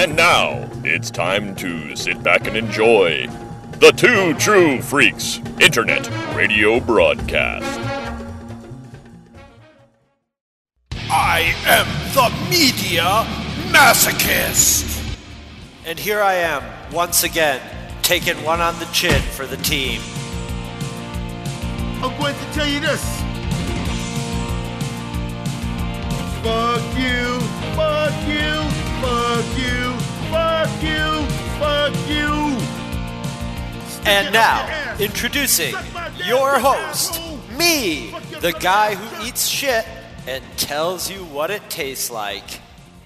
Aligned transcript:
And 0.00 0.16
now 0.16 0.66
it's 0.82 1.10
time 1.10 1.54
to 1.56 1.94
sit 1.94 2.22
back 2.22 2.46
and 2.46 2.56
enjoy 2.56 3.26
the 3.80 3.90
Two 3.90 4.32
True 4.38 4.80
Freaks 4.80 5.40
Internet 5.60 6.08
Radio 6.34 6.80
Broadcast. 6.80 7.78
I 11.10 11.54
am 11.66 11.86
the 12.14 12.30
media 12.48 13.26
masochist. 13.70 15.18
And 15.84 15.98
here 15.98 16.22
I 16.22 16.32
am, 16.32 16.62
once 16.94 17.22
again, 17.22 17.60
taking 18.00 18.42
one 18.42 18.62
on 18.62 18.78
the 18.78 18.86
chin 18.86 19.20
for 19.20 19.44
the 19.44 19.58
team. 19.58 20.00
I'm 22.02 22.18
going 22.18 22.34
to 22.34 22.52
tell 22.54 22.66
you 22.66 22.80
this. 22.80 23.04
Fuck 26.42 26.98
you, 26.98 27.38
fuck 27.76 28.14
you, 28.26 28.89
fuck 29.00 29.44
you, 29.58 29.92
fuck 30.30 30.82
you, 30.82 31.26
fuck 31.58 31.94
you. 32.08 32.58
Stick 33.88 34.06
And 34.06 34.32
now, 34.32 34.96
introducing 34.98 35.72
Suck 35.72 35.94
my 35.94 36.08
damn 36.18 36.28
your 36.28 36.58
host, 36.58 37.20
me, 37.58 38.14
the 38.40 38.52
guy 38.52 38.94
who 38.94 39.26
eats 39.26 39.46
shit 39.46 39.86
and 40.26 40.44
tells 40.56 41.10
you 41.10 41.24
what 41.24 41.50
it 41.50 41.62
tastes 41.68 42.10
like. 42.10 42.48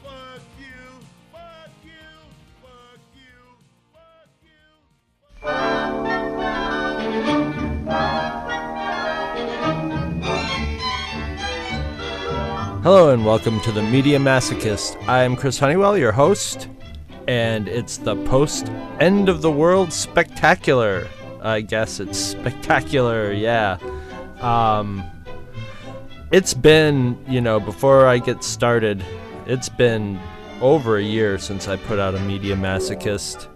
Fuck 0.03 0.43
you, 0.59 0.67
fuck 1.33 1.70
you, 1.84 1.91
fuck 3.92 4.31
you, 5.42 5.94
Hello 12.84 13.09
and 13.09 13.24
welcome 13.24 13.59
to 13.61 13.73
the 13.73 13.80
Media 13.80 14.19
Masochist. 14.19 15.02
I 15.09 15.23
am 15.23 15.37
Chris 15.37 15.59
Honeywell, 15.59 15.97
your 15.97 16.12
host, 16.12 16.69
and 17.27 17.66
it's 17.66 17.97
the 17.97 18.15
post 18.27 18.70
end 19.01 19.30
of 19.30 19.41
the 19.41 19.51
world 19.51 19.91
spectacular. 19.91 21.09
I 21.41 21.62
guess 21.62 21.98
it's 21.98 22.19
spectacular, 22.19 23.33
yeah. 23.33 23.78
Um, 24.42 25.03
it's 26.31 26.53
been, 26.53 27.19
you 27.27 27.41
know, 27.41 27.59
before 27.59 28.06
I 28.06 28.19
get 28.19 28.44
started, 28.44 29.03
it's 29.47 29.70
been 29.70 30.20
over 30.61 30.98
a 30.98 31.03
year 31.03 31.39
since 31.39 31.69
I 31.69 31.77
put 31.77 31.98
out 31.98 32.14
a 32.14 32.20
Media 32.20 32.55
Masochist. 32.55 33.48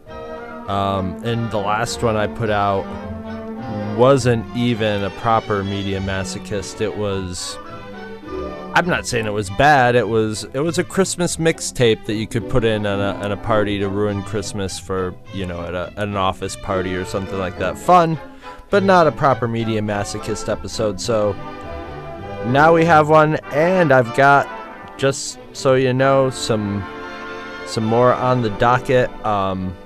Um, 0.70 1.22
and 1.22 1.50
the 1.50 1.58
last 1.58 2.03
one 2.03 2.16
I 2.16 2.28
put 2.28 2.48
out 2.48 2.86
wasn't 3.98 4.47
even 4.56 5.05
a 5.05 5.10
proper 5.10 5.62
Media 5.62 6.00
Masochist. 6.00 6.81
It 6.81 6.97
was 6.97 7.58
I'm 8.74 8.86
not 8.86 9.06
saying 9.06 9.27
it 9.27 9.33
was 9.33 9.50
bad. 9.50 9.97
It 9.97 10.08
was 10.08 10.44
it 10.52 10.61
was 10.61 10.78
a 10.78 10.84
Christmas 10.84 11.36
mixtape 11.36 12.05
that 12.05 12.14
you 12.14 12.27
could 12.27 12.48
put 12.48 12.64
in 12.64 12.86
on 12.86 13.00
a, 13.00 13.19
on 13.25 13.33
a 13.33 13.36
party 13.36 13.78
to 13.78 13.88
ruin 13.88 14.22
Christmas 14.22 14.78
for 14.78 15.14
you 15.33 15.47
know 15.47 15.62
at, 15.62 15.75
a, 15.75 15.92
at 15.97 16.06
an 16.08 16.16
office 16.16 16.55
party 16.55 16.94
or 16.94 17.05
something 17.05 17.38
like 17.38 17.58
that. 17.58 17.78
Fun, 17.78 18.19
but 18.70 18.83
not 18.83 19.06
a 19.06 19.12
proper 19.12 19.48
media 19.48 19.80
masochist 19.80 20.48
episode. 20.48 21.00
So 21.00 21.33
now 22.47 22.75
we 22.75 22.84
have 22.84 23.08
one, 23.08 23.36
and 23.52 23.91
I've 23.91 24.14
got 24.14 24.48
just 24.98 25.38
so 25.53 25.75
you 25.75 25.92
know 25.92 26.30
some 26.30 26.84
some 27.66 27.84
more 27.84 28.12
on 28.12 28.42
the 28.42 28.50
docket. 28.50 29.10
Um, 29.25 29.77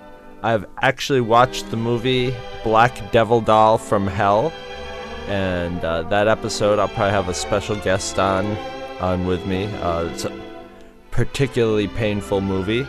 I've 0.42 0.66
actually 0.78 1.20
watched 1.20 1.70
the 1.70 1.76
movie 1.76 2.34
Black 2.64 3.12
Devil 3.12 3.40
Doll 3.40 3.78
from 3.78 4.06
Hell 4.06 4.52
and 5.28 5.84
uh, 5.84 6.02
that 6.02 6.28
episode 6.28 6.78
I'll 6.78 6.88
probably 6.88 7.12
have 7.12 7.28
a 7.28 7.34
special 7.34 7.76
guest 7.76 8.18
on 8.18 8.46
on 9.00 9.26
with 9.26 9.44
me. 9.46 9.66
Uh, 9.76 10.04
it's 10.04 10.24
a 10.24 10.40
particularly 11.10 11.88
painful 11.88 12.40
movie. 12.40 12.86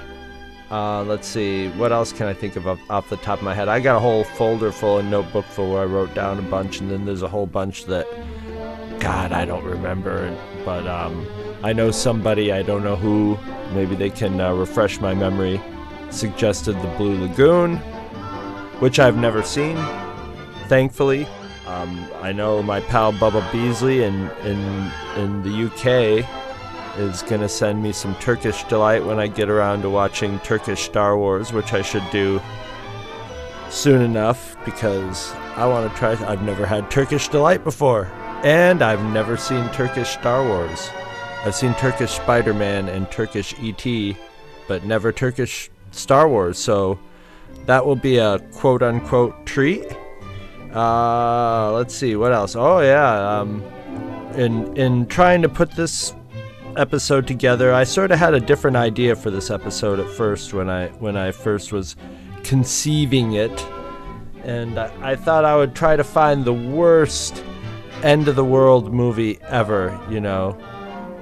Uh, 0.71 1.03
let's 1.03 1.27
see, 1.27 1.69
what 1.71 1.91
else 1.91 2.11
can 2.11 2.25
I 2.25 2.33
think 2.33 2.55
of 2.55 2.65
off, 2.67 3.09
the 3.09 3.17
top 3.17 3.37
of 3.37 3.43
my 3.43 3.53
head? 3.53 3.67
I 3.67 3.79
got 3.79 3.97
a 3.97 3.99
whole 3.99 4.23
folder 4.23 4.71
full, 4.71 4.97
a 4.97 5.03
notebook 5.03 5.45
full 5.45 5.71
where 5.71 5.83
I 5.83 5.85
wrote 5.85 6.15
down 6.15 6.39
a 6.39 6.41
bunch, 6.41 6.79
and 6.79 6.89
then 6.89 7.05
there's 7.05 7.21
a 7.21 7.27
whole 7.27 7.45
bunch 7.45 7.85
that, 7.85 8.07
God, 8.99 9.33
I 9.33 9.45
don't 9.45 9.63
remember. 9.63 10.35
But 10.65 10.87
um, 10.87 11.27
I 11.63 11.73
know 11.73 11.91
somebody, 11.91 12.51
I 12.51 12.63
don't 12.63 12.83
know 12.83 12.95
who, 12.95 13.37
maybe 13.75 13.95
they 13.95 14.09
can 14.09 14.41
uh, 14.41 14.53
refresh 14.53 14.99
my 14.99 15.13
memory, 15.13 15.61
suggested 16.09 16.73
The 16.81 16.87
Blue 16.97 17.19
Lagoon, 17.19 17.77
which 18.79 18.97
I've 18.99 19.17
never 19.17 19.43
seen, 19.43 19.75
thankfully. 20.69 21.27
Um, 21.73 22.07
I 22.21 22.31
know 22.31 22.61
my 22.61 22.81
pal 22.81 23.11
Bubba 23.13 23.51
Beasley 23.51 24.03
in 24.03 24.29
in 24.45 24.91
in 25.17 25.41
the 25.41 25.65
UK 25.65 26.23
is 26.99 27.23
gonna 27.23 27.49
send 27.49 27.81
me 27.81 27.91
some 27.91 28.13
Turkish 28.15 28.63
delight 28.65 29.03
when 29.03 29.17
I 29.17 29.25
get 29.25 29.49
around 29.49 29.81
to 29.81 29.89
watching 29.89 30.37
Turkish 30.39 30.83
Star 30.83 31.17
Wars, 31.17 31.51
which 31.51 31.73
I 31.73 31.81
should 31.81 32.07
do 32.11 32.39
soon 33.71 34.03
enough 34.03 34.55
because 34.65 35.33
I 35.55 35.65
want 35.65 35.91
to 35.91 35.97
try. 35.97 36.11
I've 36.11 36.43
never 36.43 36.67
had 36.67 36.91
Turkish 36.91 37.27
delight 37.29 37.63
before, 37.63 38.05
and 38.43 38.83
I've 38.83 39.03
never 39.11 39.35
seen 39.35 39.67
Turkish 39.69 40.09
Star 40.09 40.47
Wars. 40.47 40.91
I've 41.43 41.55
seen 41.55 41.73
Turkish 41.73 42.11
Spider-Man 42.11 42.87
and 42.87 43.09
Turkish 43.09 43.55
ET, 43.59 44.15
but 44.67 44.83
never 44.85 45.11
Turkish 45.11 45.71
Star 45.89 46.29
Wars. 46.29 46.59
So 46.59 46.99
that 47.65 47.83
will 47.83 47.95
be 47.95 48.17
a 48.17 48.37
quote-unquote 48.53 49.47
treat. 49.47 49.97
Uh, 50.73 51.71
let's 51.73 51.93
see 51.93 52.15
what 52.15 52.33
else. 52.33 52.55
Oh 52.55 52.79
yeah, 52.79 53.39
um, 53.39 53.61
in 54.35 54.75
in 54.75 55.05
trying 55.05 55.43
to 55.43 55.49
put 55.49 55.71
this 55.71 56.13
episode 56.75 57.27
together, 57.27 57.73
I 57.73 57.83
sort 57.83 58.11
of 58.11 58.17
had 58.17 58.33
a 58.33 58.39
different 58.39 58.77
idea 58.77 59.15
for 59.15 59.29
this 59.29 59.51
episode 59.51 59.99
at 59.99 60.09
first 60.09 60.53
when 60.53 60.69
I 60.69 60.87
when 60.99 61.15
I 61.15 61.31
first 61.31 61.71
was 61.71 61.95
conceiving 62.43 63.33
it, 63.33 63.65
and 64.43 64.79
I, 64.79 65.11
I 65.11 65.15
thought 65.15 65.45
I 65.45 65.55
would 65.55 65.75
try 65.75 65.95
to 65.95 66.03
find 66.03 66.43
the 66.43 66.53
worst 66.53 67.43
end 68.01 68.27
of 68.27 68.35
the 68.35 68.45
world 68.45 68.91
movie 68.91 69.39
ever, 69.43 69.99
you 70.09 70.19
know. 70.19 70.57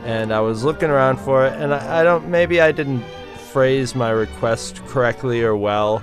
And 0.06 0.34
I 0.34 0.40
was 0.40 0.64
looking 0.64 0.90
around 0.90 1.20
for 1.20 1.46
it, 1.46 1.54
and 1.54 1.74
I, 1.74 2.00
I 2.00 2.04
don't 2.04 2.30
maybe 2.30 2.62
I 2.62 2.72
didn't 2.72 3.04
phrase 3.52 3.96
my 3.96 4.12
request 4.12 4.84
correctly 4.86 5.44
or 5.44 5.58
well, 5.58 6.02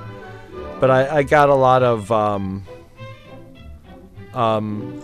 but 0.81 0.91
I, 0.91 1.17
I 1.17 1.23
got 1.23 1.49
a 1.49 1.55
lot 1.55 1.83
of 1.83 2.13
um, 2.13 2.63
um, 4.39 5.03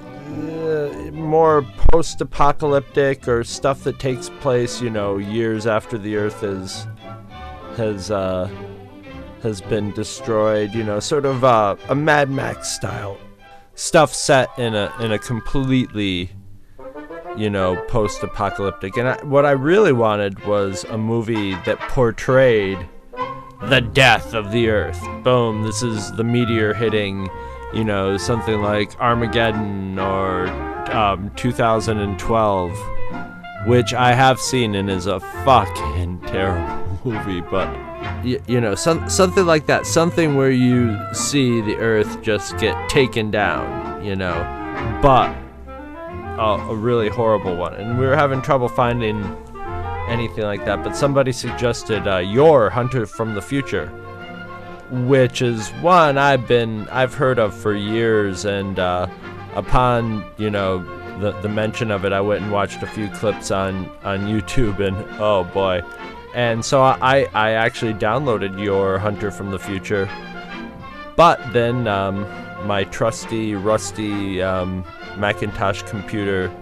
uh, 0.64 1.10
more 1.12 1.62
post-apocalyptic 1.90 3.26
or 3.26 3.42
stuff 3.42 3.82
that 3.84 3.98
takes 3.98 4.30
place, 4.40 4.80
you 4.80 4.90
know, 4.90 5.18
years 5.18 5.66
after 5.66 5.98
the 5.98 6.16
Earth 6.16 6.44
is 6.44 6.86
has 7.76 8.12
uh, 8.12 8.48
has 9.42 9.60
been 9.60 9.90
destroyed. 9.92 10.72
You 10.72 10.84
know, 10.84 11.00
sort 11.00 11.26
of 11.26 11.42
uh, 11.42 11.76
a 11.88 11.94
Mad 11.94 12.30
Max 12.30 12.70
style 12.70 13.18
stuff 13.74 14.14
set 14.14 14.56
in 14.56 14.74
a 14.76 14.94
in 15.00 15.10
a 15.10 15.18
completely 15.18 16.30
you 17.36 17.50
know 17.50 17.76
post-apocalyptic. 17.88 18.96
And 18.96 19.08
I, 19.08 19.24
what 19.24 19.44
I 19.44 19.50
really 19.50 19.92
wanted 19.92 20.44
was 20.46 20.84
a 20.84 20.96
movie 20.96 21.54
that 21.66 21.80
portrayed 21.80 22.78
the 23.64 23.80
death 23.80 24.32
of 24.32 24.52
the 24.52 24.68
Earth. 24.68 25.00
Boom! 25.24 25.64
This 25.64 25.82
is 25.82 26.12
the 26.12 26.24
meteor 26.24 26.72
hitting 26.72 27.28
you 27.74 27.84
know, 27.84 28.16
something 28.16 28.60
like 28.62 28.98
Armageddon 29.00 29.98
or 29.98 30.46
um, 30.92 31.30
2012, 31.36 32.78
which 33.66 33.94
I 33.94 34.12
have 34.12 34.38
seen 34.40 34.74
and 34.74 34.90
is 34.90 35.06
a 35.06 35.20
fucking 35.20 36.20
terrible 36.26 36.98
movie, 37.04 37.40
but 37.40 37.68
y- 38.24 38.38
you 38.46 38.60
know, 38.60 38.74
some, 38.74 39.08
something 39.08 39.46
like 39.46 39.66
that, 39.66 39.86
something 39.86 40.36
where 40.36 40.50
you 40.50 40.96
see 41.12 41.60
the 41.62 41.76
Earth 41.76 42.22
just 42.22 42.56
get 42.58 42.88
taken 42.88 43.30
down, 43.30 44.04
you 44.04 44.16
know, 44.16 44.34
but 45.02 45.34
a, 46.38 46.66
a 46.70 46.74
really 46.74 47.08
horrible 47.08 47.56
one, 47.56 47.74
and 47.74 47.98
we 47.98 48.06
were 48.06 48.16
having 48.16 48.42
trouble 48.42 48.68
finding 48.68 49.22
anything 50.08 50.44
like 50.44 50.64
that. 50.66 50.84
But 50.84 50.94
somebody 50.96 51.32
suggested 51.32 52.06
uh, 52.06 52.18
Yor 52.18 52.70
Hunter 52.70 53.06
from 53.06 53.34
the 53.34 53.40
Future 53.42 53.90
which 54.90 55.42
is 55.42 55.68
one 55.80 56.18
I've 56.18 56.46
been 56.46 56.88
I've 56.88 57.14
heard 57.14 57.38
of 57.38 57.54
for 57.54 57.74
years, 57.74 58.44
and 58.44 58.78
uh, 58.78 59.06
upon 59.54 60.24
you 60.36 60.50
know 60.50 60.78
the 61.20 61.32
the 61.40 61.48
mention 61.48 61.90
of 61.90 62.04
it, 62.04 62.12
I 62.12 62.20
went 62.20 62.42
and 62.42 62.52
watched 62.52 62.82
a 62.82 62.86
few 62.86 63.08
clips 63.10 63.50
on 63.50 63.86
on 64.02 64.20
YouTube, 64.20 64.80
and 64.80 64.96
oh 65.20 65.44
boy, 65.44 65.82
and 66.34 66.64
so 66.64 66.82
I 66.82 67.26
I 67.34 67.52
actually 67.52 67.94
downloaded 67.94 68.62
Yor 68.62 68.98
Hunter 68.98 69.30
from 69.30 69.50
the 69.50 69.58
Future, 69.58 70.08
but 71.16 71.40
then 71.52 71.86
um, 71.88 72.26
my 72.66 72.84
trusty 72.84 73.54
rusty 73.54 74.42
um, 74.42 74.84
Macintosh 75.16 75.82
computer 75.82 76.54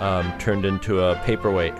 um, 0.00 0.32
turned 0.38 0.64
into 0.64 1.00
a 1.00 1.16
paperweight 1.24 1.74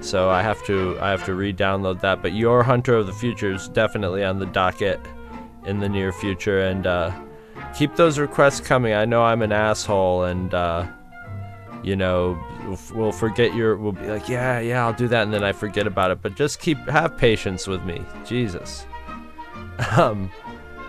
so 0.00 0.30
I 0.30 0.42
have 0.42 0.64
to 0.66 0.98
I 1.00 1.10
have 1.10 1.24
to 1.26 1.34
re-download 1.34 2.00
that. 2.00 2.22
But 2.22 2.32
Yor 2.32 2.62
Hunter 2.62 2.94
of 2.94 3.06
the 3.06 3.12
Future 3.12 3.52
is 3.52 3.68
definitely 3.68 4.24
on 4.24 4.38
the 4.38 4.46
docket 4.46 5.00
in 5.66 5.80
the 5.80 5.88
near 5.88 6.12
future, 6.12 6.60
and 6.60 6.86
uh, 6.86 7.12
keep 7.76 7.96
those 7.96 8.18
requests 8.18 8.60
coming. 8.60 8.94
I 8.94 9.04
know 9.04 9.22
I'm 9.22 9.42
an 9.42 9.52
asshole, 9.52 10.24
and 10.24 10.52
uh, 10.54 10.86
you 11.82 11.96
know, 11.96 12.38
we'll 12.94 13.12
forget 13.12 13.54
your, 13.54 13.76
we'll 13.76 13.92
be 13.92 14.06
like, 14.06 14.28
yeah, 14.28 14.60
yeah, 14.60 14.84
I'll 14.84 14.92
do 14.92 15.08
that, 15.08 15.22
and 15.22 15.32
then 15.32 15.44
I 15.44 15.52
forget 15.52 15.86
about 15.86 16.10
it. 16.10 16.20
But 16.22 16.34
just 16.34 16.60
keep, 16.60 16.78
have 16.88 17.16
patience 17.16 17.66
with 17.66 17.82
me, 17.84 18.02
Jesus. 18.24 18.86
Um, 19.96 20.30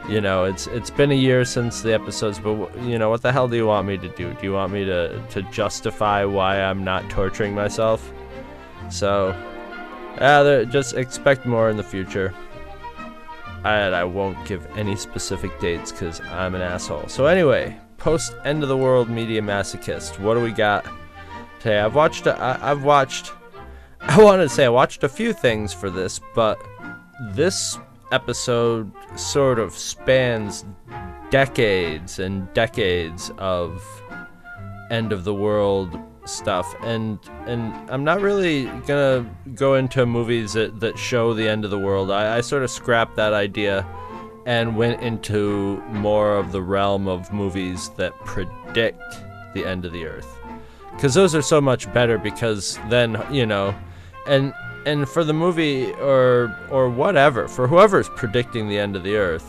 you 0.10 0.19
know, 0.19 0.44
it's 0.44 0.68
it's 0.68 0.90
been 0.90 1.12
a 1.12 1.16
year 1.16 1.46
since 1.46 1.81
the 1.81 1.94
episodes, 1.94 2.40
but 2.40 2.78
you 2.81 3.00
know, 3.00 3.10
what 3.10 3.22
the 3.22 3.31
hell 3.31 3.48
do 3.48 3.56
you 3.56 3.68
want 3.68 3.88
me 3.88 3.98
to 3.98 4.10
do? 4.10 4.34
Do 4.34 4.40
you 4.44 4.52
want 4.52 4.74
me 4.74 4.84
to 4.84 5.22
to 5.30 5.42
justify 5.44 6.25
why 6.25 6.62
I'm 6.62 6.84
not 6.84 7.10
torturing 7.10 7.56
myself? 7.56 8.12
So, 8.89 9.36
uh, 10.18 10.63
just 10.66 10.95
expect 10.95 11.45
more 11.45 11.69
in 11.69 11.78
the 11.78 11.83
future. 11.83 12.33
And 13.63 13.95
I 13.95 14.04
won't 14.04 14.44
give 14.45 14.66
any 14.75 14.95
specific 14.95 15.57
dates 15.60 15.92
because 15.92 16.19
I'm 16.22 16.56
an 16.56 16.62
asshole. 16.62 17.07
So 17.07 17.28
anyway, 17.28 17.80
post 17.98 18.33
end 18.44 18.63
of 18.63 18.69
the 18.69 18.78
world 18.78 19.10
media 19.10 19.42
masochist. 19.42 20.19
What 20.19 20.33
do 20.33 20.42
we 20.42 20.51
got 20.51 20.86
today? 21.60 21.80
I've 21.80 21.94
watched. 21.94 22.25
I've 22.25 22.83
watched. 22.83 23.31
I 24.01 24.22
wanted 24.22 24.44
to 24.44 24.50
say 24.50 24.66
I 24.66 24.69
watched 24.69 25.04
a 25.04 25.10
few 25.10 25.31
things 25.31 25.74
for 25.74 25.92
this, 25.92 26.19
but 26.33 26.60
this 27.33 27.78
episode 28.12 28.92
sort 29.16 29.60
of 29.60 29.74
spans 29.74 30.66
decades 31.30 32.18
and 32.18 32.51
decades 32.54 33.31
of 33.38 33.83
end 34.89 35.13
of 35.13 35.24
the 35.24 35.33
world 35.33 35.98
stuff 36.25 36.75
and 36.83 37.19
and 37.47 37.73
I'm 37.89 38.03
not 38.03 38.21
really 38.21 38.65
gonna 38.85 39.29
go 39.56 39.75
into 39.75 40.06
movies 40.06 40.53
that, 40.53 40.79
that 40.79 40.97
show 40.97 41.33
the 41.33 41.47
end 41.47 41.65
of 41.65 41.71
the 41.71 41.79
world. 41.79 42.12
I, 42.12 42.38
I 42.38 42.41
sort 42.41 42.63
of 42.63 42.69
scrapped 42.69 43.15
that 43.15 43.33
idea 43.33 43.85
and 44.45 44.75
went 44.75 45.01
into 45.01 45.81
more 45.89 46.35
of 46.38 46.51
the 46.51 46.62
realm 46.62 47.07
of 47.07 47.31
movies 47.31 47.89
that 47.97 48.13
predict 48.25 49.01
the 49.53 49.65
end 49.65 49.85
of 49.85 49.91
the 49.91 50.06
earth. 50.06 50.38
Cause 51.00 51.13
those 51.13 51.33
are 51.35 51.41
so 51.41 51.62
much 51.62 51.91
better 51.94 52.18
because 52.18 52.79
then, 52.89 53.23
you 53.31 53.45
know, 53.45 53.75
and 54.27 54.53
and 54.85 55.07
for 55.07 55.23
the 55.23 55.33
movie 55.33 55.91
or 55.94 56.56
or 56.69 56.89
whatever, 56.89 57.47
for 57.47 57.68
whoever's 57.68 58.09
predicting 58.09 58.68
the 58.68 58.77
end 58.77 58.95
of 58.95 59.03
the 59.03 59.15
earth, 59.15 59.45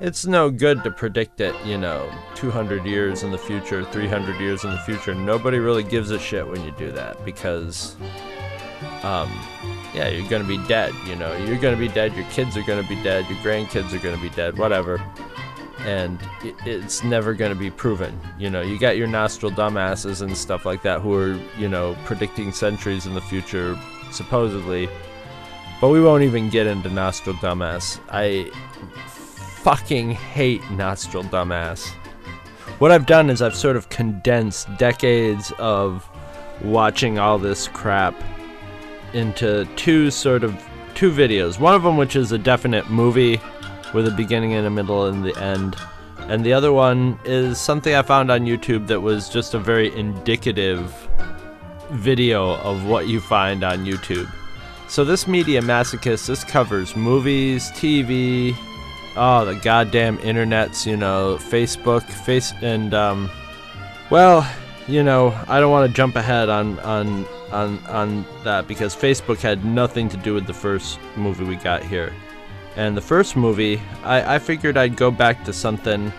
it's 0.00 0.26
no 0.26 0.50
good 0.50 0.82
to 0.84 0.90
predict 0.90 1.40
it, 1.40 1.54
you 1.64 1.78
know, 1.78 2.10
200 2.34 2.84
years 2.84 3.22
in 3.22 3.30
the 3.30 3.38
future, 3.38 3.84
300 3.84 4.40
years 4.40 4.64
in 4.64 4.70
the 4.70 4.78
future. 4.78 5.14
Nobody 5.14 5.58
really 5.58 5.82
gives 5.82 6.10
a 6.10 6.18
shit 6.18 6.46
when 6.46 6.62
you 6.64 6.70
do 6.72 6.92
that 6.92 7.24
because 7.24 7.96
um 9.02 9.30
yeah, 9.94 10.08
you're 10.08 10.28
to 10.42 10.48
be 10.48 10.58
dead, 10.68 10.92
you 11.06 11.16
know. 11.16 11.34
You're 11.38 11.58
to 11.74 11.80
be 11.80 11.88
dead, 11.88 12.14
your 12.14 12.26
kids 12.26 12.54
are 12.56 12.62
to 12.82 12.88
be 12.88 13.02
dead, 13.02 13.24
your 13.30 13.38
grandkids 13.38 13.94
are 13.94 13.98
to 14.14 14.22
be 14.22 14.28
dead, 14.28 14.58
whatever. 14.58 15.02
And 15.80 16.18
it's 16.42 17.02
never 17.02 17.34
to 17.52 17.58
be 17.58 17.70
proven. 17.70 18.20
You 18.38 18.50
know, 18.50 18.60
you 18.60 18.78
got 18.78 18.98
your 18.98 19.06
nostril 19.06 19.52
dumbasses 19.52 20.20
and 20.20 20.36
stuff 20.36 20.66
like 20.66 20.82
that 20.82 21.00
who 21.00 21.14
are, 21.14 21.40
you 21.56 21.68
know, 21.68 21.96
predicting 22.04 22.52
centuries 22.52 23.06
in 23.06 23.14
the 23.14 23.22
future 23.22 23.78
supposedly. 24.10 24.88
But 25.80 25.88
we 25.90 26.02
won't 26.02 26.22
even 26.24 26.50
get 26.50 26.66
into 26.66 26.88
Nostradamus. 26.88 28.00
I 28.08 28.50
fucking 29.66 30.12
hate 30.12 30.62
Nostril 30.70 31.24
Dumbass. 31.24 31.88
What 32.78 32.92
I've 32.92 33.04
done 33.04 33.28
is 33.28 33.42
I've 33.42 33.56
sort 33.56 33.74
of 33.74 33.88
condensed 33.88 34.68
decades 34.76 35.52
of 35.58 36.08
watching 36.62 37.18
all 37.18 37.36
this 37.36 37.66
crap 37.66 38.14
into 39.12 39.64
two 39.74 40.12
sort 40.12 40.44
of 40.44 40.54
two 40.94 41.10
videos. 41.10 41.58
One 41.58 41.74
of 41.74 41.82
them 41.82 41.96
which 41.96 42.14
is 42.14 42.30
a 42.30 42.38
definite 42.38 42.90
movie 42.90 43.40
with 43.92 44.06
a 44.06 44.12
beginning 44.12 44.52
and 44.52 44.68
a 44.68 44.70
middle 44.70 45.06
and 45.06 45.24
the 45.24 45.36
end. 45.36 45.74
And 46.28 46.46
the 46.46 46.52
other 46.52 46.72
one 46.72 47.18
is 47.24 47.60
something 47.60 47.92
I 47.92 48.02
found 48.02 48.30
on 48.30 48.42
YouTube 48.42 48.86
that 48.86 49.00
was 49.00 49.28
just 49.28 49.54
a 49.54 49.58
very 49.58 49.92
indicative 49.98 50.94
video 51.90 52.54
of 52.58 52.86
what 52.86 53.08
you 53.08 53.18
find 53.20 53.64
on 53.64 53.84
YouTube. 53.84 54.32
So 54.86 55.04
this 55.04 55.26
media 55.26 55.60
masochist, 55.60 56.28
this 56.28 56.44
covers 56.44 56.94
movies, 56.94 57.72
TV, 57.72 58.56
oh 59.16 59.44
the 59.44 59.54
goddamn 59.54 60.18
internets, 60.18 60.86
you 60.86 60.96
know, 60.96 61.38
Facebook, 61.40 62.02
face 62.02 62.52
and 62.62 62.94
um 62.94 63.30
well, 64.10 64.48
you 64.86 65.02
know, 65.02 65.28
I 65.48 65.58
don't 65.58 65.72
want 65.72 65.90
to 65.90 65.94
jump 65.94 66.16
ahead 66.16 66.48
on 66.48 66.78
on 66.80 67.26
on 67.52 67.78
on 67.86 68.24
that 68.44 68.68
because 68.68 68.94
Facebook 68.94 69.38
had 69.38 69.64
nothing 69.64 70.08
to 70.10 70.16
do 70.16 70.34
with 70.34 70.46
the 70.46 70.54
first 70.54 70.98
movie 71.16 71.44
we 71.44 71.56
got 71.56 71.82
here. 71.82 72.12
And 72.76 72.96
the 72.96 73.00
first 73.00 73.36
movie, 73.36 73.80
I, 74.04 74.34
I 74.34 74.38
figured 74.38 74.76
I'd 74.76 74.96
go 74.96 75.10
back 75.10 75.44
to 75.44 75.52
something 75.52 76.12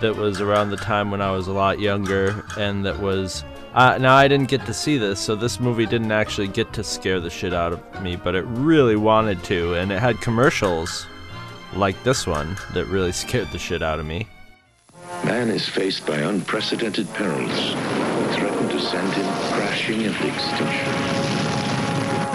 that 0.00 0.14
was 0.14 0.40
around 0.40 0.70
the 0.70 0.76
time 0.76 1.10
when 1.10 1.20
I 1.20 1.32
was 1.32 1.48
a 1.48 1.52
lot 1.52 1.80
younger 1.80 2.44
and 2.56 2.86
that 2.86 3.00
was 3.00 3.44
uh, 3.74 3.98
now, 3.98 4.16
I 4.16 4.26
didn't 4.26 4.48
get 4.48 4.64
to 4.66 4.74
see 4.74 4.98
this, 4.98 5.20
so 5.20 5.36
this 5.36 5.60
movie 5.60 5.86
didn't 5.86 6.10
actually 6.10 6.48
get 6.48 6.72
to 6.72 6.82
scare 6.82 7.20
the 7.20 7.30
shit 7.30 7.52
out 7.52 7.72
of 7.72 8.02
me, 8.02 8.16
but 8.16 8.34
it 8.34 8.44
really 8.46 8.96
wanted 8.96 9.44
to, 9.44 9.74
and 9.74 9.92
it 9.92 10.00
had 10.00 10.20
commercials 10.20 11.06
like 11.74 12.02
this 12.02 12.26
one 12.26 12.56
that 12.72 12.86
really 12.86 13.12
scared 13.24 13.50
the 13.52 13.58
shit 13.58 13.82
out 13.82 13.98
of 14.00 14.06
me. 14.06 14.26
Man 15.24 15.50
is 15.50 15.68
faced 15.68 16.06
by 16.06 16.18
unprecedented 16.18 17.12
perils 17.14 17.50
that 17.50 18.34
threaten 18.34 18.68
to 18.68 18.80
send 18.80 19.12
him 19.14 19.26
crashing 19.52 20.02
into 20.02 20.26
extinction. 20.26 20.92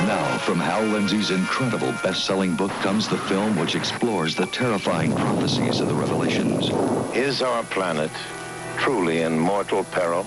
Now, 0.07 0.37
from 0.39 0.59
Hal 0.59 0.83
Lindsey's 0.83 1.31
incredible 1.31 1.93
best-selling 2.03 2.55
book 2.55 2.71
comes 2.81 3.07
the 3.07 3.17
film 3.17 3.55
which 3.55 3.75
explores 3.75 4.35
the 4.35 4.47
terrifying 4.47 5.15
prophecies 5.15 5.79
of 5.79 5.87
the 5.87 5.93
Revelations. 5.93 6.69
Is 7.15 7.41
our 7.41 7.63
planet 7.63 8.11
truly 8.77 9.21
in 9.21 9.39
mortal 9.39 9.85
peril? 9.85 10.25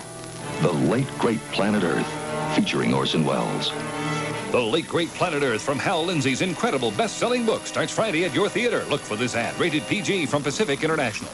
The 0.63 0.73
Late 0.73 1.11
Great 1.19 1.41
Planet 1.53 1.83
Earth, 1.83 2.57
featuring 2.57 2.95
Orson 2.95 3.25
Welles. 3.25 3.71
The 4.57 4.63
Late 4.63 4.89
Great 4.89 5.11
Planet 5.11 5.43
Earth 5.43 5.61
from 5.61 5.79
Hal 5.79 6.07
Lindsey's 6.07 6.41
incredible 6.41 6.91
best-selling 6.93 7.45
book 7.45 7.67
starts 7.67 7.93
Friday 7.93 8.25
at 8.25 8.33
your 8.33 8.49
theater. 8.49 8.87
Look 8.87 9.03
for 9.03 9.15
this 9.15 9.35
ad. 9.35 9.55
Rated 9.61 9.87
PG 9.87 10.25
from 10.25 10.43
Pacific 10.43 10.83
International. 10.83 11.31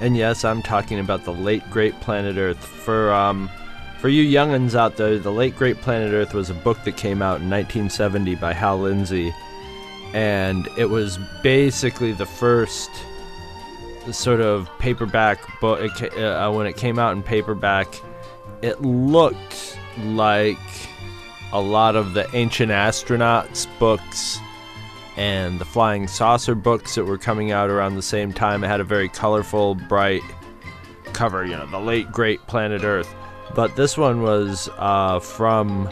And 0.00 0.16
yes, 0.16 0.46
I'm 0.46 0.62
talking 0.62 0.98
about 0.98 1.26
the 1.26 1.34
Late 1.34 1.62
Great 1.68 1.92
Planet 2.00 2.38
Earth. 2.38 2.64
For 2.64 3.12
um, 3.12 3.50
for 3.98 4.08
you 4.08 4.24
younguns 4.24 4.74
out 4.74 4.96
there, 4.96 5.18
the 5.18 5.30
Late 5.30 5.56
Great 5.56 5.78
Planet 5.82 6.14
Earth 6.14 6.32
was 6.32 6.48
a 6.48 6.54
book 6.54 6.82
that 6.84 6.96
came 6.96 7.20
out 7.20 7.42
in 7.42 7.50
1970 7.50 8.36
by 8.36 8.54
Hal 8.54 8.78
Lindsey, 8.78 9.30
and 10.14 10.66
it 10.78 10.88
was 10.88 11.18
basically 11.42 12.12
the 12.12 12.24
first 12.24 12.90
sort 14.10 14.40
of 14.40 14.70
paperback 14.78 15.38
book. 15.60 16.02
Uh, 16.16 16.50
when 16.50 16.66
it 16.66 16.78
came 16.78 16.98
out 16.98 17.14
in 17.14 17.22
paperback, 17.22 17.88
it 18.62 18.80
looked 18.80 19.78
like 19.98 20.56
a 21.52 21.60
lot 21.60 21.96
of 21.96 22.14
the 22.14 22.26
ancient 22.36 22.70
astronauts 22.70 23.66
books 23.78 24.38
and 25.16 25.58
the 25.58 25.64
flying 25.64 26.06
saucer 26.06 26.54
books 26.54 26.94
that 26.94 27.04
were 27.04 27.18
coming 27.18 27.50
out 27.50 27.70
around 27.70 27.96
the 27.96 28.02
same 28.02 28.32
time. 28.32 28.62
It 28.62 28.68
had 28.68 28.80
a 28.80 28.84
very 28.84 29.08
colorful, 29.08 29.74
bright 29.74 30.22
cover, 31.12 31.44
you 31.44 31.56
know, 31.56 31.66
the 31.66 31.80
late 31.80 32.12
great 32.12 32.40
planet 32.46 32.84
Earth. 32.84 33.12
But 33.54 33.74
this 33.76 33.96
one 33.96 34.22
was 34.22 34.68
uh, 34.78 35.20
from 35.20 35.88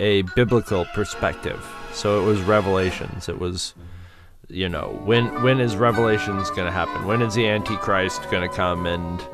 a 0.00 0.22
biblical 0.34 0.86
perspective. 0.94 1.64
So 1.92 2.20
it 2.20 2.24
was 2.24 2.40
Revelations. 2.40 3.28
It 3.28 3.38
was 3.38 3.74
you 4.50 4.68
know 4.68 5.00
when 5.04 5.42
when 5.42 5.60
is 5.60 5.76
revelations 5.76 6.50
going 6.50 6.66
to 6.66 6.72
happen 6.72 7.06
when 7.06 7.22
is 7.22 7.34
the 7.34 7.46
antichrist 7.46 8.20
going 8.30 8.48
to 8.48 8.54
come 8.54 8.84
and 8.84 9.24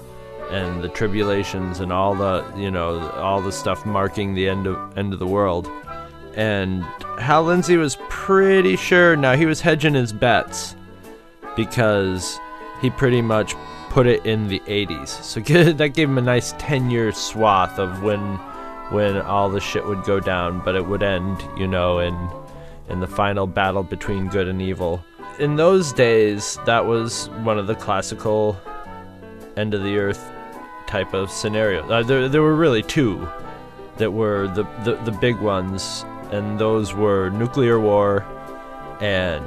and 0.51 0.83
the 0.83 0.89
tribulations 0.89 1.81
and 1.81 1.93
all 1.93 2.15
the 2.15 2.45
you 2.57 2.71
know 2.71 3.11
all 3.13 3.41
the 3.41 3.53
stuff 3.53 3.85
marking 3.85 4.35
the 4.35 4.49
end 4.49 4.67
of 4.67 4.99
end 4.99 5.13
of 5.13 5.19
the 5.19 5.27
world 5.27 5.71
and 6.35 6.83
hal 7.19 7.43
lindsey 7.43 7.77
was 7.77 7.97
pretty 8.09 8.77
sure 8.77 9.17
now 9.17 9.35
he 9.35 9.47
was 9.47 9.61
hedging 9.61 9.95
his 9.95 10.13
bets 10.13 10.77
because 11.57 12.39
he 12.81 12.91
pretty 12.91 13.23
much 13.23 13.55
put 13.91 14.07
it 14.07 14.25
in 14.27 14.49
the 14.49 14.61
80s 14.61 15.09
so 15.09 15.41
that 15.73 15.89
gave 15.95 16.09
him 16.09 16.19
a 16.19 16.23
nice 16.23 16.53
10 16.59 16.91
year 16.91 17.13
swath 17.13 17.79
of 17.79 18.03
when 18.03 18.37
when 18.91 19.17
all 19.23 19.49
the 19.51 19.61
shit 19.61 19.85
would 19.87 20.05
go 20.05 20.21
down 20.21 20.61
but 20.65 20.77
it 20.77 20.87
would 20.87 21.03
end 21.03 21.43
you 21.59 21.67
know 21.67 21.99
in 21.99 22.15
in 22.89 23.01
the 23.01 23.07
final 23.07 23.47
battle 23.47 23.83
between 23.83 24.29
good 24.29 24.49
and 24.49 24.63
evil. 24.63 25.05
In 25.39 25.57
those 25.57 25.93
days, 25.93 26.59
that 26.67 26.87
was 26.87 27.29
one 27.43 27.59
of 27.59 27.67
the 27.67 27.75
classical 27.75 28.59
end 29.57 29.75
of 29.75 29.83
the 29.83 29.99
earth 29.99 30.33
type 30.87 31.15
of 31.15 31.31
scenario. 31.31 31.89
Uh, 31.89 32.03
there, 32.03 32.29
there 32.29 32.43
were 32.43 32.55
really 32.55 32.83
two 32.83 33.29
that 33.97 34.13
were 34.13 34.49
the, 34.49 34.65
the, 34.85 34.95
the 35.05 35.13
big 35.13 35.37
ones, 35.39 36.05
and 36.31 36.59
those 36.59 36.95
were 36.95 37.31
nuclear 37.31 37.81
war 37.81 38.25
and 39.01 39.45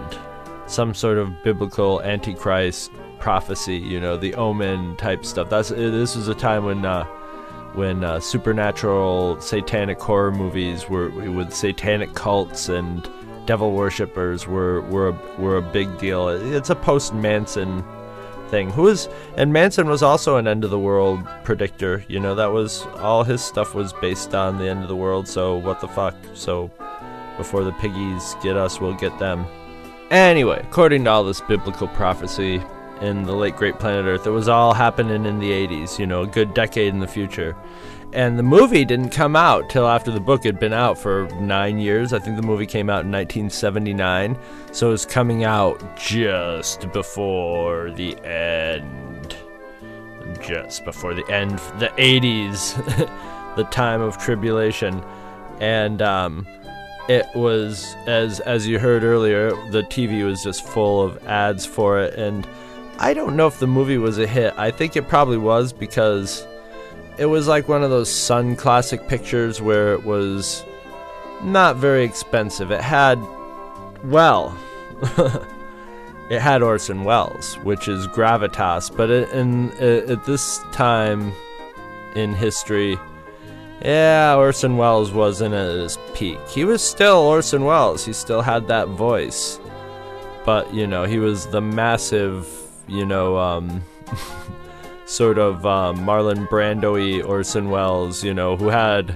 some 0.67 0.93
sort 0.93 1.17
of 1.17 1.43
biblical 1.43 2.01
antichrist 2.01 2.91
prophecy, 3.19 3.77
you 3.77 3.99
know, 3.99 4.17
the 4.17 4.33
omen 4.35 4.95
type 4.97 5.25
stuff. 5.25 5.49
That's 5.49 5.69
this 5.69 6.15
was 6.15 6.27
a 6.27 6.35
time 6.35 6.65
when 6.65 6.85
uh, 6.85 7.03
when 7.73 8.03
uh, 8.03 8.19
supernatural 8.19 9.39
satanic 9.41 9.99
horror 9.99 10.31
movies 10.31 10.89
were 10.89 11.09
with 11.09 11.53
satanic 11.53 12.13
cults 12.13 12.69
and 12.69 13.07
devil 13.45 13.71
worshippers 13.71 14.47
were 14.47 14.81
were 14.81 15.11
were 15.37 15.57
a 15.57 15.61
big 15.61 15.97
deal. 15.97 16.29
It's 16.29 16.69
a 16.69 16.75
post 16.75 17.13
Manson 17.13 17.83
thing. 18.49 18.69
Who 18.71 18.83
was 18.83 19.07
and 19.37 19.53
Manson 19.53 19.87
was 19.87 20.03
also 20.03 20.37
an 20.37 20.47
end 20.47 20.63
of 20.63 20.71
the 20.71 20.79
world 20.79 21.25
predictor. 21.43 22.03
You 22.07 22.19
know, 22.19 22.35
that 22.35 22.51
was 22.51 22.81
all 22.97 23.23
his 23.23 23.43
stuff 23.43 23.73
was 23.73 23.93
based 23.93 24.35
on 24.35 24.57
the 24.57 24.67
end 24.67 24.81
of 24.81 24.89
the 24.89 24.95
world. 24.95 25.27
So 25.27 25.57
what 25.57 25.79
the 25.79 25.87
fuck? 25.87 26.15
So 26.33 26.71
before 27.37 27.63
the 27.63 27.71
piggies 27.73 28.35
get 28.43 28.57
us, 28.57 28.81
we'll 28.81 28.93
get 28.93 29.17
them. 29.19 29.45
Anyway, 30.11 30.59
according 30.67 31.03
to 31.03 31.09
all 31.09 31.23
this 31.23 31.41
biblical 31.41 31.87
prophecy 31.87 32.61
in 33.01 33.23
the 33.23 33.33
late 33.33 33.55
great 33.55 33.79
planet 33.79 34.05
Earth, 34.05 34.27
it 34.27 34.31
was 34.31 34.49
all 34.49 34.73
happening 34.73 35.25
in 35.25 35.39
the 35.39 35.51
80s. 35.51 35.99
You 35.99 36.07
know, 36.07 36.23
a 36.23 36.27
good 36.27 36.53
decade 36.53 36.93
in 36.93 36.99
the 36.99 37.07
future. 37.07 37.55
And 38.11 38.39
the 38.39 38.43
movie 38.43 38.85
didn't 38.85 39.09
come 39.09 39.35
out 39.35 39.69
till 39.69 39.87
after 39.87 40.09
the 40.09 40.19
book 40.19 40.43
had 40.43 40.59
been 40.59 40.73
out 40.73 40.97
for 40.97 41.27
nine 41.39 41.77
years. 41.77 42.11
I 42.11 42.19
think 42.19 42.37
the 42.37 42.41
movie 42.41 42.65
came 42.65 42.89
out 42.89 43.05
in 43.05 43.11
1979. 43.11 44.37
So 44.71 44.87
it 44.87 44.91
was 44.91 45.05
coming 45.05 45.43
out 45.43 45.95
just 45.95 46.91
before 46.91 47.91
the 47.91 48.17
end. 48.25 49.35
Just 50.41 50.85
before 50.85 51.13
the 51.13 51.29
end. 51.31 51.59
The 51.77 51.91
80s. 51.97 52.75
the 53.55 53.65
time 53.65 54.01
of 54.01 54.17
tribulation. 54.17 55.03
And, 55.59 56.01
um,. 56.01 56.47
It 57.07 57.25
was 57.33 57.95
as 58.05 58.39
as 58.41 58.67
you 58.67 58.77
heard 58.77 59.03
earlier, 59.03 59.49
the 59.71 59.81
TV 59.81 60.23
was 60.23 60.43
just 60.43 60.63
full 60.63 61.01
of 61.01 61.17
ads 61.25 61.65
for 61.65 61.99
it 61.99 62.13
and 62.13 62.47
I 62.99 63.15
don't 63.15 63.35
know 63.35 63.47
if 63.47 63.59
the 63.59 63.65
movie 63.65 63.97
was 63.97 64.19
a 64.19 64.27
hit. 64.27 64.53
I 64.57 64.69
think 64.71 64.95
it 64.95 65.07
probably 65.07 65.37
was 65.37 65.73
because 65.73 66.45
it 67.19 67.25
was 67.25 67.47
like 67.47 67.67
one 67.67 67.83
of 67.83 67.89
those 67.89 68.09
Sunn 68.09 68.55
Classic 68.55 69.05
pictures 69.09 69.61
where 69.61 69.91
it 69.91 70.05
was 70.05 70.63
not 71.43 71.75
very 71.75 72.05
expensive. 72.05 72.71
It 72.71 72.79
had, 72.79 73.19
well, 74.05 74.57
it 76.29 76.39
had 76.39 76.63
Orson 76.63 77.03
Welles, 77.03 77.55
which 77.63 77.89
is 77.89 78.07
gravitas, 78.07 78.95
but 78.95 79.09
it, 79.09 79.29
in 79.31 79.69
at 79.79 80.23
this 80.23 80.59
time 80.71 81.33
in 82.15 82.33
history, 82.33 82.97
yeah, 83.83 84.35
Orson 84.37 84.77
Welles 84.77 85.11
wasn't 85.11 85.53
at 85.53 85.75
his 85.75 85.97
peak. 86.13 86.39
He 86.47 86.63
was 86.63 86.81
still 86.81 87.17
Orson 87.17 87.65
Welles. 87.65 88.05
He 88.05 88.13
still 88.13 88.41
had 88.41 88.69
that 88.69 88.87
voice, 88.87 89.59
but 90.45 90.73
you 90.73 90.87
know, 90.87 91.03
he 91.03 91.19
was 91.19 91.47
the 91.47 91.61
massive, 91.61 92.47
you 92.87 93.05
know, 93.05 93.37
um, 93.37 93.83
sort 95.09 95.39
of 95.39 95.65
um, 95.65 95.97
Marlon 96.05 96.47
Brando-y 96.47 97.21
Orson 97.23 97.71
Welles, 97.71 98.23
you 98.23 98.33
know, 98.33 98.55
who 98.55 98.67
had 98.67 99.15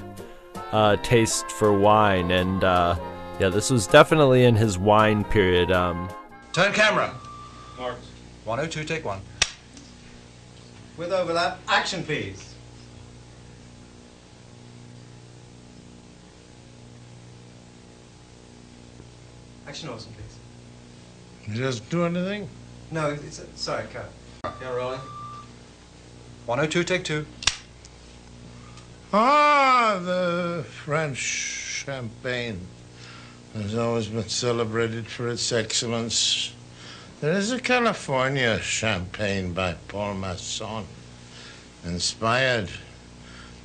a 0.72 0.98
taste 1.04 1.52
for 1.52 1.78
wine, 1.78 2.32
and 2.32 2.64
uh, 2.64 2.96
yeah, 3.40 3.50
this 3.50 3.70
was 3.70 3.86
definitely 3.86 4.44
in 4.44 4.56
his 4.56 4.78
wine 4.78 5.24
period. 5.24 5.72
Um, 5.72 6.10
Turn 6.52 6.74
camera. 6.74 7.14
Mark. 7.78 7.98
102, 8.46 8.84
take 8.86 9.06
one. 9.06 9.22
With 10.98 11.12
overlap, 11.12 11.60
action 11.68 12.04
please. 12.04 12.56
Action 19.68 19.90
Orson, 19.90 20.12
please. 20.14 21.50
You 21.50 21.64
just 21.64 21.88
do 21.90 22.04
anything? 22.06 22.50
No, 22.92 23.12
it's 23.12 23.40
a, 23.40 23.46
sorry, 23.56 23.86
cut. 23.94 24.12
Yeah, 24.62 24.74
rolling. 24.76 25.00
102, 26.46 26.84
take 26.84 27.06
two. 27.06 27.26
Ah, 29.14 30.02
the 30.04 30.66
French 30.68 31.18
champagne 31.18 32.68
has 33.54 33.76
always 33.76 34.08
been 34.08 34.28
celebrated 34.28 35.08
for 35.08 35.30
its 35.30 35.54
excellence. 35.54 36.54
There 37.22 37.32
is 37.32 37.54
a 37.54 37.62
California 37.62 38.60
champagne 38.60 39.54
by 39.54 39.76
Paul 39.88 40.16
Masson, 40.16 40.86
inspired 41.86 42.70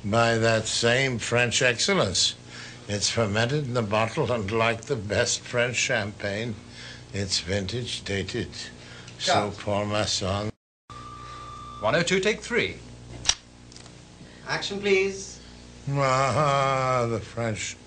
by 0.05 0.37
that 0.37 0.65
same 0.65 1.19
French 1.19 1.61
excellence. 1.61 2.35
It's 2.87 3.09
fermented 3.09 3.65
in 3.65 3.73
the 3.73 3.81
bottle, 3.81 4.31
and 4.31 4.49
like 4.49 4.83
the 4.83 4.95
best 4.95 5.41
French 5.41 5.75
champagne, 5.75 6.55
it's 7.13 7.41
vintage 7.41 8.05
dated. 8.05 8.51
So 9.17 9.51
Paul 9.57 9.87
Masson 9.87 10.51
102, 11.81 12.19
take 12.19 12.41
three. 12.41 12.75
Action, 14.47 14.81
please. 14.81 15.39
Ah, 15.91 17.07
the 17.09 17.19
French 17.19 17.77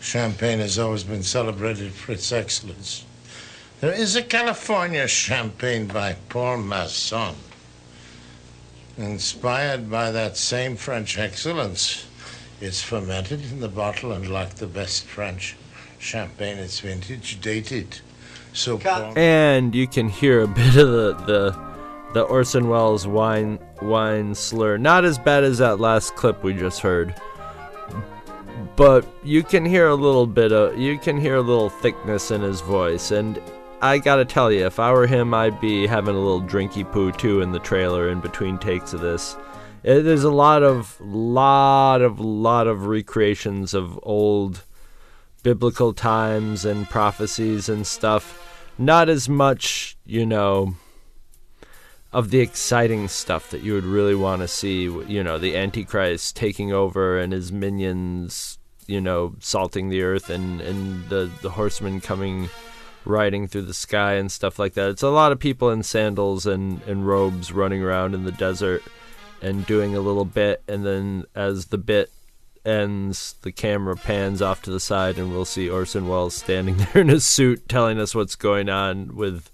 champagne 0.00 0.58
has 0.58 0.78
always 0.78 1.04
been 1.04 1.22
celebrated 1.22 1.92
for 1.92 2.12
its 2.12 2.32
excellence. 2.32 3.04
There 3.80 3.92
is 3.92 4.16
a 4.16 4.22
California 4.22 5.06
champagne 5.06 5.86
by 5.86 6.16
Paul 6.30 6.58
Masson, 6.58 7.34
inspired 8.96 9.90
by 9.90 10.10
that 10.12 10.38
same 10.38 10.76
French 10.76 11.18
excellence. 11.18 12.06
It's 12.60 12.82
fermented 12.82 13.42
in 13.52 13.60
the 13.60 13.68
bottle, 13.68 14.12
and 14.12 14.30
like 14.30 14.54
the 14.54 14.66
best 14.66 15.04
French 15.04 15.56
champagne, 15.98 16.56
it's 16.56 16.80
vintage 16.80 17.38
dated. 17.42 18.00
So 18.54 18.78
Paul. 18.78 19.12
and 19.18 19.74
you 19.74 19.86
can 19.86 20.08
hear 20.08 20.40
a 20.40 20.48
bit 20.48 20.76
of 20.76 20.90
the 20.90 21.14
the, 21.26 21.65
the 22.12 22.22
Orson 22.22 22.68
Welles 22.68 23.06
wine 23.06 23.58
wine 23.82 24.34
slur. 24.34 24.78
Not 24.78 25.04
as 25.04 25.18
bad 25.18 25.44
as 25.44 25.58
that 25.58 25.80
last 25.80 26.16
clip 26.16 26.42
we 26.42 26.54
just 26.54 26.80
heard, 26.80 27.14
but 28.76 29.06
you 29.22 29.42
can 29.42 29.64
hear 29.64 29.88
a 29.88 29.94
little 29.94 30.26
bit 30.26 30.52
of 30.52 30.78
you 30.78 30.98
can 30.98 31.20
hear 31.20 31.36
a 31.36 31.42
little 31.42 31.70
thickness 31.70 32.30
in 32.30 32.40
his 32.40 32.60
voice. 32.60 33.10
And 33.10 33.40
I 33.82 33.98
gotta 33.98 34.24
tell 34.24 34.50
you, 34.50 34.64
if 34.64 34.78
I 34.80 34.92
were 34.92 35.06
him, 35.06 35.34
I'd 35.34 35.60
be 35.60 35.86
having 35.86 36.14
a 36.14 36.18
little 36.18 36.42
drinky 36.42 36.90
poo 36.90 37.12
too 37.12 37.42
in 37.42 37.52
the 37.52 37.58
trailer 37.58 38.08
in 38.08 38.20
between 38.20 38.58
takes 38.58 38.92
of 38.92 39.00
this. 39.00 39.36
There's 39.82 40.24
a 40.24 40.30
lot 40.30 40.62
of 40.62 41.00
lot 41.00 42.02
of 42.02 42.18
lot 42.18 42.66
of 42.66 42.86
recreations 42.86 43.74
of 43.74 44.00
old 44.02 44.64
biblical 45.42 45.92
times 45.92 46.64
and 46.64 46.88
prophecies 46.88 47.68
and 47.68 47.86
stuff. 47.86 48.42
Not 48.78 49.08
as 49.08 49.28
much, 49.28 49.96
you 50.04 50.26
know, 50.26 50.74
of 52.16 52.30
the 52.30 52.40
exciting 52.40 53.08
stuff 53.08 53.50
that 53.50 53.62
you 53.62 53.74
would 53.74 53.84
really 53.84 54.14
want 54.14 54.40
to 54.40 54.48
see. 54.48 54.84
You 54.84 55.22
know, 55.22 55.36
the 55.36 55.54
Antichrist 55.54 56.34
taking 56.34 56.72
over 56.72 57.18
and 57.18 57.30
his 57.30 57.52
minions, 57.52 58.58
you 58.86 59.02
know, 59.02 59.34
salting 59.40 59.90
the 59.90 60.00
earth 60.00 60.30
and, 60.30 60.62
and 60.62 61.06
the, 61.10 61.30
the 61.42 61.50
horsemen 61.50 62.00
coming 62.00 62.48
riding 63.04 63.46
through 63.46 63.62
the 63.62 63.74
sky 63.74 64.14
and 64.14 64.32
stuff 64.32 64.58
like 64.58 64.72
that. 64.72 64.88
It's 64.88 65.02
a 65.02 65.10
lot 65.10 65.30
of 65.30 65.38
people 65.38 65.68
in 65.68 65.82
sandals 65.82 66.46
and, 66.46 66.80
and 66.84 67.06
robes 67.06 67.52
running 67.52 67.82
around 67.82 68.14
in 68.14 68.24
the 68.24 68.32
desert 68.32 68.82
and 69.42 69.66
doing 69.66 69.94
a 69.94 70.00
little 70.00 70.24
bit. 70.24 70.62
And 70.66 70.86
then 70.86 71.26
as 71.34 71.66
the 71.66 71.76
bit 71.76 72.10
ends, 72.64 73.34
the 73.42 73.52
camera 73.52 73.94
pans 73.94 74.40
off 74.40 74.62
to 74.62 74.70
the 74.70 74.80
side, 74.80 75.18
and 75.18 75.32
we'll 75.32 75.44
see 75.44 75.68
Orson 75.68 76.08
Welles 76.08 76.34
standing 76.34 76.76
there 76.94 77.02
in 77.02 77.08
his 77.08 77.26
suit 77.26 77.68
telling 77.68 78.00
us 78.00 78.14
what's 78.14 78.36
going 78.36 78.70
on 78.70 79.14
with, 79.14 79.50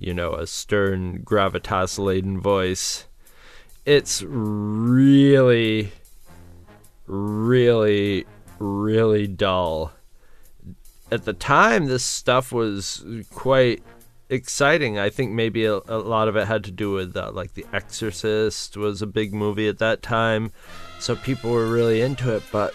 you 0.00 0.14
know, 0.14 0.32
a 0.32 0.46
stern, 0.46 1.22
gravitas 1.22 1.98
laden 1.98 2.40
voice. 2.40 3.04
It's 3.84 4.22
really, 4.22 5.92
really, 7.06 8.26
really 8.58 9.26
dull. 9.26 9.92
At 11.12 11.24
the 11.24 11.32
time, 11.32 11.86
this 11.86 12.04
stuff 12.04 12.50
was 12.50 13.04
quite 13.30 13.82
exciting. 14.30 14.98
I 14.98 15.10
think 15.10 15.32
maybe 15.32 15.66
a, 15.66 15.80
a 15.86 15.98
lot 15.98 16.28
of 16.28 16.36
it 16.36 16.46
had 16.46 16.64
to 16.64 16.70
do 16.70 16.92
with 16.92 17.16
uh, 17.16 17.30
like 17.32 17.54
The 17.54 17.66
Exorcist 17.72 18.76
was 18.76 19.02
a 19.02 19.06
big 19.06 19.34
movie 19.34 19.68
at 19.68 19.78
that 19.78 20.02
time, 20.02 20.52
so 20.98 21.14
people 21.14 21.50
were 21.50 21.66
really 21.66 22.00
into 22.00 22.34
it. 22.34 22.42
But 22.50 22.74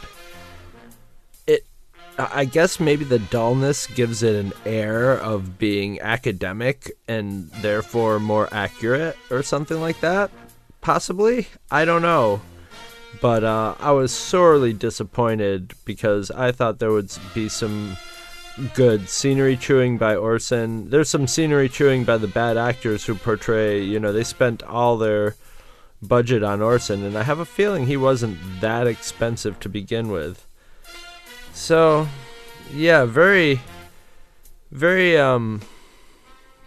I 2.18 2.46
guess 2.46 2.80
maybe 2.80 3.04
the 3.04 3.20
dullness 3.20 3.88
gives 3.88 4.24
it 4.24 4.36
an 4.36 4.54
air 4.66 5.12
of 5.12 5.60
being 5.60 6.00
academic 6.00 6.92
and 7.08 7.52
therefore 7.52 8.20
more 8.20 8.48
accurate 8.54 9.18
or 9.30 9.44
something 9.44 9.82
like 9.82 10.00
that. 10.00 10.32
Possibly, 10.80 11.48
I 11.70 11.84
don't 11.84 12.02
know. 12.02 12.42
But 13.22 13.44
uh, 13.44 13.76
I 13.80 13.92
was 13.92 14.14
sorely 14.14 14.72
disappointed 14.72 15.74
because 15.84 16.32
I 16.32 16.52
thought 16.52 16.80
there 16.80 16.92
would 16.92 17.12
be 17.34 17.50
some 17.50 17.98
good 18.74 19.10
scenery 19.10 19.58
chewing 19.58 19.98
by 19.98 20.16
Orson. 20.16 20.90
There's 20.90 21.10
some 21.10 21.28
scenery 21.28 21.68
chewing 21.68 22.06
by 22.06 22.18
the 22.18 22.28
bad 22.28 22.56
actors 22.56 23.06
who 23.06 23.16
portray, 23.16 23.82
you 23.82 24.00
know, 24.00 24.14
they 24.14 24.24
spent 24.24 24.64
all 24.64 24.98
their 24.98 25.36
budget 26.02 26.44
on 26.44 26.62
Orson, 26.62 27.04
and 27.04 27.18
I 27.18 27.24
have 27.24 27.40
a 27.40 27.46
feeling 27.46 27.88
he 27.88 27.98
wasn't 27.98 28.38
that 28.62 28.88
expensive 28.88 29.60
to 29.62 29.70
begin 29.70 30.10
with. 30.10 30.46
So, 31.56 32.08
yeah, 32.74 33.06
very, 33.06 33.62
very, 34.72 35.18
um, 35.18 35.62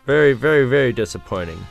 very, 0.06 0.32
very, 0.32 0.66
very 0.66 0.94
disappointing. 0.94 1.64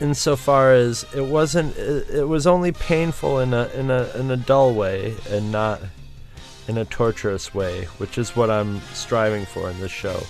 Insofar 0.00 0.74
as 0.74 1.04
it 1.14 1.24
wasn't, 1.24 1.76
it, 1.78 2.10
it 2.10 2.28
was 2.28 2.46
only 2.46 2.70
painful 2.70 3.40
in 3.40 3.54
a 3.54 3.68
in 3.68 3.90
a 3.90 4.10
in 4.14 4.30
a 4.30 4.36
dull 4.36 4.74
way, 4.74 5.16
and 5.30 5.50
not 5.50 5.80
in 6.68 6.76
a 6.76 6.84
torturous 6.84 7.54
way, 7.54 7.86
which 7.96 8.18
is 8.18 8.36
what 8.36 8.50
I'm 8.50 8.80
striving 8.92 9.46
for 9.46 9.70
in 9.70 9.80
this 9.80 9.90
show. 9.90 10.22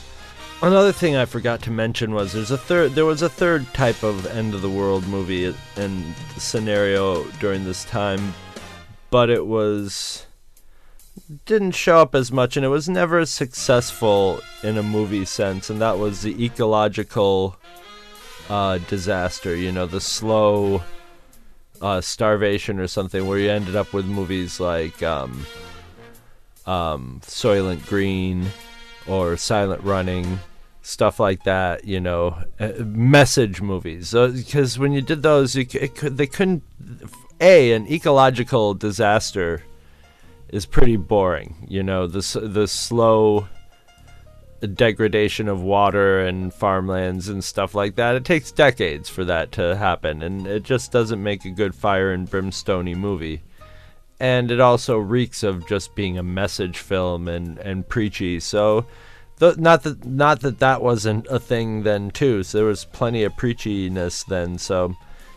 another 0.63 0.93
thing 0.93 1.17
I 1.17 1.25
forgot 1.25 1.61
to 1.63 1.73
mention 1.73 2.15
was 2.15 2.33
there's 2.33 2.53
a 2.53 2.57
third 2.57 2.93
there 2.93 3.05
was 3.05 3.21
a 3.21 3.29
third 3.29 3.67
type 3.75 4.03
of 4.05 4.25
end 4.27 4.55
of 4.55 4.63
the 4.63 4.71
world 4.71 5.07
movie 5.09 5.53
and 5.77 6.15
scenario 6.39 7.25
during 7.41 7.65
this 7.65 7.85
time, 7.85 8.33
but 9.11 9.29
it 9.29 9.45
was 9.45 10.28
didn't 11.47 11.73
show 11.73 11.99
up 11.99 12.15
as 12.15 12.31
much 12.33 12.57
and 12.57 12.65
it 12.65 12.69
was 12.69 12.89
never 12.89 13.25
successful 13.27 14.41
in 14.63 14.79
a 14.79 14.83
movie 14.83 15.25
sense 15.25 15.71
and 15.71 15.81
that 15.81 15.99
was 15.99 16.23
the 16.23 16.45
ecological 16.45 17.57
uh, 18.49 18.79
disaster 18.89 19.55
you 19.55 19.71
know 19.71 19.87
the 19.87 20.01
slow 20.01 20.83
uh, 21.81 22.01
starvation 22.01 22.79
or 22.79 22.87
something 22.87 23.27
where 23.27 23.39
you 23.39 23.51
ended 23.51 23.77
up 23.77 23.93
with 23.93 24.07
movies 24.07 24.59
like 24.59 25.03
um, 25.03 25.47
um, 26.67 27.21
Soylent 27.25 27.87
Green 27.87 28.47
or 29.07 29.37
Silent 29.37 29.83
Running 29.83 30.41
stuff 30.89 31.21
like 31.21 31.45
that, 31.45 31.85
you 31.85 32.01
know, 32.01 32.35
uh, 32.59 32.73
message 32.79 33.61
movies. 33.61 34.13
Because 34.13 34.79
uh, 34.79 34.81
when 34.81 34.93
you 34.93 35.03
did 35.03 35.23
those, 35.23 35.55
you 35.55 35.67
could, 35.67 36.17
they 36.17 36.27
couldn't. 36.27 36.63
A 37.41 37.71
an 37.71 37.87
ecological 37.87 38.75
disaster 38.75 39.63
is 40.49 40.67
pretty 40.67 40.97
boring. 40.97 41.67
You 41.69 41.83
know, 41.83 42.07
the 42.07 42.41
the 42.41 42.67
slow 42.67 43.49
degradation 44.67 45.49
of 45.49 45.63
water 45.63 46.19
and 46.21 46.53
farmlands 46.53 47.29
and 47.29 47.45
stuff 47.45 47.75
like 47.75 47.95
that. 47.95 48.17
It 48.17 48.25
takes 48.25 48.51
decades 48.51 49.09
for 49.09 49.25
that 49.25 49.53
to 49.53 49.77
happen, 49.77 50.23
and 50.23 50.47
it 50.47 50.65
just 50.65 50.91
doesn't 50.91 51.23
make 51.23 51.45
a 51.45 51.51
good 51.51 51.75
fire 51.75 52.13
and 52.13 52.29
brimstony 52.29 52.95
movie. 52.95 53.43
And 54.21 54.51
it 54.51 54.59
also 54.59 54.99
reeks 54.99 55.45
of 55.45 55.69
just 55.69 55.95
being 55.95 56.19
a 56.19 56.25
message 56.25 56.79
film 56.79 57.29
and, 57.29 57.57
and 57.59 57.89
preachy. 57.89 58.41
So 58.41 58.85
the, 59.37 59.55
not 59.57 59.85
that 59.85 60.05
not 60.05 60.41
that 60.41 60.59
that 60.59 60.83
wasn't 60.83 61.29
a 61.29 61.39
thing 61.39 61.85
then 61.85 62.11
too. 62.11 62.43
So 62.43 62.59
there 62.59 62.67
was 62.67 62.85
plenty 62.85 63.23
of 63.23 63.35
preachiness 63.35 64.27
then. 64.27 64.59
So 64.59 64.97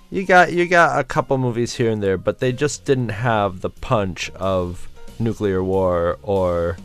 you 0.10 0.26
got 0.26 0.52
you 0.52 0.68
got 0.68 1.00
a 1.00 1.04
couple 1.04 1.38
movies 1.38 1.76
here 1.76 1.92
and 1.92 2.02
there, 2.02 2.18
but 2.18 2.40
they 2.40 2.52
just 2.52 2.86
didn't 2.86 3.10
have 3.10 3.62
the 3.62 3.70
punch 3.70 4.32
of 4.32 4.90
nuclear 5.24 5.64
war 5.64 6.18
or 6.24 6.78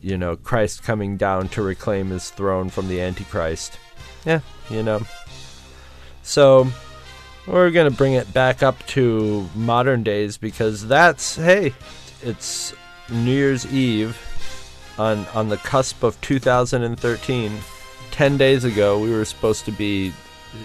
you 0.00 0.16
know 0.16 0.36
Christ 0.36 0.82
coming 0.82 1.16
down 1.16 1.48
to 1.50 1.62
reclaim 1.62 2.10
his 2.10 2.30
throne 2.30 2.70
from 2.70 2.88
the 2.88 3.00
Antichrist. 3.00 3.78
Yeah, 4.24 4.40
you 4.68 4.82
know. 4.82 5.00
So 6.22 6.68
we're 7.46 7.70
gonna 7.70 7.90
bring 7.90 8.14
it 8.14 8.32
back 8.32 8.62
up 8.62 8.84
to 8.88 9.48
modern 9.54 10.02
days 10.02 10.36
because 10.36 10.86
that's 10.86 11.36
hey, 11.36 11.74
it's 12.22 12.74
New 13.10 13.32
Year's 13.32 13.66
Eve 13.72 14.16
on 14.98 15.26
on 15.34 15.48
the 15.48 15.56
cusp 15.58 16.02
of 16.02 16.20
2013. 16.20 17.58
Ten 18.10 18.36
days 18.36 18.64
ago, 18.64 18.98
we 18.98 19.10
were 19.10 19.24
supposed 19.24 19.64
to 19.64 19.72
be, 19.72 20.12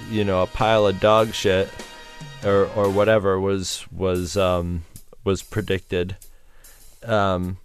you 0.09 0.23
know, 0.23 0.41
a 0.43 0.47
pile 0.47 0.87
of 0.87 0.99
dog 0.99 1.33
shit, 1.33 1.69
or 2.43 2.65
or 2.75 2.89
whatever 2.89 3.39
was 3.39 3.85
was 3.91 4.35
um, 4.35 4.83
was 5.23 5.41
predicted. 5.41 6.15
Um, 7.05 7.57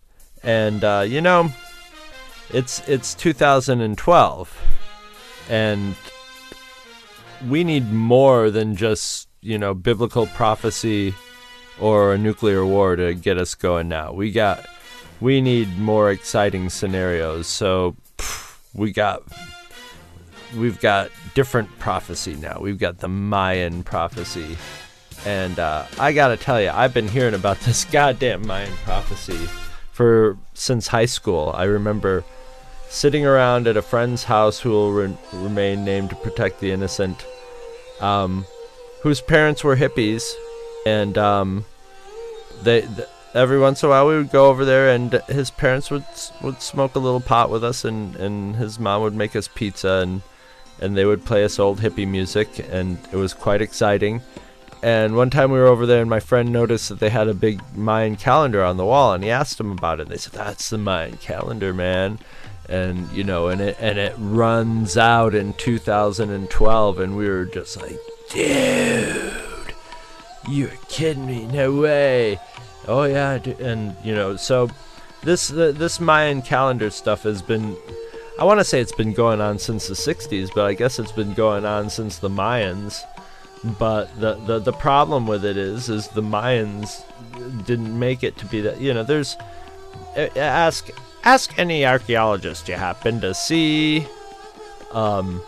and 0.42 0.82
uh, 0.84 1.04
you 1.06 1.20
know, 1.20 1.50
it's 2.52 2.86
it's 2.88 3.14
2012, 3.14 4.58
and 5.48 5.94
we 7.48 7.64
need 7.64 7.92
more 7.92 8.50
than 8.50 8.76
just 8.76 9.28
you 9.40 9.58
know 9.58 9.74
biblical 9.74 10.26
prophecy 10.26 11.14
or 11.80 12.12
a 12.12 12.18
nuclear 12.18 12.64
war 12.64 12.96
to 12.96 13.14
get 13.14 13.38
us 13.38 13.54
going 13.54 13.88
now. 13.88 14.12
We 14.12 14.32
got 14.32 14.66
we 15.20 15.40
need 15.40 15.78
more 15.78 16.10
exciting 16.10 16.70
scenarios. 16.70 17.46
So 17.46 17.96
pff, 18.18 18.58
we 18.74 18.92
got 18.92 19.22
we've 20.56 20.80
got 20.80 21.10
different 21.34 21.78
prophecy 21.78 22.36
now. 22.36 22.58
We've 22.60 22.78
got 22.78 22.98
the 22.98 23.08
Mayan 23.08 23.82
prophecy. 23.82 24.56
And 25.26 25.58
uh, 25.58 25.86
I 25.98 26.12
gotta 26.12 26.36
tell 26.36 26.60
you, 26.60 26.70
I've 26.70 26.94
been 26.94 27.08
hearing 27.08 27.34
about 27.34 27.60
this 27.66 27.84
goddamn 27.84 28.46
Mayan 28.46 28.72
prophecy 28.84 29.48
for 29.92 30.36
since 30.54 30.88
high 30.88 31.06
school. 31.06 31.52
I 31.54 31.64
remember 31.64 32.24
sitting 32.88 33.24
around 33.24 33.66
at 33.66 33.76
a 33.76 33.82
friend's 33.82 34.24
house 34.24 34.60
who 34.60 34.70
will 34.70 34.92
re- 34.92 35.16
remain 35.32 35.84
named 35.84 36.10
to 36.10 36.16
protect 36.16 36.60
the 36.60 36.72
innocent, 36.72 37.24
um, 38.00 38.46
whose 39.02 39.20
parents 39.20 39.62
were 39.62 39.76
hippies, 39.76 40.24
and 40.86 41.16
um, 41.18 41.64
they. 42.62 42.82
Th- 42.82 43.08
every 43.34 43.60
once 43.60 43.82
in 43.82 43.86
a 43.86 43.90
while 43.90 44.08
we 44.08 44.16
would 44.16 44.32
go 44.32 44.48
over 44.48 44.64
there 44.64 44.88
and 44.88 45.12
his 45.28 45.50
parents 45.50 45.90
would 45.90 46.04
would 46.42 46.60
smoke 46.60 46.96
a 46.96 46.98
little 46.98 47.20
pot 47.20 47.48
with 47.48 47.62
us 47.62 47.84
and 47.84 48.16
and 48.16 48.56
his 48.56 48.78
mom 48.78 49.02
would 49.02 49.14
make 49.14 49.36
us 49.36 49.48
pizza 49.54 50.00
and 50.02 50.22
and 50.80 50.96
they 50.96 51.04
would 51.04 51.24
play 51.24 51.44
us 51.44 51.58
old 51.58 51.78
hippie 51.78 52.08
music 52.08 52.66
and 52.70 52.98
it 53.12 53.16
was 53.16 53.32
quite 53.32 53.62
exciting 53.62 54.20
and 54.82 55.16
one 55.16 55.30
time 55.30 55.50
we 55.50 55.58
were 55.58 55.66
over 55.66 55.86
there 55.86 56.00
and 56.00 56.10
my 56.10 56.20
friend 56.20 56.52
noticed 56.52 56.88
that 56.88 57.00
they 57.00 57.10
had 57.10 57.28
a 57.28 57.34
big 57.34 57.60
Mayan 57.76 58.16
calendar 58.16 58.64
on 58.64 58.76
the 58.76 58.84
wall 58.84 59.12
and 59.12 59.22
he 59.22 59.30
asked 59.30 59.58
them 59.58 59.72
about 59.72 60.00
it. 60.00 60.08
They 60.08 60.16
said 60.16 60.32
that's 60.32 60.70
the 60.70 60.78
Mayan 60.78 61.16
calendar, 61.18 61.74
man. 61.74 62.18
And 62.68 63.10
you 63.12 63.24
know, 63.24 63.48
and 63.48 63.60
it 63.60 63.76
and 63.80 63.98
it 63.98 64.14
runs 64.16 64.96
out 64.96 65.34
in 65.34 65.54
2012 65.54 66.98
and 66.98 67.16
we 67.16 67.28
were 67.28 67.44
just 67.44 67.76
like, 67.80 67.98
"Dude, 68.30 69.32
you're 70.48 70.68
kidding 70.88 71.26
me. 71.26 71.46
No 71.46 71.74
way." 71.74 72.38
Oh 72.86 73.04
yeah, 73.04 73.34
and 73.58 73.96
you 74.04 74.14
know, 74.14 74.36
so 74.36 74.70
this 75.22 75.48
this 75.48 76.00
Mayan 76.00 76.42
calendar 76.42 76.90
stuff 76.90 77.24
has 77.24 77.42
been 77.42 77.76
I 78.40 78.44
want 78.44 78.58
to 78.58 78.64
say 78.64 78.80
it's 78.80 78.90
been 78.90 79.12
going 79.12 79.42
on 79.42 79.58
since 79.58 79.86
the 79.86 79.92
60s, 79.92 80.48
but 80.54 80.64
I 80.64 80.72
guess 80.72 80.98
it's 80.98 81.12
been 81.12 81.34
going 81.34 81.66
on 81.66 81.90
since 81.90 82.16
the 82.16 82.30
Mayans. 82.30 83.04
But 83.62 84.18
the, 84.18 84.34
the 84.36 84.58
the 84.58 84.72
problem 84.72 85.26
with 85.26 85.44
it 85.44 85.58
is 85.58 85.90
is 85.90 86.08
the 86.08 86.22
Mayans 86.22 87.04
didn't 87.66 87.98
make 87.98 88.22
it 88.22 88.38
to 88.38 88.46
be 88.46 88.62
that 88.62 88.80
you 88.80 88.94
know 88.94 89.02
there's 89.02 89.36
ask 90.16 90.88
ask 91.24 91.58
any 91.58 91.84
archaeologist 91.84 92.68
you 92.68 92.74
happen 92.74 93.20
to 93.20 93.34
see 93.34 94.06
um 94.92 95.42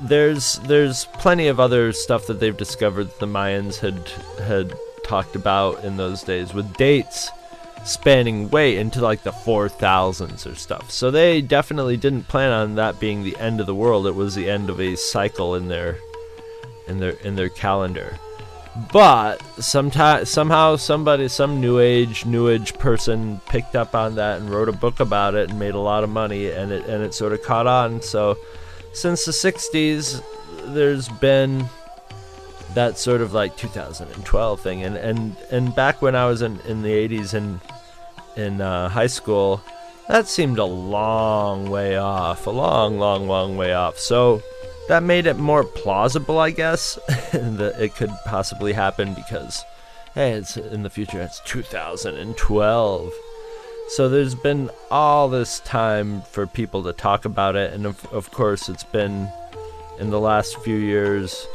there's 0.00 0.54
there's 0.66 1.04
plenty 1.14 1.46
of 1.46 1.60
other 1.60 1.92
stuff 1.92 2.26
that 2.26 2.40
they've 2.40 2.56
discovered 2.56 3.04
that 3.04 3.20
the 3.20 3.26
Mayans 3.26 3.78
had 3.78 4.08
had 4.44 4.74
talked 5.04 5.36
about 5.36 5.84
in 5.84 5.96
those 5.96 6.22
days 6.22 6.52
with 6.52 6.76
dates 6.76 7.30
spanning 7.84 8.48
way 8.50 8.76
into 8.78 9.00
like 9.00 9.22
the 9.22 9.30
4000s 9.30 10.50
or 10.50 10.54
stuff. 10.54 10.90
So 10.90 11.10
they 11.10 11.42
definitely 11.42 11.98
didn't 11.98 12.28
plan 12.28 12.50
on 12.50 12.74
that 12.76 12.98
being 12.98 13.22
the 13.22 13.36
end 13.36 13.60
of 13.60 13.66
the 13.66 13.74
world. 13.74 14.06
It 14.06 14.14
was 14.14 14.34
the 14.34 14.48
end 14.48 14.70
of 14.70 14.80
a 14.80 14.96
cycle 14.96 15.54
in 15.54 15.68
their 15.68 15.98
in 16.88 17.00
their 17.00 17.12
in 17.24 17.36
their 17.36 17.48
calendar. 17.48 18.18
But 18.92 19.40
sometime 19.62 20.24
somehow 20.24 20.76
somebody 20.76 21.28
some 21.28 21.60
new 21.60 21.78
age 21.78 22.26
new 22.26 22.48
age 22.48 22.74
person 22.74 23.40
picked 23.46 23.76
up 23.76 23.94
on 23.94 24.16
that 24.16 24.40
and 24.40 24.50
wrote 24.50 24.68
a 24.68 24.72
book 24.72 24.98
about 24.98 25.34
it 25.34 25.50
and 25.50 25.58
made 25.58 25.74
a 25.74 25.80
lot 25.80 26.02
of 26.02 26.10
money 26.10 26.50
and 26.50 26.72
it 26.72 26.84
and 26.86 27.02
it 27.04 27.14
sort 27.14 27.32
of 27.32 27.42
caught 27.42 27.68
on. 27.68 28.02
So 28.02 28.36
since 28.92 29.24
the 29.24 29.32
60s 29.32 30.22
there's 30.74 31.08
been 31.08 31.66
that 32.74 32.98
sort 32.98 33.20
of 33.20 33.32
like 33.32 33.56
2012 33.56 34.60
thing 34.60 34.82
and 34.82 34.96
and 34.96 35.36
and 35.50 35.74
back 35.74 36.02
when 36.02 36.16
I 36.16 36.26
was 36.26 36.42
in 36.42 36.58
in 36.60 36.82
the 36.82 36.90
80s 36.90 37.34
and 37.34 37.60
in 38.36 38.60
uh, 38.60 38.88
high 38.88 39.06
school 39.06 39.62
that 40.08 40.26
seemed 40.26 40.58
a 40.58 40.64
long 40.64 41.70
way 41.70 41.96
off 41.96 42.46
a 42.46 42.50
long 42.50 42.98
long 42.98 43.28
long 43.28 43.56
way 43.56 43.72
off 43.72 43.98
so 43.98 44.42
that 44.88 45.02
made 45.02 45.26
it 45.26 45.36
more 45.36 45.64
plausible 45.64 46.38
I 46.38 46.50
guess 46.50 46.94
that 47.32 47.76
it 47.78 47.94
could 47.94 48.10
possibly 48.24 48.72
happen 48.72 49.14
because 49.14 49.64
hey 50.14 50.32
it's 50.32 50.56
in 50.56 50.82
the 50.82 50.90
future 50.90 51.20
it's 51.20 51.40
2012 51.40 53.12
so 53.88 54.08
there's 54.08 54.34
been 54.34 54.70
all 54.90 55.28
this 55.28 55.60
time 55.60 56.22
for 56.22 56.46
people 56.46 56.82
to 56.84 56.92
talk 56.92 57.24
about 57.24 57.56
it 57.56 57.72
and 57.72 57.86
of, 57.86 58.04
of 58.12 58.30
course 58.30 58.68
it's 58.68 58.84
been 58.84 59.28
in 59.98 60.10
the 60.10 60.20
last 60.20 60.58
few 60.60 60.76
years 60.76 61.46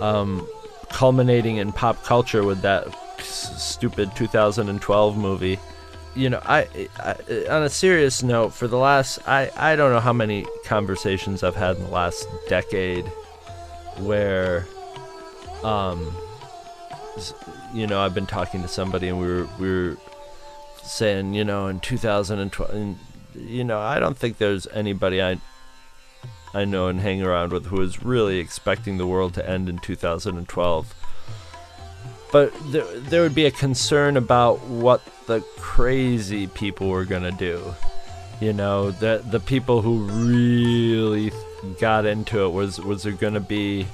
um, 0.00 0.46
culminating 0.90 1.56
in 1.56 1.72
pop 1.72 2.02
culture 2.04 2.44
with 2.44 2.62
that 2.62 2.86
stupid 3.20 4.14
2012 4.14 5.16
movie. 5.16 5.58
You 6.16 6.30
know, 6.30 6.40
I, 6.44 6.88
I, 6.98 7.12
on 7.50 7.62
a 7.62 7.68
serious 7.68 8.22
note, 8.22 8.54
for 8.54 8.66
the 8.66 8.78
last 8.78 9.18
I 9.28 9.50
I 9.54 9.76
don't 9.76 9.92
know 9.92 10.00
how 10.00 10.14
many 10.14 10.46
conversations 10.64 11.42
I've 11.42 11.56
had 11.56 11.76
in 11.76 11.84
the 11.84 11.90
last 11.90 12.26
decade 12.48 13.04
where 13.98 14.66
um 15.62 16.16
you 17.74 17.86
know, 17.86 18.00
I've 18.00 18.14
been 18.14 18.26
talking 18.26 18.62
to 18.62 18.68
somebody 18.68 19.08
and 19.08 19.20
we 19.20 19.26
were 19.26 19.48
we 19.58 19.68
were 19.68 19.96
saying, 20.82 21.34
you 21.34 21.44
know, 21.44 21.66
in 21.66 21.80
2012 21.80 22.70
and, 22.74 22.98
you 23.34 23.64
know, 23.64 23.80
I 23.80 23.98
don't 23.98 24.16
think 24.16 24.38
there's 24.38 24.66
anybody 24.68 25.22
I 25.22 25.38
I 26.54 26.64
know 26.64 26.88
and 26.88 27.00
hang 27.00 27.22
around 27.22 27.52
with 27.52 27.66
who 27.66 27.82
is 27.82 28.02
really 28.02 28.38
expecting 28.38 28.96
the 28.96 29.06
world 29.06 29.34
to 29.34 29.48
end 29.48 29.68
in 29.68 29.78
2012. 29.78 30.94
But 32.36 32.52
there, 32.70 33.00
there 33.00 33.22
would 33.22 33.34
be 33.34 33.46
a 33.46 33.50
concern 33.50 34.18
about 34.18 34.60
what 34.66 35.00
the 35.26 35.40
crazy 35.56 36.46
people 36.46 36.90
were 36.90 37.06
to 37.22 37.30
do. 37.30 37.74
You 38.42 38.52
know, 38.52 38.90
the 38.90 39.24
the 39.24 39.40
people 39.40 39.80
who 39.80 40.00
really 40.02 41.32
got 41.80 42.04
into 42.04 42.44
it 42.44 42.50
was 42.50 42.78
was 42.78 43.04
there 43.04 43.14
to 43.32 43.40
be 43.40 43.86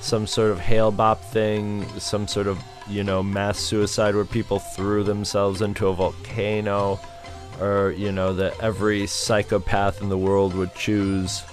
some 0.00 0.26
sort 0.26 0.50
of 0.50 0.58
Hale-Bopp 0.58 1.20
thing, 1.30 1.86
some 2.00 2.26
sort 2.26 2.48
of 2.48 2.60
you 2.88 3.04
know 3.04 3.22
mass 3.22 3.60
suicide 3.60 4.16
where 4.16 4.24
people 4.24 4.58
threw 4.58 5.04
themselves 5.04 5.62
into 5.62 5.86
a 5.86 5.94
volcano, 5.94 6.98
or 7.60 7.94
you 7.96 8.10
know 8.10 8.34
that 8.34 8.58
every 8.60 9.06
psychopath 9.06 10.02
in 10.02 10.08
the 10.08 10.18
world 10.18 10.54
would 10.54 10.74
choose 10.74 11.44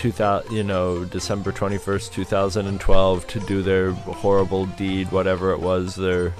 2000 0.00 0.50
you 0.50 0.62
know 0.62 1.04
December 1.04 1.52
21st 1.52 2.10
2012 2.12 3.26
to 3.26 3.40
do 3.40 3.60
their 3.60 3.92
horrible 3.92 4.64
deed 4.64 5.12
whatever 5.12 5.52
it 5.52 5.60
was 5.60 5.94
their 5.94 6.32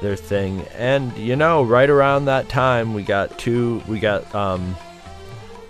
their 0.00 0.16
thing. 0.16 0.62
And 0.76 1.16
you 1.16 1.36
know 1.36 1.62
right 1.62 1.88
around 1.88 2.24
that 2.24 2.48
time 2.48 2.92
we 2.92 3.04
got 3.04 3.38
two 3.38 3.80
we 3.86 4.00
got 4.00 4.34
um 4.34 4.74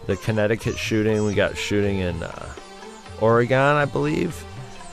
the 0.07 0.17
Connecticut 0.17 0.79
shooting 0.79 1.25
we 1.25 1.35
got 1.35 1.59
shooting 1.59 1.99
in 1.99 2.23
uh, 2.23 2.53
Oregon 3.21 3.77
I 3.77 3.85
believe. 3.85 4.43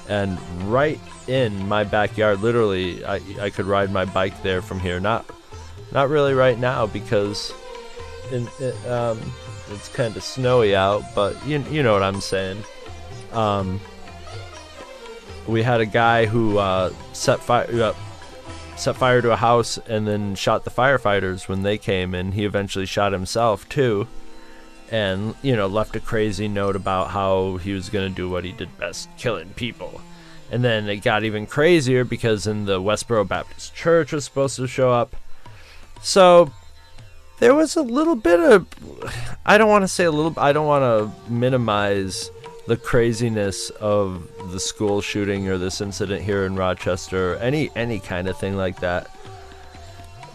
And 0.10 0.38
right 0.64 1.00
in 1.28 1.66
my 1.70 1.86
backyard 1.86 2.42
literally 2.42 3.06
I, 3.06 3.22
I 3.40 3.50
could 3.52 3.66
ride 3.66 3.90
my 3.90 4.04
bike 4.04 4.44
there 4.44 4.62
from 4.62 4.82
here. 4.82 5.00
Not 5.00 5.26
not 5.94 6.10
really 6.10 6.34
right 6.34 6.60
now 6.60 6.88
because 6.88 7.54
in, 8.34 8.50
it, 8.60 8.76
um, 8.86 9.18
it's 9.72 9.90
kind 9.90 10.16
of 10.16 10.24
snowy 10.24 10.76
out, 10.76 11.04
but 11.16 11.36
you 11.46 11.64
you 11.70 11.84
know 11.84 11.94
what 11.94 12.04
I'm 12.04 12.22
saying. 12.22 12.64
Um, 13.32 13.80
we 15.48 15.64
had 15.64 15.82
a 15.82 15.86
guy 15.86 16.26
who 16.26 16.58
uh, 16.58 16.94
set 17.14 17.40
fire 17.40 17.68
uh, 17.82 17.94
set 18.76 18.96
fire 18.96 19.22
to 19.22 19.32
a 19.32 19.36
house 19.36 19.78
and 19.88 20.08
then 20.08 20.36
shot 20.36 20.64
the 20.64 20.72
firefighters 20.72 21.48
when 21.48 21.64
they 21.64 21.78
came, 21.78 22.14
and 22.14 22.34
he 22.34 22.46
eventually 22.46 22.86
shot 22.86 23.12
himself 23.12 23.68
too. 23.70 24.08
And 24.90 25.36
you 25.42 25.56
know, 25.56 25.68
left 25.68 25.96
a 25.96 26.00
crazy 26.00 26.48
note 26.48 26.76
about 26.76 27.12
how 27.12 27.58
he 27.58 27.74
was 27.74 27.90
gonna 27.90 28.10
do 28.10 28.30
what 28.30 28.44
he 28.44 28.52
did 28.52 28.78
best, 28.78 29.10
killing 29.18 29.50
people. 29.52 30.02
And 30.52 30.64
then 30.66 30.90
it 30.90 30.98
got 30.98 31.24
even 31.24 31.46
crazier 31.46 32.04
because 32.04 32.46
in 32.46 32.66
the 32.66 32.82
Westboro 32.82 33.26
Baptist 33.26 33.74
Church 33.74 34.12
was 34.12 34.26
supposed 34.26 34.58
to 34.58 34.68
show 34.68 34.92
up. 34.92 35.16
So 36.02 36.52
there 37.42 37.56
was 37.56 37.76
a 37.76 37.82
little 37.82 38.16
bit 38.16 38.40
of 38.40 38.68
I 39.46 39.58
don't 39.58 39.70
want 39.70 39.82
to 39.82 39.88
say 39.88 40.06
a 40.06 40.12
little 40.12 40.34
I 40.38 40.54
don't 40.54 40.68
want 40.68 40.84
to 40.84 41.32
minimize 41.32 42.30
the 42.68 42.78
craziness 42.78 43.72
of 43.72 44.30
the 44.52 44.60
school 44.60 45.02
shooting 45.02 45.50
or 45.50 45.58
this 45.58 45.82
incident 45.82 46.22
here 46.22 46.46
in 46.46 46.56
Rochester 46.56 47.34
or 47.34 47.36
any 47.38 47.72
any 47.76 48.00
kind 48.00 48.30
of 48.30 48.38
thing 48.38 48.56
like 48.56 48.80
that. 48.82 49.10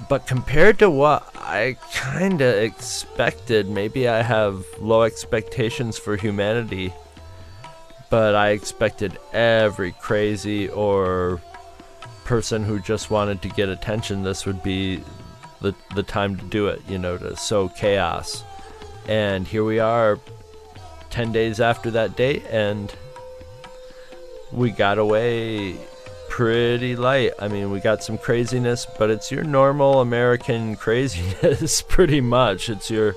But 0.08 0.26
compared 0.26 0.80
to 0.80 0.90
what 0.90 1.30
I 1.36 1.76
kind 1.92 2.40
of 2.40 2.54
expected, 2.56 3.68
maybe 3.68 4.08
I 4.08 4.22
have 4.22 4.64
low 4.80 5.02
expectations 5.02 5.96
for 5.96 6.16
humanity. 6.16 6.92
But 8.10 8.34
I 8.34 8.50
expected 8.50 9.18
every 9.32 9.92
crazy 9.92 10.68
or 10.68 11.40
person 12.24 12.64
who 12.64 12.80
just 12.80 13.10
wanted 13.12 13.42
to 13.42 13.48
get 13.48 13.68
attention 13.68 14.24
this 14.24 14.44
would 14.44 14.60
be 14.64 15.00
the 15.60 15.74
the 15.94 16.02
time 16.02 16.36
to 16.36 16.44
do 16.44 16.68
it, 16.68 16.82
you 16.88 16.98
know, 16.98 17.16
to 17.18 17.36
sow 17.36 17.68
chaos. 17.68 18.44
And 19.08 19.46
here 19.46 19.64
we 19.64 19.78
are 19.78 20.18
10 21.10 21.32
days 21.32 21.60
after 21.60 21.90
that 21.92 22.16
date 22.16 22.44
and 22.50 22.92
we 24.52 24.70
got 24.70 24.98
away 24.98 25.76
pretty 26.28 26.96
light. 26.96 27.32
I 27.38 27.48
mean, 27.48 27.70
we 27.70 27.80
got 27.80 28.02
some 28.02 28.18
craziness, 28.18 28.86
but 28.98 29.10
it's 29.10 29.30
your 29.30 29.44
normal 29.44 30.00
American 30.00 30.76
craziness 30.84 31.82
pretty 31.88 32.20
much. 32.20 32.68
It's 32.68 32.90
your 32.90 33.14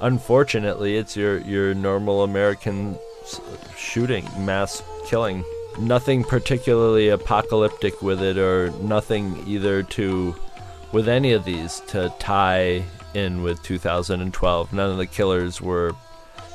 unfortunately, 0.00 0.96
it's 0.96 1.16
your 1.16 1.38
your 1.38 1.74
normal 1.74 2.22
American 2.22 2.98
shooting, 3.76 4.28
mass 4.38 4.82
killing. 5.06 5.44
Nothing 5.78 6.22
particularly 6.22 7.08
apocalyptic 7.08 8.00
with 8.00 8.22
it 8.22 8.38
or 8.38 8.70
nothing 8.80 9.42
either 9.46 9.82
to 9.82 10.36
with 10.94 11.08
any 11.08 11.32
of 11.32 11.44
these 11.44 11.80
to 11.88 12.08
tie 12.20 12.84
in 13.14 13.42
with 13.42 13.60
2012. 13.64 14.72
None 14.72 14.90
of 14.90 14.96
the 14.96 15.06
killers 15.06 15.60
were, 15.60 15.92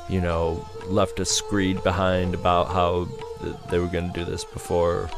you 0.07 0.21
know, 0.21 0.65
left 0.85 1.19
a 1.19 1.25
screed 1.25 1.83
behind 1.83 2.33
about 2.33 2.69
how 2.69 3.09
th- 3.41 3.55
they 3.69 3.79
were 3.79 3.87
going 3.87 4.11
to 4.11 4.17
do 4.17 4.23
this 4.23 4.45
before 4.45 5.09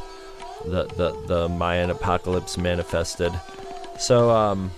the, 0.64 0.86
the, 0.96 1.12
the 1.28 1.48
Mayan 1.48 1.90
apocalypse 1.90 2.58
manifested. 2.58 3.32
So, 3.96 4.28
um, 4.30 4.72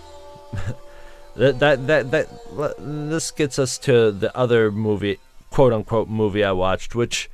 that, 1.36 1.58
that, 1.60 1.86
that, 1.86 2.10
that, 2.10 2.74
this 2.78 3.30
gets 3.30 3.58
us 3.58 3.78
to 3.78 4.12
the 4.12 4.36
other 4.36 4.70
movie, 4.70 5.20
quote 5.50 5.72
unquote, 5.72 6.10
movie 6.10 6.44
I 6.44 6.52
watched, 6.52 6.94
which 6.94 7.30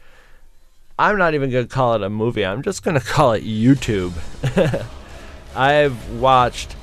I'm 0.96 1.18
not 1.18 1.34
even 1.34 1.50
going 1.50 1.66
to 1.66 1.74
call 1.74 1.94
it 1.94 2.02
a 2.04 2.08
movie. 2.08 2.46
I'm 2.46 2.62
just 2.62 2.84
going 2.84 2.98
to 3.00 3.04
call 3.04 3.32
it 3.32 3.42
YouTube. 3.42 4.12
I've 5.56 6.10
watched 6.20 6.76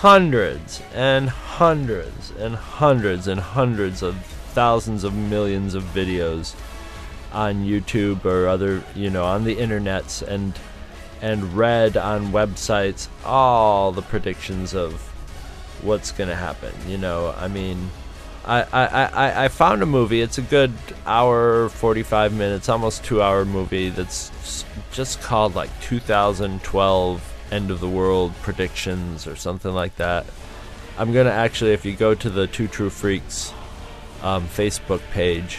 hundreds 0.00 0.82
and 0.92 1.26
hundreds 1.30 2.30
and 2.38 2.54
hundreds 2.54 3.26
and 3.26 3.40
hundreds 3.40 4.02
of 4.02 4.14
thousands 4.52 5.04
of 5.04 5.14
millions 5.14 5.74
of 5.74 5.82
videos 5.84 6.54
on 7.32 7.64
YouTube 7.64 8.22
or 8.26 8.46
other, 8.46 8.84
you 8.94 9.08
know, 9.08 9.24
on 9.24 9.44
the 9.44 9.56
internets 9.56 10.20
and 10.20 10.52
and 11.22 11.56
read 11.56 11.96
on 11.96 12.26
websites 12.26 13.08
all 13.24 13.90
the 13.90 14.02
predictions 14.02 14.74
of 14.74 14.92
what's 15.80 16.12
going 16.12 16.28
to 16.28 16.36
happen. 16.36 16.74
You 16.86 16.98
know, 16.98 17.34
I 17.38 17.48
mean, 17.48 17.90
I, 18.44 18.64
I, 18.64 18.84
I, 18.84 19.44
I 19.44 19.48
found 19.48 19.82
a 19.82 19.86
movie. 19.86 20.20
It's 20.20 20.36
a 20.36 20.42
good 20.42 20.74
hour, 21.06 21.70
45 21.70 22.34
minutes, 22.34 22.68
almost 22.68 23.02
two 23.02 23.22
hour 23.22 23.46
movie 23.46 23.88
that's 23.88 24.30
just 24.92 25.22
called 25.22 25.54
like 25.54 25.70
2012 25.80 27.32
end 27.50 27.70
of 27.70 27.80
the 27.80 27.88
world 27.88 28.32
predictions 28.42 29.26
or 29.26 29.36
something 29.36 29.72
like 29.72 29.96
that. 29.96 30.26
I'm 30.98 31.12
gonna 31.12 31.30
actually, 31.30 31.72
if 31.72 31.84
you 31.84 31.94
go 31.94 32.14
to 32.14 32.30
the 32.30 32.46
Two 32.46 32.68
True 32.68 32.90
Freaks 32.90 33.52
um, 34.22 34.48
Facebook 34.48 35.00
page, 35.10 35.58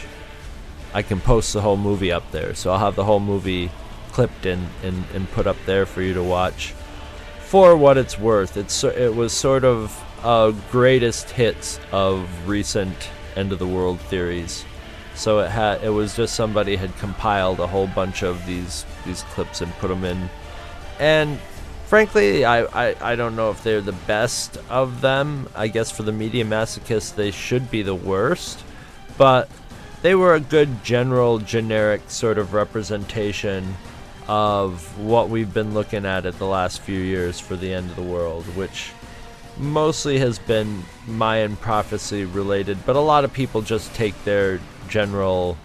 I 0.93 1.02
can 1.02 1.19
post 1.19 1.54
the 1.54 1.62
whole 1.62 1.78
movie 1.78 2.12
up 2.12 2.32
there. 2.32 2.56
So 2.56 2.71
I'll 2.71 2.80
have 2.80 2.95
the 2.95 3.04
whole 3.04 3.19
movie 3.19 3.69
clipped 4.12 4.45
and, 4.45 4.67
and, 4.84 5.06
and 5.13 5.30
put 5.32 5.45
up 5.45 5.58
there 5.65 5.86
for 5.86 6.02
you 6.02 6.13
to 6.15 6.23
watch. 6.23 6.73
For 7.39 7.78
what 7.78 7.97
it's 7.97 8.17
worth, 8.17 8.58
it's 8.58 8.84
it 8.84 9.15
was 9.15 9.32
sort 9.32 9.63
of 9.63 10.04
a 10.23 10.54
greatest 10.71 11.30
hits 11.30 11.80
of 11.91 12.28
recent 12.47 13.10
end 13.36 13.52
of 13.52 13.60
the 13.60 13.67
world 13.67 14.00
theories. 14.02 14.65
So 15.15 15.39
it 15.39 15.50
had 15.50 15.84
it 15.84 15.89
was 15.89 16.15
just 16.15 16.36
somebody 16.36 16.76
had 16.76 16.95
compiled 16.97 17.60
a 17.60 17.67
whole 17.67 17.88
bunch 17.88 18.23
of 18.23 18.45
these 18.45 18.86
these 19.06 19.23
clips 19.23 19.62
and 19.62 19.71
put 19.73 19.88
them 19.88 20.04
in, 20.04 20.30
and 21.00 21.39
frankly, 21.88 22.45
I, 22.45 22.63
I, 22.89 23.12
I 23.13 23.15
don't 23.15 23.36
know 23.36 23.50
if 23.50 23.63
they're 23.63 23.82
the 23.82 23.91
best 23.91 24.58
of 24.69 25.02
them. 25.02 25.50
I 25.56 25.67
guess 25.67 25.89
for 25.89 26.04
the 26.04 26.12
media 26.12 26.45
masochists, 26.45 27.15
they 27.15 27.32
should 27.32 27.71
be 27.71 27.82
the 27.82 27.95
worst. 27.95 28.63
But 29.17 29.50
they 30.02 30.13
were 30.13 30.36
a 30.36 30.39
good 30.39 30.84
general, 30.84 31.39
generic 31.39 32.10
sort 32.10 32.38
of 32.38 32.54
representation 32.54 33.76
of 34.28 35.00
what 35.00 35.30
we've 35.30 35.54
been 35.54 35.73
looking 35.73 36.06
at 36.06 36.26
at 36.26 36.38
the 36.38 36.45
last 36.45 36.82
few 36.82 37.00
years 37.00 37.39
for 37.39 37.56
the 37.56 37.73
end 37.73 37.89
of 37.89 37.95
the 37.95 38.04
world, 38.04 38.43
which 38.56 38.91
mostly 39.58 40.19
has 40.19 40.38
been 40.38 40.84
Mayan 41.08 41.56
prophecy 41.56 42.26
related, 42.26 42.78
but 42.86 42.95
a 42.95 43.00
lot 43.00 43.23
of 43.23 43.34
people 43.34 43.62
just 43.62 43.93
take 43.95 44.23
their 44.23 44.60
general 44.89 45.58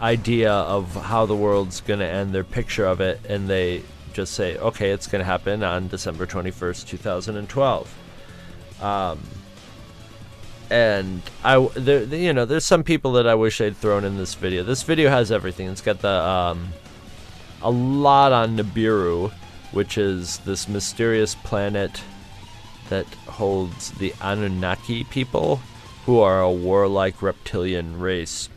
idea 0.00 0.52
of 0.52 0.94
how 0.94 1.26
the 1.26 1.36
world's 1.36 1.80
going 1.82 2.00
to 2.00 2.06
end, 2.06 2.34
their 2.34 2.44
picture 2.44 2.86
of 2.86 3.00
it, 3.00 3.20
and 3.28 3.48
they 3.48 3.82
just 4.18 4.34
say, 4.34 4.58
okay, 4.58 4.90
it's 4.90 5.06
going 5.06 5.20
to 5.20 5.24
happen 5.24 5.62
on 5.62 5.86
December 5.86 6.26
21st, 6.26 6.88
2012. 6.88 8.82
Um, 8.82 9.20
and 10.70 11.22
I, 11.44 11.64
there, 11.76 12.02
you 12.02 12.32
know, 12.32 12.44
there's 12.44 12.64
some 12.64 12.82
people 12.82 13.12
that 13.12 13.28
I 13.28 13.36
wish 13.36 13.60
I'd 13.60 13.76
thrown 13.76 14.04
in 14.04 14.16
this 14.16 14.34
video. 14.34 14.64
This 14.64 14.82
video 14.82 15.08
has 15.08 15.30
everything. 15.30 15.68
It's 15.68 15.82
got 15.82 16.00
the, 16.00 16.08
um, 16.08 16.70
a 17.62 17.70
lot 17.70 18.32
on 18.32 18.56
Nibiru, 18.56 19.30
which 19.70 19.96
is 19.96 20.38
this 20.38 20.68
mysterious 20.68 21.36
planet 21.36 22.02
that 22.88 23.06
holds 23.28 23.92
the 23.92 24.12
Anunnaki 24.20 25.04
people, 25.04 25.60
who 26.06 26.18
are 26.18 26.40
a 26.40 26.50
warlike 26.50 27.22
reptilian 27.22 28.00
race. 28.00 28.48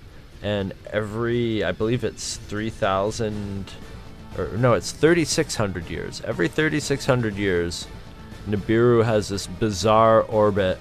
And 0.41 0.74
every, 0.91 1.63
I 1.63 1.71
believe 1.71 2.04
it's 2.04 2.38
3,000 2.38 3.71
or 4.38 4.48
no, 4.58 4.74
it's 4.74 4.91
3,600 4.91 5.89
years. 5.89 6.22
Every 6.22 6.48
3,600 6.48 7.36
years, 7.36 7.88
Nibiru 8.48 9.04
has 9.04 9.30
this 9.30 9.48
bizarre 9.48 10.22
orbit 10.24 10.78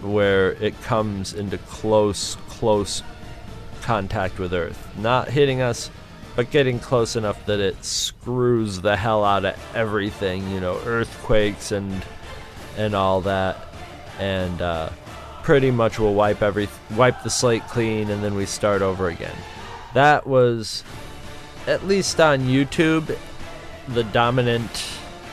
where 0.00 0.52
it 0.52 0.80
comes 0.82 1.34
into 1.34 1.58
close, 1.58 2.36
close 2.48 3.02
contact 3.82 4.38
with 4.38 4.52
Earth. 4.52 4.88
Not 4.96 5.28
hitting 5.28 5.60
us, 5.60 5.90
but 6.34 6.50
getting 6.50 6.78
close 6.78 7.16
enough 7.16 7.44
that 7.46 7.60
it 7.60 7.84
screws 7.84 8.80
the 8.80 8.96
hell 8.96 9.24
out 9.24 9.44
of 9.44 9.58
everything, 9.74 10.48
you 10.50 10.60
know, 10.60 10.80
earthquakes 10.84 11.72
and 11.72 12.04
and 12.76 12.94
all 12.94 13.20
that. 13.22 13.68
And 14.18 14.62
uh, 14.62 14.90
pretty 15.42 15.70
much 15.70 15.98
will 15.98 16.14
wipe 16.14 16.42
every 16.42 16.68
wipe 16.96 17.22
the 17.22 17.30
slate 17.30 17.66
clean 17.68 18.10
and 18.10 18.24
then 18.24 18.34
we 18.34 18.46
start 18.46 18.82
over 18.82 19.08
again. 19.08 19.36
That 19.94 20.26
was 20.26 20.84
at 21.66 21.86
least 21.86 22.20
on 22.20 22.40
YouTube 22.40 23.16
the 23.88 24.04
dominant 24.04 24.88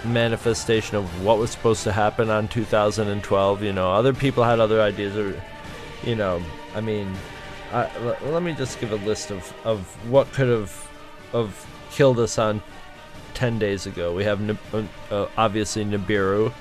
manifestation 0.05 0.95
of 0.95 1.23
what 1.23 1.37
was 1.37 1.51
supposed 1.51 1.83
to 1.83 1.91
happen 1.91 2.29
on 2.29 2.47
2012. 2.47 3.63
You 3.63 3.73
know, 3.73 3.91
other 3.91 4.13
people 4.13 4.43
had 4.43 4.59
other 4.59 4.81
ideas, 4.81 5.15
or 5.17 5.41
you 6.03 6.15
know, 6.15 6.41
I 6.75 6.81
mean, 6.81 7.13
I, 7.71 7.89
l- 7.97 8.17
let 8.31 8.43
me 8.43 8.53
just 8.53 8.79
give 8.79 8.91
a 8.91 8.95
list 8.97 9.31
of 9.31 9.53
of 9.63 9.81
what 10.09 10.31
could 10.31 10.47
have 10.47 10.89
of 11.33 11.65
killed 11.91 12.19
us 12.19 12.37
on 12.37 12.61
10 13.33 13.59
days 13.59 13.85
ago. 13.85 14.13
We 14.13 14.23
have 14.23 14.73
uh, 14.73 14.83
uh, 15.11 15.27
obviously 15.37 15.85
Nibiru. 15.85 16.51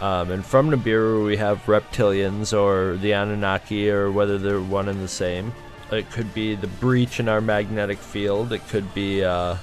Um, 0.00 0.30
and 0.30 0.44
from 0.44 0.70
Nibiru, 0.70 1.24
we 1.24 1.38
have 1.38 1.64
reptilians 1.64 2.56
or 2.56 2.96
the 2.98 3.12
Anunnaki, 3.12 3.90
or 3.90 4.10
whether 4.12 4.36
they're 4.36 4.60
one 4.60 4.88
and 4.88 5.00
the 5.00 5.08
same. 5.08 5.52
It 5.92 6.10
could 6.10 6.32
be 6.34 6.54
the 6.54 6.66
breach 6.66 7.20
in 7.20 7.28
our 7.28 7.40
magnetic 7.40 7.98
field. 7.98 8.52
It 8.52 8.66
could 8.68 8.92
be 8.94 9.24
uh, 9.24 9.56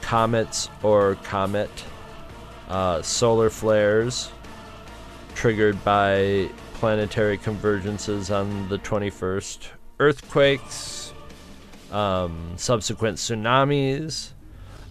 comets 0.00 0.68
or 0.82 1.16
comet, 1.16 1.70
uh, 2.68 3.02
solar 3.02 3.50
flares 3.50 4.30
triggered 5.34 5.82
by 5.84 6.48
planetary 6.74 7.38
convergences 7.38 8.34
on 8.34 8.68
the 8.68 8.78
21st, 8.78 9.68
earthquakes, 9.98 11.12
um, 11.90 12.52
subsequent 12.56 13.18
tsunamis, 13.18 14.30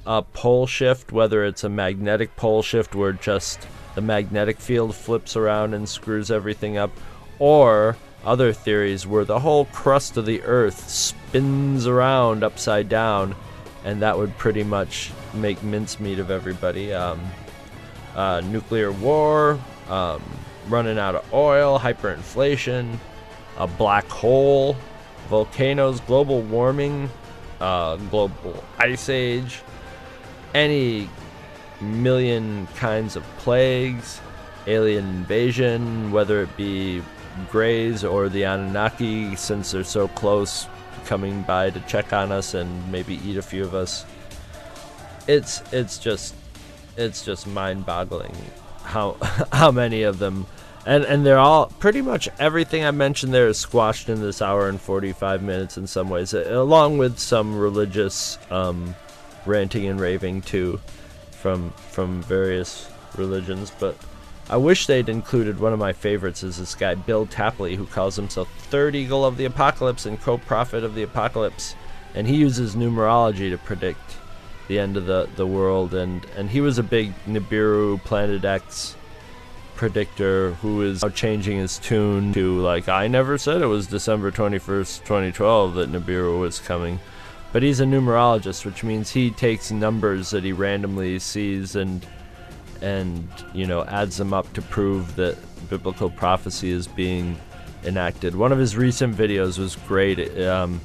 a 0.06 0.22
pole 0.22 0.68
shift, 0.68 1.12
whether 1.12 1.46
it's 1.46 1.64
a 1.64 1.70
magnetic 1.70 2.36
pole 2.36 2.62
shift 2.62 2.96
where 2.96 3.14
just 3.14 3.68
the 3.96 4.02
magnetic 4.02 4.60
field 4.60 4.96
flips 4.96 5.36
around 5.36 5.74
and 5.74 5.88
screws 5.88 6.32
everything 6.32 6.78
up, 6.78 6.92
or 7.40 7.96
other 8.24 8.54
theories 8.54 9.08
were 9.08 9.26
the 9.26 9.40
whole 9.40 9.66
crust 9.66 10.18
of 10.18 10.26
the 10.26 10.42
earth 10.44 10.90
spins 10.90 11.88
around 11.88 12.44
upside 12.44 12.88
down, 12.88 13.36
and 13.84 14.02
that 14.02 14.18
would 14.18 14.38
pretty 14.38 14.64
much 14.64 15.12
make 15.34 15.62
mincemeat 15.64 16.20
of 16.20 16.30
everybody. 16.30 16.94
Um, 16.94 17.20
uh, 18.16 18.42
nuclear 18.42 18.92
war, 18.92 19.60
um, 19.90 20.22
running 20.68 21.00
out 21.00 21.16
of 21.16 21.34
oil, 21.34 21.80
hyperinflation, 21.80 22.98
a 23.58 23.68
black 23.68 24.08
hole, 24.08 24.76
volcanoes, 25.30 26.00
global 26.02 26.42
warming, 26.42 27.10
uh, 27.60 27.96
global 27.96 28.64
ice 28.78 29.10
age, 29.10 29.62
any 30.54 31.10
million 31.80 32.68
kinds 32.76 33.16
of 33.16 33.24
plagues, 33.38 34.20
alien 34.68 35.08
invasion, 35.08 36.12
whether 36.12 36.44
it 36.44 36.58
be 36.58 37.02
Greys 37.50 38.04
or 38.04 38.30
the 38.30 38.44
Anunnaki, 38.44 39.36
since 39.36 39.72
they're 39.72 39.84
so 39.84 40.08
close, 40.10 40.68
coming 41.06 41.42
by 41.44 41.70
to 41.70 41.80
check 41.82 42.14
on 42.14 42.32
us 42.32 42.54
and 42.54 42.92
maybe 42.92 43.20
eat 43.26 43.38
a 43.38 43.42
few 43.42 43.64
of 43.64 43.74
us. 43.74 44.06
It's 45.28 45.62
it's 45.72 45.98
just 45.98 46.36
it's 46.98 47.24
just 47.24 47.48
mind-boggling 47.48 48.36
how 48.84 49.18
how 49.52 49.72
many 49.72 50.04
of 50.04 50.20
them 50.20 50.46
and 50.86 51.04
and 51.06 51.26
they're 51.26 51.38
all 51.38 51.68
pretty 51.80 52.02
much 52.02 52.28
everything 52.40 52.84
I 52.84 52.92
mentioned 52.92 53.34
there 53.34 53.48
is 53.48 53.58
squashed 53.58 54.10
in 54.10 54.22
this 54.22 54.42
hour 54.42 54.68
and 54.68 54.80
45 54.80 55.44
minutes 55.44 55.78
in 55.78 55.88
some 55.88 56.10
ways 56.10 56.34
along 56.34 56.98
with 56.98 57.20
some 57.20 57.58
religious 57.58 58.38
um, 58.50 58.96
ranting 59.46 59.88
and 59.88 60.00
raving 60.00 60.42
too 60.42 60.80
from 61.32 61.72
from 61.92 62.22
various 62.24 62.90
religions 63.16 63.72
but 63.80 63.96
I 64.50 64.58
wish 64.58 64.86
they'd 64.86 65.08
included 65.08 65.60
one 65.60 65.74
of 65.74 65.80
my 65.80 65.94
favorites 65.94 66.44
is 66.44 66.58
this 66.58 66.76
guy 66.76 66.96
Bill 66.96 67.26
Tapley 67.26 67.76
who 67.76 67.86
calls 67.86 68.16
himself 68.16 68.50
Third 68.58 68.96
Eagle 68.96 69.26
of 69.26 69.38
the 69.38 69.46
Apocalypse 69.46 70.06
and 70.06 70.20
co-prophet 70.20 70.84
of 70.84 70.96
the 70.96 71.04
Apocalypse. 71.04 71.76
And 72.14 72.28
he 72.28 72.36
uses 72.36 72.76
numerology 72.76 73.50
to 73.50 73.58
predict 73.58 74.18
the 74.68 74.80
end 74.80 74.98
of 74.98 75.06
the, 75.06 75.30
the 75.36 75.48
world. 75.48 75.94
And, 75.94 76.26
and 76.36 76.50
he 76.50 76.60
was 76.60 76.78
a 76.78 76.84
big 76.84 77.14
Nibiru 77.26 78.04
Planet 78.04 78.44
X 78.44 78.96
predictor 79.76 80.54
who 80.56 80.84
is 80.84 81.02
now 81.02 81.10
changing 81.10 81.58
his 81.58 81.80
tune 81.80 82.32
to 82.32 82.60
like 82.60 82.88
I 82.88 83.08
never 83.08 83.40
said 83.40 83.64
it 83.64 83.66
was 83.66 83.88
December 83.88 84.30
21st 84.30 85.00
2012 85.06 85.74
that 85.74 85.92
Nibiru 85.92 86.40
was 86.40 86.60
coming. 86.60 87.00
But 87.52 87.64
he's 87.64 87.80
a 87.80 87.86
numerologist 87.86 88.64
which 88.64 88.84
means 88.84 89.10
he 89.10 89.32
takes 89.32 89.72
numbers 89.72 90.30
that 90.30 90.44
he 90.44 90.52
randomly 90.52 91.18
sees 91.18 91.76
and 91.76 92.06
and 92.82 93.28
you 93.54 93.66
know 93.66 93.84
adds 93.86 94.18
them 94.18 94.34
up 94.34 94.52
to 94.54 94.62
prove 94.62 95.16
that 95.16 95.38
biblical 95.70 96.10
prophecy 96.10 96.72
is 96.72 96.88
being 96.88 97.38
enacted 97.84 98.36
one 98.36 98.52
of 98.52 98.60
his 98.60 98.76
recent 98.76 99.16
videos 99.16 99.58
was 99.58 99.76
great 99.88 100.20
um, 100.42 100.80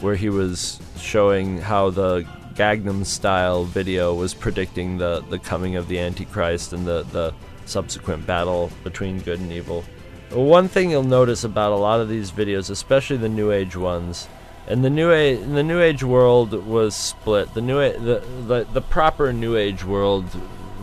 where 0.00 0.16
he 0.16 0.28
was 0.28 0.80
showing 0.96 1.58
how 1.58 1.90
the 1.90 2.26
Gangnam 2.54 3.06
style 3.06 3.64
video 3.64 4.14
was 4.14 4.34
predicting 4.34 4.98
the, 4.98 5.20
the 5.30 5.38
coming 5.38 5.76
of 5.76 5.88
the 5.88 5.98
Antichrist 5.98 6.72
and 6.72 6.86
the, 6.86 7.02
the 7.04 7.32
subsequent 7.64 8.26
battle 8.26 8.70
between 8.84 9.20
good 9.20 9.40
and 9.40 9.50
evil. 9.52 9.84
One 10.30 10.68
thing 10.68 10.90
you'll 10.90 11.02
notice 11.02 11.44
about 11.44 11.72
a 11.72 11.76
lot 11.76 12.00
of 12.00 12.08
these 12.08 12.30
videos, 12.30 12.70
especially 12.70 13.18
the 13.18 13.28
New 13.28 13.52
Age 13.52 13.76
ones, 13.76 14.28
and 14.66 14.84
the 14.84 14.90
New 14.90 15.12
Age 15.12 15.40
the 15.40 15.62
New 15.62 15.80
Age 15.80 16.02
world 16.02 16.52
was 16.52 16.94
split. 16.94 17.52
The 17.52 17.60
New 17.60 17.80
A- 17.80 17.98
the, 17.98 18.24
the 18.46 18.66
the 18.72 18.80
proper 18.80 19.32
New 19.32 19.56
Age 19.56 19.84
world 19.84 20.24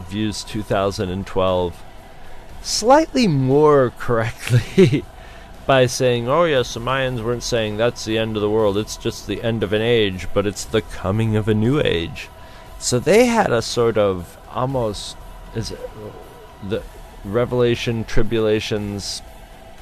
views 0.10 0.44
2012 0.44 1.84
slightly 2.62 3.28
more 3.28 3.92
correctly 3.98 5.06
by 5.66 5.86
saying, 5.86 6.28
"Oh 6.28 6.46
yes, 6.46 6.74
the 6.74 6.80
Mayans 6.80 7.24
weren't 7.24 7.44
saying 7.44 7.78
that's 7.78 8.04
the 8.06 8.18
end 8.18 8.36
of 8.36 8.42
the 8.42 8.50
world. 8.50 8.78
It's 8.78 8.98
just 8.98 9.28
the 9.28 9.44
end 9.44 9.64
of 9.64 9.72
an 9.72 9.82
age, 9.82 10.28
but 10.34 10.48
it's 10.48 10.66
the 10.66 10.82
coming 10.82 11.36
of 11.36 11.48
a 11.48 11.54
new 11.54 11.80
age." 11.80 12.28
So 12.80 12.98
they 13.00 13.26
had 13.26 13.52
a 13.52 13.62
sort 13.62 13.98
of 13.98 14.38
almost 14.52 15.16
is 15.56 15.72
it, 15.72 15.80
the 16.68 16.82
revelation 17.24 18.04
tribulations 18.04 19.22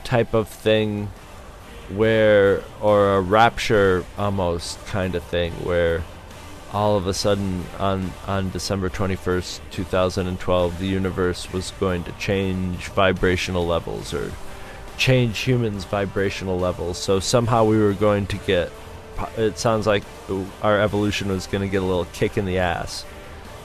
type 0.04 0.34
of 0.34 0.48
thing 0.48 1.10
where 1.90 2.64
or 2.82 3.16
a 3.16 3.22
rapture 3.22 4.04
almost 4.18 4.86
kind 4.88 5.16
of 5.16 5.24
thing 5.24 5.52
where 5.64 6.04
all 6.74 6.98
of 6.98 7.08
a 7.08 7.14
sudden 7.14 7.64
on 7.80 8.12
on 8.26 8.50
December 8.52 8.90
21st 8.90 9.60
2012 9.72 10.80
the 10.80 10.88
universe 10.88 11.52
was 11.54 11.72
going 11.80 12.04
to 12.04 12.12
change 12.14 12.88
vibrational 12.90 13.66
levels 13.66 14.14
or 14.14 14.32
change 14.98 15.40
humans 15.40 15.86
vibrational 15.86 16.60
levels. 16.60 16.98
So 16.98 17.20
somehow 17.20 17.64
we 17.64 17.78
were 17.78 17.94
going 17.94 18.28
to 18.28 18.38
get 18.38 18.72
it 19.38 19.58
sounds 19.58 19.88
like 19.88 20.04
our 20.62 20.80
evolution 20.80 21.30
was 21.30 21.48
going 21.48 21.62
to 21.62 21.70
get 21.70 21.82
a 21.82 21.86
little 21.86 22.06
kick 22.06 22.38
in 22.38 22.46
the 22.46 22.58
ass. 22.58 23.06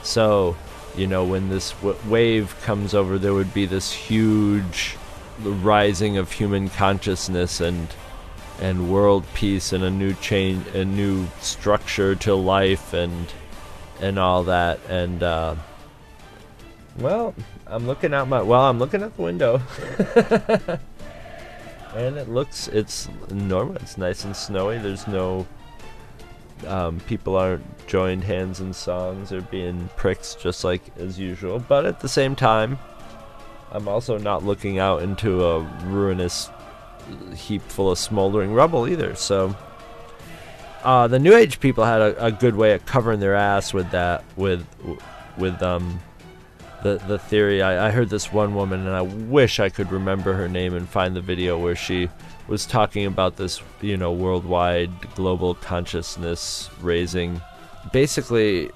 So 0.03 0.55
you 0.95 1.07
know 1.07 1.25
when 1.25 1.49
this 1.49 1.71
w- 1.73 1.97
wave 2.07 2.55
comes 2.61 2.93
over 2.93 3.17
there 3.17 3.33
would 3.33 3.53
be 3.53 3.65
this 3.65 3.91
huge 3.91 4.95
rising 5.39 6.17
of 6.17 6.31
human 6.31 6.69
consciousness 6.69 7.59
and 7.59 7.87
and 8.61 8.91
world 8.91 9.25
peace 9.33 9.73
and 9.73 9.83
a 9.83 9.89
new 9.89 10.13
change 10.15 10.65
a 10.75 10.85
new 10.85 11.27
structure 11.39 12.15
to 12.15 12.35
life 12.35 12.93
and 12.93 13.27
and 14.01 14.19
all 14.19 14.43
that. 14.43 14.79
And 14.89 15.23
uh, 15.23 15.55
well 16.99 17.33
i'm 17.65 17.87
looking 17.87 18.13
out 18.13 18.27
my 18.27 18.41
well 18.41 18.61
i'm 18.61 18.79
looking 18.79 19.03
out 19.03 19.15
the 19.15 19.21
window. 19.21 19.61
And 21.95 22.17
it 22.17 22.27
looks 22.27 22.69
it's 22.69 23.07
normal. 23.29 23.75
It's 23.75 23.99
nice 23.99 24.25
and 24.25 24.35
snowy. 24.35 24.79
There's 24.79 25.07
no 25.07 25.45
um, 26.65 26.99
people 27.01 27.35
aren't 27.35 27.63
joined 27.85 28.23
hands 28.23 28.61
in 28.61 28.73
songs 28.73 29.31
or 29.31 29.41
being 29.41 29.91
pricks 29.95 30.33
just 30.33 30.63
like 30.63 30.81
as 30.97 31.19
usual. 31.19 31.59
But 31.59 31.85
at 31.85 31.99
the 31.99 32.09
same 32.09 32.35
time 32.35 32.79
i'm 33.73 33.87
also 33.87 34.17
not 34.17 34.45
looking 34.45 34.77
out 34.77 35.01
into 35.01 35.43
a 35.43 35.59
ruinous 35.85 36.49
heap 37.35 37.61
full 37.63 37.91
of 37.91 37.97
smoldering 37.97 38.53
rubble 38.53 38.87
either 38.87 39.15
so 39.15 39.55
uh, 40.83 41.07
the 41.07 41.19
new 41.19 41.33
age 41.33 41.59
people 41.59 41.85
had 41.85 42.01
a, 42.01 42.25
a, 42.25 42.31
good 42.31 42.57
way 42.57 42.73
of 42.73 42.85
covering 42.85 43.21
their 43.21 43.35
ass 43.35 43.73
with 43.73 43.89
that 43.91 44.23
with 44.35 44.65
with 45.37 45.61
um 45.63 45.99
the 46.83 47.01
the 47.07 47.17
theory 47.17 47.61
I, 47.61 47.87
I 47.87 47.91
heard 47.91 48.09
this 48.09 48.33
one 48.33 48.53
woman 48.53 48.85
and 48.85 48.95
i 48.95 49.01
wish 49.01 49.59
i 49.59 49.69
could 49.69 49.91
remember 49.91 50.33
her 50.33 50.49
name 50.49 50.73
and 50.73 50.87
find 50.87 51.15
the 51.15 51.21
video 51.21 51.57
where 51.57 51.75
she 51.75 52.09
was 52.47 52.65
talking 52.65 53.05
about 53.05 53.37
this, 53.37 53.61
you 53.81 53.97
know, 53.97 54.11
worldwide 54.11 55.15
global 55.15 55.55
consciousness 55.55 56.69
raising. 56.81 57.41
Basically, 57.91 58.67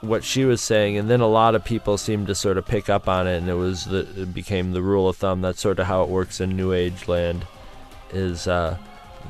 what 0.00 0.24
she 0.24 0.44
was 0.44 0.60
saying, 0.60 0.96
and 0.98 1.08
then 1.08 1.20
a 1.20 1.26
lot 1.26 1.54
of 1.54 1.64
people 1.64 1.96
seemed 1.96 2.26
to 2.26 2.34
sort 2.34 2.58
of 2.58 2.66
pick 2.66 2.88
up 2.88 3.08
on 3.08 3.26
it, 3.26 3.38
and 3.38 3.48
it 3.48 3.54
was 3.54 3.84
the 3.86 4.22
it 4.22 4.34
became 4.34 4.72
the 4.72 4.82
rule 4.82 5.08
of 5.08 5.16
thumb. 5.16 5.40
That's 5.40 5.60
sort 5.60 5.78
of 5.78 5.86
how 5.86 6.02
it 6.02 6.08
works 6.08 6.40
in 6.40 6.56
New 6.56 6.72
Age 6.72 7.08
land, 7.08 7.46
is 8.14 8.46
uh, 8.46 8.78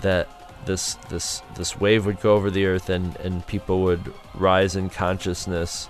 that 0.02 0.28
this 0.66 0.94
this 1.08 1.42
this 1.56 1.78
wave 1.78 2.06
would 2.06 2.20
go 2.20 2.34
over 2.34 2.50
the 2.50 2.66
earth, 2.66 2.88
and 2.90 3.16
and 3.16 3.46
people 3.46 3.82
would 3.82 4.12
rise 4.34 4.76
in 4.76 4.90
consciousness. 4.90 5.88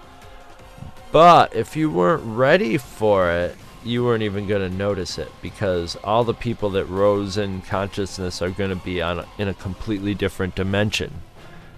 But 1.12 1.54
if 1.54 1.76
you 1.76 1.90
weren't 1.90 2.24
ready 2.24 2.76
for 2.76 3.30
it, 3.30 3.57
you 3.85 4.04
weren't 4.04 4.22
even 4.22 4.48
going 4.48 4.68
to 4.68 4.76
notice 4.76 5.18
it 5.18 5.30
because 5.42 5.96
all 6.02 6.24
the 6.24 6.35
people 6.35 6.70
that 6.70 6.87
rose 6.87 7.37
in 7.37 7.62
consciousness 7.62 8.42
are 8.42 8.50
going 8.50 8.70
to 8.70 8.85
be 8.85 9.00
on 9.02 9.20
a, 9.20 9.26
in 9.38 9.48
a 9.48 9.54
completely 9.54 10.14
different 10.14 10.54
dimension. 10.54 11.12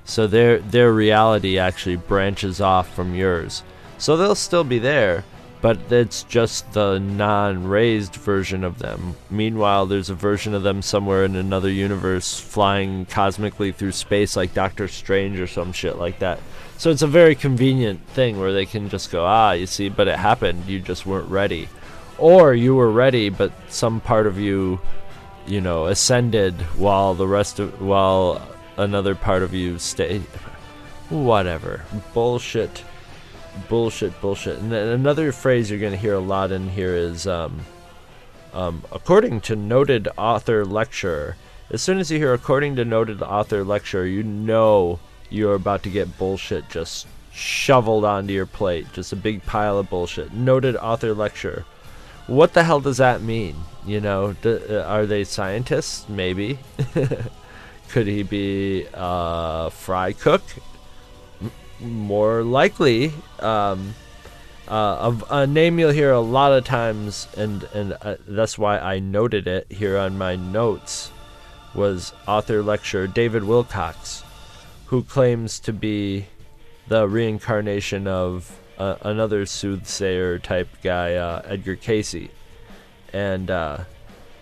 So 0.04 0.26
their 0.26 0.58
their 0.60 0.92
reality 0.92 1.58
actually 1.58 1.96
branches 1.96 2.60
off 2.60 2.94
from 2.94 3.14
yours. 3.14 3.62
So 3.98 4.16
they'll 4.16 4.34
still 4.34 4.64
be 4.64 4.78
there, 4.78 5.24
but 5.60 5.78
it's 5.90 6.22
just 6.24 6.72
the 6.72 6.98
non-raised 6.98 8.14
version 8.16 8.62
of 8.62 8.78
them. 8.78 9.16
Meanwhile, 9.30 9.86
there's 9.86 10.10
a 10.10 10.14
version 10.14 10.54
of 10.54 10.62
them 10.62 10.82
somewhere 10.82 11.24
in 11.24 11.34
another 11.34 11.70
universe 11.70 12.38
flying 12.38 13.06
cosmically 13.06 13.72
through 13.72 13.92
space 13.92 14.36
like 14.36 14.54
Doctor 14.54 14.86
Strange 14.88 15.40
or 15.40 15.46
some 15.46 15.72
shit 15.72 15.96
like 15.96 16.18
that. 16.18 16.40
So 16.78 16.90
it's 16.90 17.02
a 17.02 17.06
very 17.06 17.34
convenient 17.34 18.06
thing 18.08 18.38
where 18.38 18.52
they 18.52 18.66
can 18.66 18.90
just 18.90 19.10
go, 19.10 19.24
"Ah, 19.24 19.52
you 19.52 19.66
see, 19.66 19.88
but 19.88 20.08
it 20.08 20.18
happened. 20.18 20.64
You 20.66 20.78
just 20.78 21.06
weren't 21.06 21.30
ready." 21.30 21.68
Or 22.18 22.54
you 22.54 22.74
were 22.74 22.90
ready, 22.90 23.28
but 23.30 23.52
some 23.68 24.00
part 24.00 24.26
of 24.26 24.38
you, 24.38 24.80
you 25.46 25.60
know, 25.60 25.86
ascended 25.86 26.54
while 26.76 27.14
the 27.14 27.26
rest 27.26 27.58
of 27.58 27.80
while 27.80 28.42
another 28.76 29.14
part 29.14 29.42
of 29.42 29.54
you 29.54 29.78
stayed. 29.78 30.22
Whatever. 31.08 31.82
Bullshit 32.12 32.82
bullshit, 33.68 34.20
bullshit. 34.20 34.58
And 34.58 34.70
then 34.70 34.88
another 34.88 35.32
phrase 35.32 35.70
you're 35.70 35.80
going 35.80 35.92
to 35.92 35.98
hear 35.98 36.14
a 36.14 36.20
lot 36.20 36.52
in 36.52 36.68
here 36.68 36.94
is, 36.94 37.26
um, 37.26 37.60
um, 38.52 38.84
according 38.92 39.40
to 39.42 39.56
noted 39.56 40.08
author 40.16 40.64
lecturer. 40.64 41.36
As 41.70 41.82
soon 41.82 41.98
as 41.98 42.10
you 42.10 42.18
hear 42.18 42.32
according 42.32 42.76
to 42.76 42.84
noted 42.84 43.22
author 43.22 43.64
lecturer, 43.64 44.04
you 44.04 44.22
know 44.22 45.00
you're 45.30 45.54
about 45.54 45.82
to 45.82 45.90
get 45.90 46.16
bullshit 46.18 46.68
just 46.68 47.06
shoveled 47.32 48.04
onto 48.04 48.32
your 48.32 48.46
plate. 48.46 48.86
Just 48.92 49.12
a 49.12 49.16
big 49.16 49.44
pile 49.44 49.78
of 49.78 49.90
bullshit. 49.90 50.32
Noted 50.32 50.76
author 50.76 51.12
lecturer. 51.12 51.64
What 52.26 52.54
the 52.54 52.64
hell 52.64 52.80
does 52.80 52.96
that 52.96 53.20
mean? 53.20 53.56
You 53.86 54.00
know, 54.00 54.32
d- 54.32 54.58
uh, 54.68 54.82
are 54.82 55.06
they 55.06 55.24
scientists? 55.24 56.08
Maybe. 56.08 56.58
Could 57.88 58.06
he 58.06 58.22
be 58.22 58.86
a 58.92 59.70
fry 59.70 60.12
cook? 60.12 60.42
More 61.80 62.42
likely 62.42 63.12
um, 63.40 63.94
uh, 64.68 65.12
a, 65.30 65.42
a, 65.42 65.46
name 65.46 65.78
you'll 65.78 65.90
hear 65.90 66.10
a 66.10 66.20
lot 66.20 66.52
of 66.52 66.64
times, 66.64 67.28
and 67.36 67.62
and 67.74 67.96
uh, 68.00 68.16
that's 68.26 68.58
why 68.58 68.78
I 68.78 68.98
noted 68.98 69.46
it 69.46 69.70
here 69.70 69.98
on 69.98 70.18
my 70.18 70.36
notes, 70.36 71.12
was 71.74 72.12
author 72.26 72.62
lecturer 72.62 73.06
David 73.06 73.42
Wilcock, 73.42 74.24
who 74.86 75.02
claims 75.02 75.60
to 75.60 75.72
be 75.72 76.26
the 76.88 77.06
reincarnation 77.06 78.06
of 78.06 78.58
uh, 78.78 78.96
another 79.02 79.46
soothsayer 79.46 80.38
type 80.38 80.68
guy, 80.82 81.14
uh, 81.14 81.42
Edgar 81.44 81.76
Cayce, 81.76 82.28
and 83.12 83.50
uh, 83.50 83.78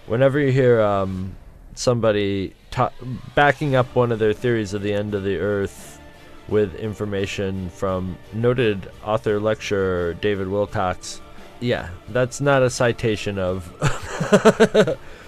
whenever 0.07 0.39
you 0.39 0.53
hear 0.53 0.81
um, 0.81 1.35
somebody 1.75 2.55
ta- 2.71 2.93
backing 3.35 3.75
up 3.75 3.95
one 3.95 4.13
of 4.13 4.19
their 4.19 4.33
theories 4.33 4.73
of 4.73 4.83
the 4.83 4.93
end 4.93 5.15
of 5.15 5.23
the 5.23 5.39
earth 5.39 5.94
with 6.49 6.75
information 6.75 7.71
from 7.71 8.19
noted 8.33 8.91
author 9.05 9.41
lecturer 9.41 10.15
David 10.15 10.49
Wilcock. 10.49 11.21
Yeah, 11.61 11.91
that's 12.09 12.41
not 12.41 12.63
a 12.63 12.71
citation 12.71 13.39
of 13.39 13.73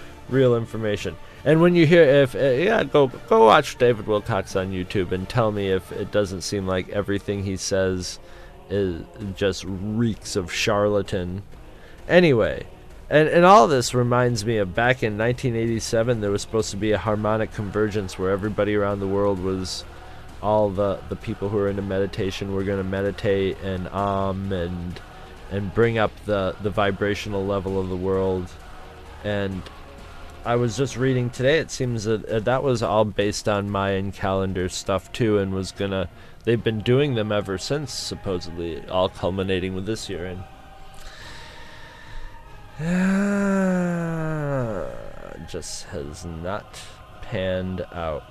real 0.29 0.55
information. 0.55 1.15
And 1.45 1.61
when 1.61 1.75
you 1.75 1.85
hear 1.85 2.03
if 2.03 2.35
uh, 2.35 2.39
yeah, 2.39 2.83
go 2.83 3.07
go 3.07 3.45
watch 3.45 3.77
David 3.77 4.05
Wilcock 4.05 4.59
on 4.59 4.71
YouTube 4.71 5.11
and 5.11 5.27
tell 5.27 5.51
me 5.51 5.69
if 5.69 5.91
it 5.91 6.11
doesn't 6.11 6.41
seem 6.41 6.67
like 6.67 6.89
everything 6.89 7.43
he 7.43 7.57
says 7.57 8.19
is 8.69 9.01
just 9.35 9.63
reeks 9.65 10.35
of 10.35 10.51
charlatan. 10.51 11.43
Anyway, 12.07 12.65
and 13.09 13.29
and 13.29 13.45
all 13.45 13.67
this 13.67 13.93
reminds 13.93 14.45
me 14.45 14.57
of 14.57 14.75
back 14.75 15.03
in 15.03 15.17
1987 15.17 16.19
there 16.19 16.31
was 16.31 16.41
supposed 16.41 16.71
to 16.71 16.77
be 16.77 16.91
a 16.91 16.97
harmonic 16.97 17.53
convergence 17.53 18.19
where 18.19 18.31
everybody 18.31 18.75
around 18.75 18.99
the 18.99 19.07
world 19.07 19.39
was 19.39 19.85
all 20.41 20.69
the 20.69 20.99
the 21.09 21.15
people 21.15 21.49
who 21.49 21.57
are 21.57 21.69
into 21.69 21.81
meditation 21.81 22.53
were 22.53 22.63
going 22.63 22.77
to 22.77 22.83
meditate 22.83 23.57
and 23.63 23.87
um 23.89 24.51
and 24.51 24.99
and 25.51 25.73
bring 25.73 25.97
up 25.97 26.11
the 26.25 26.55
the 26.61 26.69
vibrational 26.69 27.45
level 27.45 27.79
of 27.79 27.89
the 27.89 27.95
world. 27.95 28.51
And 29.23 29.61
I 30.45 30.55
was 30.55 30.77
just 30.77 30.95
reading 30.95 31.29
today 31.29 31.59
it 31.59 31.71
seems 31.71 32.05
that 32.05 32.25
uh, 32.25 32.39
that 32.41 32.63
was 32.63 32.83
all 32.83 33.05
based 33.05 33.49
on 33.49 33.69
Mayan 33.69 34.11
calendar 34.11 34.69
stuff 34.69 35.11
too 35.11 35.39
and 35.39 35.53
was 35.53 35.71
going 35.71 35.91
to 35.91 36.09
they've 36.43 36.63
been 36.63 36.79
doing 36.79 37.15
them 37.15 37.31
ever 37.31 37.57
since 37.57 37.91
supposedly 37.91 38.87
all 38.87 39.09
culminating 39.09 39.75
with 39.75 39.85
this 39.85 40.09
year. 40.09 40.25
And 40.25 40.43
just 45.49 45.85
has 45.85 46.25
not 46.25 46.79
panned 47.21 47.81
out 47.91 48.23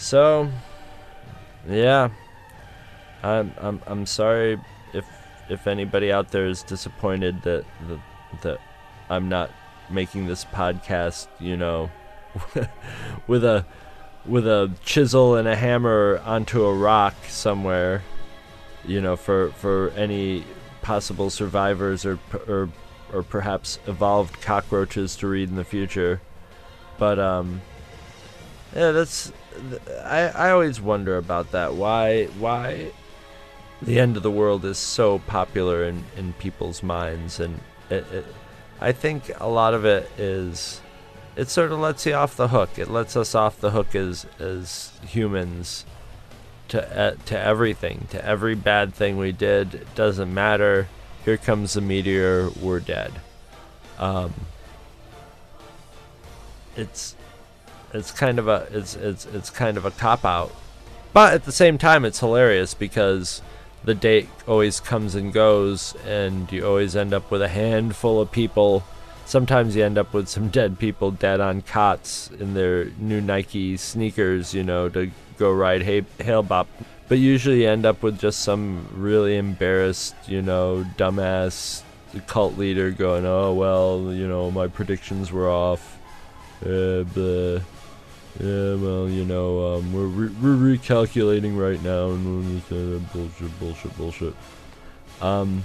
so, 0.00 0.50
yeah, 1.68 2.08
I'm 3.22 3.52
I'm 3.60 3.82
I'm 3.86 4.06
sorry 4.06 4.58
if 4.94 5.04
if 5.50 5.66
anybody 5.66 6.10
out 6.10 6.30
there 6.30 6.46
is 6.46 6.62
disappointed 6.62 7.42
that 7.42 7.66
that, 7.86 8.00
that 8.42 8.58
I'm 9.10 9.28
not 9.28 9.50
making 9.90 10.26
this 10.26 10.44
podcast, 10.44 11.28
you 11.38 11.56
know, 11.56 11.90
with 13.26 13.44
a 13.44 13.66
with 14.24 14.46
a 14.46 14.72
chisel 14.84 15.36
and 15.36 15.46
a 15.46 15.54
hammer 15.54 16.22
onto 16.24 16.64
a 16.64 16.74
rock 16.74 17.14
somewhere, 17.28 18.02
you 18.86 19.02
know, 19.02 19.16
for 19.16 19.50
for 19.52 19.90
any 19.90 20.44
possible 20.80 21.28
survivors 21.28 22.06
or 22.06 22.18
or 22.48 22.70
or 23.12 23.22
perhaps 23.22 23.78
evolved 23.86 24.40
cockroaches 24.40 25.14
to 25.16 25.26
read 25.26 25.50
in 25.50 25.56
the 25.56 25.64
future. 25.64 26.22
But 26.96 27.18
um 27.18 27.60
yeah, 28.74 28.92
that's 28.92 29.32
I, 30.04 30.28
I 30.28 30.50
always 30.50 30.80
wonder 30.80 31.16
about 31.16 31.52
that. 31.52 31.74
Why 31.74 32.26
why 32.38 32.92
the 33.82 33.98
end 33.98 34.16
of 34.16 34.22
the 34.22 34.30
world 34.30 34.64
is 34.64 34.78
so 34.78 35.18
popular 35.20 35.84
in, 35.84 36.04
in 36.16 36.32
people's 36.34 36.82
minds, 36.82 37.40
and 37.40 37.60
it, 37.88 38.06
it, 38.12 38.26
I 38.80 38.92
think 38.92 39.30
a 39.40 39.48
lot 39.48 39.74
of 39.74 39.84
it 39.84 40.10
is 40.18 40.80
it 41.36 41.48
sort 41.48 41.72
of 41.72 41.78
lets 41.78 42.04
you 42.06 42.14
off 42.14 42.36
the 42.36 42.48
hook. 42.48 42.78
It 42.78 42.90
lets 42.90 43.16
us 43.16 43.34
off 43.34 43.60
the 43.60 43.70
hook 43.70 43.94
as 43.94 44.26
as 44.38 44.92
humans 45.06 45.84
to 46.68 46.98
uh, 46.98 47.16
to 47.26 47.38
everything, 47.38 48.06
to 48.10 48.24
every 48.24 48.54
bad 48.54 48.94
thing 48.94 49.16
we 49.16 49.32
did. 49.32 49.74
It 49.74 49.94
doesn't 49.94 50.32
matter. 50.32 50.88
Here 51.24 51.36
comes 51.36 51.74
the 51.74 51.80
meteor. 51.80 52.50
We're 52.60 52.80
dead. 52.80 53.12
Um, 53.98 54.32
it's 56.76 57.14
it's 57.92 58.10
kind 58.10 58.38
of 58.38 58.48
a 58.48 58.66
it's 58.70 58.94
it's 58.94 59.26
it's 59.26 59.50
kind 59.50 59.76
of 59.76 59.84
a 59.84 59.90
cop 59.90 60.24
out. 60.24 60.54
But 61.12 61.34
at 61.34 61.44
the 61.44 61.52
same 61.52 61.78
time 61.78 62.04
it's 62.04 62.20
hilarious 62.20 62.74
because 62.74 63.42
the 63.82 63.94
date 63.94 64.28
always 64.46 64.78
comes 64.80 65.14
and 65.14 65.32
goes 65.32 65.94
and 66.06 66.50
you 66.52 66.66
always 66.66 66.94
end 66.94 67.14
up 67.14 67.30
with 67.30 67.42
a 67.42 67.48
handful 67.48 68.20
of 68.20 68.30
people. 68.30 68.84
Sometimes 69.24 69.76
you 69.76 69.84
end 69.84 69.96
up 69.96 70.12
with 70.12 70.28
some 70.28 70.48
dead 70.48 70.78
people 70.78 71.10
dead 71.10 71.40
on 71.40 71.62
cots 71.62 72.30
in 72.38 72.54
their 72.54 72.86
new 72.98 73.20
Nike 73.20 73.76
sneakers, 73.76 74.52
you 74.52 74.62
know, 74.62 74.88
to 74.88 75.10
go 75.38 75.52
ride 75.52 75.82
hay- 75.82 76.04
Hale-Bopp. 76.18 76.66
But 77.08 77.18
usually 77.18 77.62
you 77.62 77.68
end 77.68 77.86
up 77.86 78.02
with 78.02 78.18
just 78.18 78.40
some 78.40 78.88
really 78.92 79.36
embarrassed, 79.36 80.14
you 80.26 80.42
know, 80.42 80.84
dumbass 80.96 81.82
cult 82.26 82.58
leader 82.58 82.90
going, 82.90 83.24
oh, 83.24 83.54
well, 83.54 84.12
you 84.12 84.28
know, 84.28 84.50
my 84.50 84.66
predictions 84.66 85.32
were 85.32 85.48
off. 85.48 85.98
Uh. 86.64 87.60
Yeah, 88.40 88.76
well, 88.76 89.06
you 89.06 89.26
know, 89.26 89.74
um, 89.74 89.92
we're, 89.92 90.06
re- 90.06 90.34
we're 90.40 90.76
recalculating 90.76 91.58
right 91.58 91.82
now, 91.82 92.08
and 92.08 92.24
we're 92.24 92.58
just, 92.58 92.72
uh, 92.72 93.12
bullshit, 93.12 93.60
bullshit, 93.60 93.96
bullshit. 93.98 94.34
Um, 95.20 95.64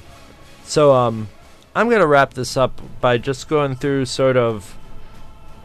so, 0.65 0.93
um, 0.93 1.29
I'm 1.73 1.89
gonna 1.89 2.05
wrap 2.07 2.33
this 2.33 2.57
up 2.57 2.81
by 2.99 3.17
just 3.17 3.47
going 3.47 3.75
through 3.75 4.05
sort 4.07 4.35
of 4.35 4.77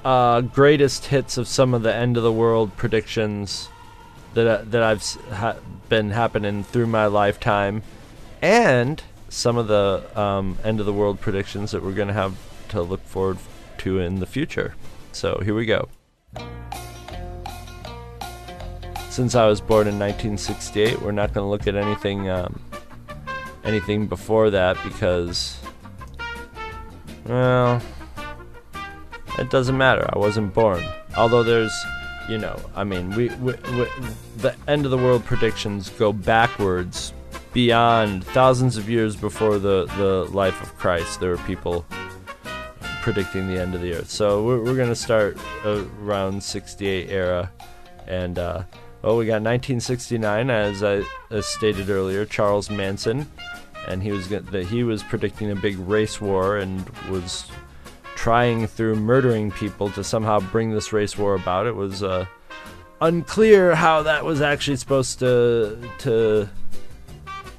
uh, 0.04 0.42
greatest 0.42 1.06
hits 1.06 1.36
of 1.36 1.48
some 1.48 1.74
of 1.74 1.82
the 1.82 1.92
end 1.92 2.16
of 2.16 2.22
the 2.22 2.32
world 2.32 2.76
predictions 2.76 3.68
that 4.34 4.46
uh, 4.46 4.64
that 4.66 4.82
I've 4.82 5.02
ha- 5.32 5.56
been 5.88 6.10
happening 6.10 6.62
through 6.62 6.86
my 6.86 7.06
lifetime, 7.06 7.82
and 8.40 9.02
some 9.28 9.56
of 9.56 9.66
the 9.66 10.04
um, 10.14 10.58
end 10.62 10.78
of 10.78 10.86
the 10.86 10.92
world 10.92 11.20
predictions 11.20 11.72
that 11.72 11.82
we're 11.82 11.92
gonna 11.92 12.12
have 12.12 12.36
to 12.68 12.82
look 12.82 13.04
forward 13.04 13.38
to 13.78 13.98
in 13.98 14.20
the 14.20 14.26
future. 14.26 14.76
So 15.10 15.40
here 15.44 15.54
we 15.54 15.66
go 15.66 15.88
since 19.10 19.34
I 19.34 19.46
was 19.46 19.60
born 19.60 19.88
in 19.88 19.98
1968, 19.98 21.02
we're 21.02 21.10
not 21.10 21.34
going 21.34 21.44
to 21.44 21.50
look 21.50 21.66
at 21.66 21.74
anything 21.74 22.30
um, 22.30 22.60
anything 23.64 24.06
before 24.06 24.50
that 24.50 24.76
because, 24.84 25.58
well, 27.26 27.82
it 29.38 29.50
doesn't 29.50 29.76
matter. 29.76 30.08
I 30.12 30.18
wasn't 30.18 30.54
born. 30.54 30.82
Although 31.16 31.42
there's, 31.42 31.74
you 32.28 32.38
know, 32.38 32.56
I 32.74 32.84
mean, 32.84 33.10
we, 33.10 33.28
we, 33.36 33.52
we 33.52 33.86
the 34.38 34.54
end 34.68 34.84
of 34.84 34.90
the 34.90 34.98
world 34.98 35.24
predictions 35.24 35.90
go 35.90 36.12
backwards 36.12 37.12
beyond 37.52 38.24
thousands 38.24 38.76
of 38.76 38.88
years 38.88 39.16
before 39.16 39.58
the, 39.58 39.86
the 39.96 40.28
life 40.32 40.62
of 40.62 40.76
Christ, 40.78 41.18
there 41.18 41.30
were 41.30 41.38
people 41.38 41.84
predicting 43.02 43.48
the 43.48 43.60
end 43.60 43.74
of 43.74 43.80
the 43.80 43.94
earth. 43.94 44.08
So 44.08 44.44
we're, 44.44 44.62
we're 44.62 44.76
going 44.76 44.88
to 44.88 44.94
start 44.94 45.36
around 45.64 46.42
68 46.42 47.10
era. 47.10 47.50
And, 48.06 48.38
uh, 48.38 48.62
oh, 49.02 49.18
we 49.18 49.26
got 49.26 49.42
1969, 49.42 50.50
as 50.50 50.82
I 50.82 51.02
as 51.30 51.46
stated 51.46 51.90
earlier, 51.90 52.24
Charles 52.24 52.70
Manson. 52.70 53.30
And 53.88 54.02
he 54.02 54.12
was 54.12 54.28
that 54.28 54.66
he 54.66 54.84
was 54.84 55.02
predicting 55.02 55.50
a 55.50 55.56
big 55.56 55.78
race 55.78 56.20
war 56.20 56.58
and 56.58 56.88
was 57.08 57.50
trying 58.14 58.66
through 58.66 58.96
murdering 58.96 59.50
people 59.50 59.90
to 59.90 60.04
somehow 60.04 60.40
bring 60.40 60.72
this 60.72 60.92
race 60.92 61.16
war 61.16 61.34
about. 61.34 61.66
It 61.66 61.74
was 61.74 62.02
uh, 62.02 62.26
unclear 63.00 63.74
how 63.74 64.02
that 64.02 64.24
was 64.24 64.42
actually 64.42 64.76
supposed 64.76 65.18
to 65.20 65.78
to 66.00 66.48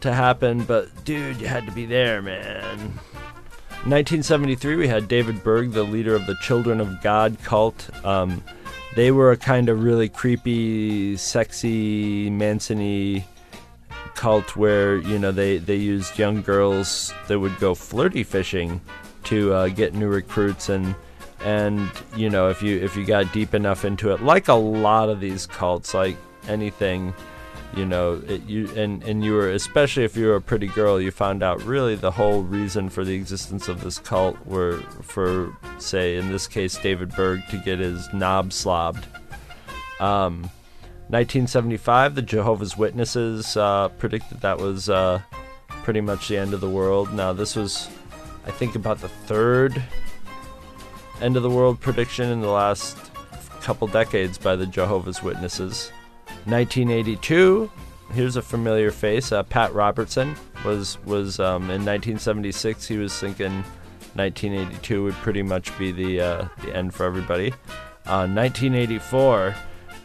to 0.02 0.14
happen, 0.14 0.64
but 0.64 1.04
dude, 1.04 1.42
you 1.42 1.48
had 1.48 1.66
to 1.66 1.72
be 1.72 1.86
there, 1.86 2.22
man. 2.22 2.78
1973, 3.86 4.76
we 4.76 4.88
had 4.88 5.08
David 5.08 5.44
Berg, 5.44 5.72
the 5.72 5.84
leader 5.84 6.14
of 6.14 6.28
the 6.28 6.36
Children 6.36 6.80
of 6.80 7.02
God 7.02 7.38
cult. 7.44 7.90
Um, 8.06 8.44
they 8.96 9.12
were 9.12 9.32
a 9.32 9.38
kind 9.38 9.70
of 9.70 9.84
really 9.84 10.10
creepy, 10.10 11.18
sexy, 11.18 12.30
Manson 12.30 13.24
cult 14.16 14.56
where 14.56 14.98
you 14.98 15.18
know 15.18 15.32
they 15.32 15.58
they 15.58 15.76
used 15.76 16.20
young 16.20 16.42
girls 16.42 17.14
that 17.28 17.40
would 17.40 17.58
go 17.60 17.74
flirty 17.74 18.24
fishing 18.24 18.82
to 19.24 19.54
uh, 19.54 19.68
get 19.70 19.94
new 19.94 20.10
recruits 20.10 20.70
and 20.70 20.94
and 21.44 21.90
you 22.16 22.30
know 22.30 22.50
if 22.50 22.62
you 22.62 22.78
if 22.80 22.96
you 22.96 23.06
got 23.06 23.32
deep 23.34 23.54
enough 23.54 23.86
into 23.86 24.12
it 24.12 24.22
like 24.22 24.48
a 24.48 24.54
lot 24.54 25.10
of 25.10 25.20
these 25.20 25.46
cults 25.46 25.94
like 25.94 26.18
anything 26.48 27.14
you 27.76 27.86
know 27.86 28.22
it, 28.28 28.44
you 28.44 28.70
and 28.76 29.04
and 29.04 29.24
you 29.24 29.34
were 29.34 29.50
especially 29.52 30.04
if 30.04 30.18
you 30.18 30.28
were 30.28 30.36
a 30.36 30.42
pretty 30.42 30.68
girl 30.68 31.00
you 31.00 31.10
found 31.10 31.42
out 31.42 31.62
really 31.64 31.96
the 31.96 32.12
whole 32.12 32.44
reason 32.44 32.90
for 32.90 33.06
the 33.06 33.16
existence 33.16 33.68
of 33.68 33.82
this 33.82 33.98
cult 33.98 34.38
were 34.46 34.78
for 35.02 35.56
say 35.80 36.18
in 36.18 36.30
this 36.30 36.48
case 36.48 36.78
David 36.78 37.16
Berg 37.16 37.42
to 37.50 37.58
get 37.58 37.80
his 37.80 38.12
knob 38.14 38.52
slobbed. 38.52 39.06
Um 40.00 40.50
1975 41.08 42.16
the 42.16 42.22
Jehovah's 42.22 42.78
Witnesses 42.78 43.58
uh, 43.58 43.90
predicted 43.90 44.42
that 44.42 44.58
was 44.58 44.90
uh, 44.90 45.22
pretty 45.84 46.00
much 46.00 46.30
the 46.30 46.38
end 46.38 46.54
of 46.54 46.62
the 46.62 46.70
world. 46.70 47.14
Now 47.14 47.34
this 47.34 47.56
was 47.56 47.90
I 48.46 48.52
think 48.52 48.76
about 48.76 49.00
the 49.00 49.10
third 49.10 49.82
end 51.22 51.38
of 51.38 51.44
the 51.44 51.50
world 51.50 51.80
prediction 51.80 52.30
in 52.30 52.42
the 52.42 52.50
last 52.50 52.98
couple 53.62 53.88
decades 53.88 54.38
by 54.38 54.56
the 54.56 54.66
Jehovah's 54.66 55.22
Witnesses 55.22 55.92
1982. 56.46 57.72
Here's 58.14 58.36
a 58.36 58.42
familiar 58.42 58.92
face. 58.92 59.32
Uh, 59.32 59.44
Pat 59.44 59.74
Robertson 59.74 60.36
was 60.66 60.98
was 61.06 61.40
um, 61.40 61.64
in 61.64 61.86
1976. 61.86 62.88
He 62.88 62.98
was 62.98 63.18
thinking 63.18 63.64
1982 64.16 65.04
would 65.04 65.14
pretty 65.16 65.44
much 65.44 65.78
be 65.78 65.92
the 65.92 66.22
uh, 66.22 66.48
the 66.62 66.76
end 66.76 66.94
for 66.94 67.06
everybody. 67.06 67.52
Uh, 68.06 68.28
1984. 68.28 69.56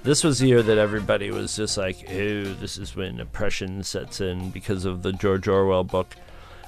This 0.03 0.23
was 0.23 0.39
the 0.39 0.47
year 0.47 0.63
that 0.63 0.79
everybody 0.79 1.31
was 1.33 1.57
just 1.57 1.77
like, 1.77 2.09
"Ew, 2.09 2.55
this 2.55 2.79
is 2.79 2.95
when 2.95 3.19
oppression 3.19 3.83
sets 3.83 4.21
in" 4.21 4.51
because 4.51 4.85
of 4.85 5.03
the 5.03 5.13
George 5.13 5.49
Orwell 5.49 5.83
book. 5.83 6.15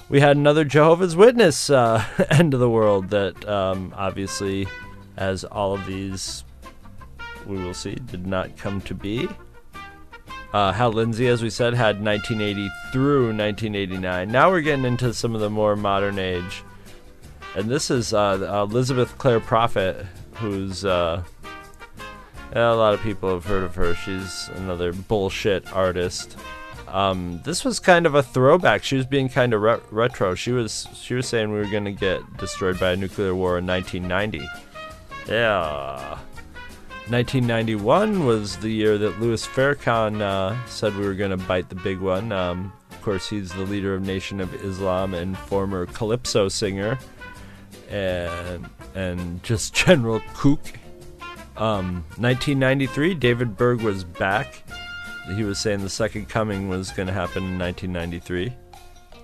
We 0.09 0.21
had 0.21 0.37
another 0.37 0.65
Jehovah's 0.65 1.15
Witness 1.15 1.71
uh, 1.71 2.03
end 2.31 2.55
of 2.55 2.61
the 2.61 2.71
world 2.71 3.11
that 3.11 3.47
um, 3.49 3.95
obviously, 3.97 4.67
as 5.17 5.45
all 5.45 5.75
of 5.75 5.87
these 5.87 6.43
we 7.47 7.57
will 7.57 7.75
see, 7.75 7.95
did 7.95 8.27
not 8.27 8.57
come 8.57 8.81
to 8.83 8.95
be. 8.95 9.29
Uh, 10.53 10.73
Hal 10.73 10.93
Lindsey, 10.93 11.29
as 11.29 11.43
we 11.43 11.51
said, 11.51 11.75
had 11.75 12.03
1980 12.03 12.71
through 12.93 13.27
1989. 13.27 14.31
Now 14.31 14.51
we're 14.51 14.63
getting 14.63 14.85
into 14.85 15.13
some 15.13 15.35
of 15.35 15.41
the 15.41 15.51
more 15.51 15.77
modern 15.77 16.19
age. 16.19 16.63
And 17.55 17.69
this 17.69 17.91
is 17.91 18.15
uh, 18.15 18.67
Elizabeth 18.71 19.17
Clare 19.19 19.41
Prophet, 19.41 20.07
who's. 20.35 20.85
Uh, 20.85 21.23
a 22.53 22.75
lot 22.75 22.95
of 22.95 23.03
people 23.03 23.29
have 23.31 23.45
heard 23.45 23.63
of 23.65 23.75
her. 23.75 23.95
She's 23.95 24.49
another 24.55 24.93
bullshit 24.93 25.71
artist. 25.73 26.37
Um, 26.87 27.41
this 27.45 27.65
was 27.65 27.79
kind 27.79 28.07
of 28.07 28.15
a 28.15 28.23
throwback. 28.23 28.83
She 28.83 28.97
was 28.97 29.05
being 29.05 29.29
kind 29.29 29.53
of 29.53 29.61
re- 29.61 29.81
retro. 29.91 30.35
She 30.35 30.53
was 30.53 30.89
she 30.95 31.15
was 31.15 31.29
saying 31.29 31.53
we 31.53 31.59
were 31.59 31.71
going 31.71 31.85
to 31.85 31.93
get 31.93 32.21
destroyed 32.39 32.81
by 32.81 32.93
a 32.93 32.97
nuclear 32.97 33.35
war 33.35 33.59
in 33.59 33.67
1990. 33.67 34.49
Yeah. 35.29 36.19
1991 37.11 38.27
was 38.27 38.57
the 38.59 38.69
year 38.69 38.99
that 38.99 39.19
Louis 39.19 39.47
Farrakhan 39.47 40.21
uh, 40.21 40.55
said 40.67 40.95
we 40.95 41.07
were 41.07 41.15
going 41.15 41.31
to 41.31 41.39
bite 41.39 41.71
the 41.71 41.75
big 41.75 42.01
one. 42.01 42.33
Um, 42.33 42.71
of 42.91 43.01
course, 43.01 43.31
he's 43.31 43.51
the 43.51 43.63
leader 43.63 43.95
of 43.95 44.03
Nation 44.03 44.41
of 44.41 44.53
Islam 44.63 45.15
and 45.15 45.37
former 45.39 45.87
calypso 45.87 46.49
singer, 46.49 46.99
and 47.89 48.69
and 48.95 49.43
just 49.43 49.73
general 49.87 50.21
kook. 50.35 50.61
Um, 51.57 52.05
1993, 52.19 53.15
David 53.15 53.57
Berg 53.57 53.81
was 53.81 54.05
back. 54.05 54.63
He 55.35 55.45
was 55.45 55.59
saying 55.59 55.81
the 55.81 55.89
second 55.89 56.29
coming 56.29 56.69
was 56.69 56.91
going 56.91 57.07
to 57.07 57.15
happen 57.15 57.43
in 57.45 57.59
1993. 57.59 58.49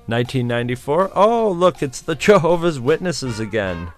1994, 0.06 1.10
oh 1.14 1.50
look, 1.50 1.82
it's 1.82 2.00
the 2.00 2.14
Jehovah's 2.14 2.80
Witnesses 2.80 3.40
again. 3.40 3.92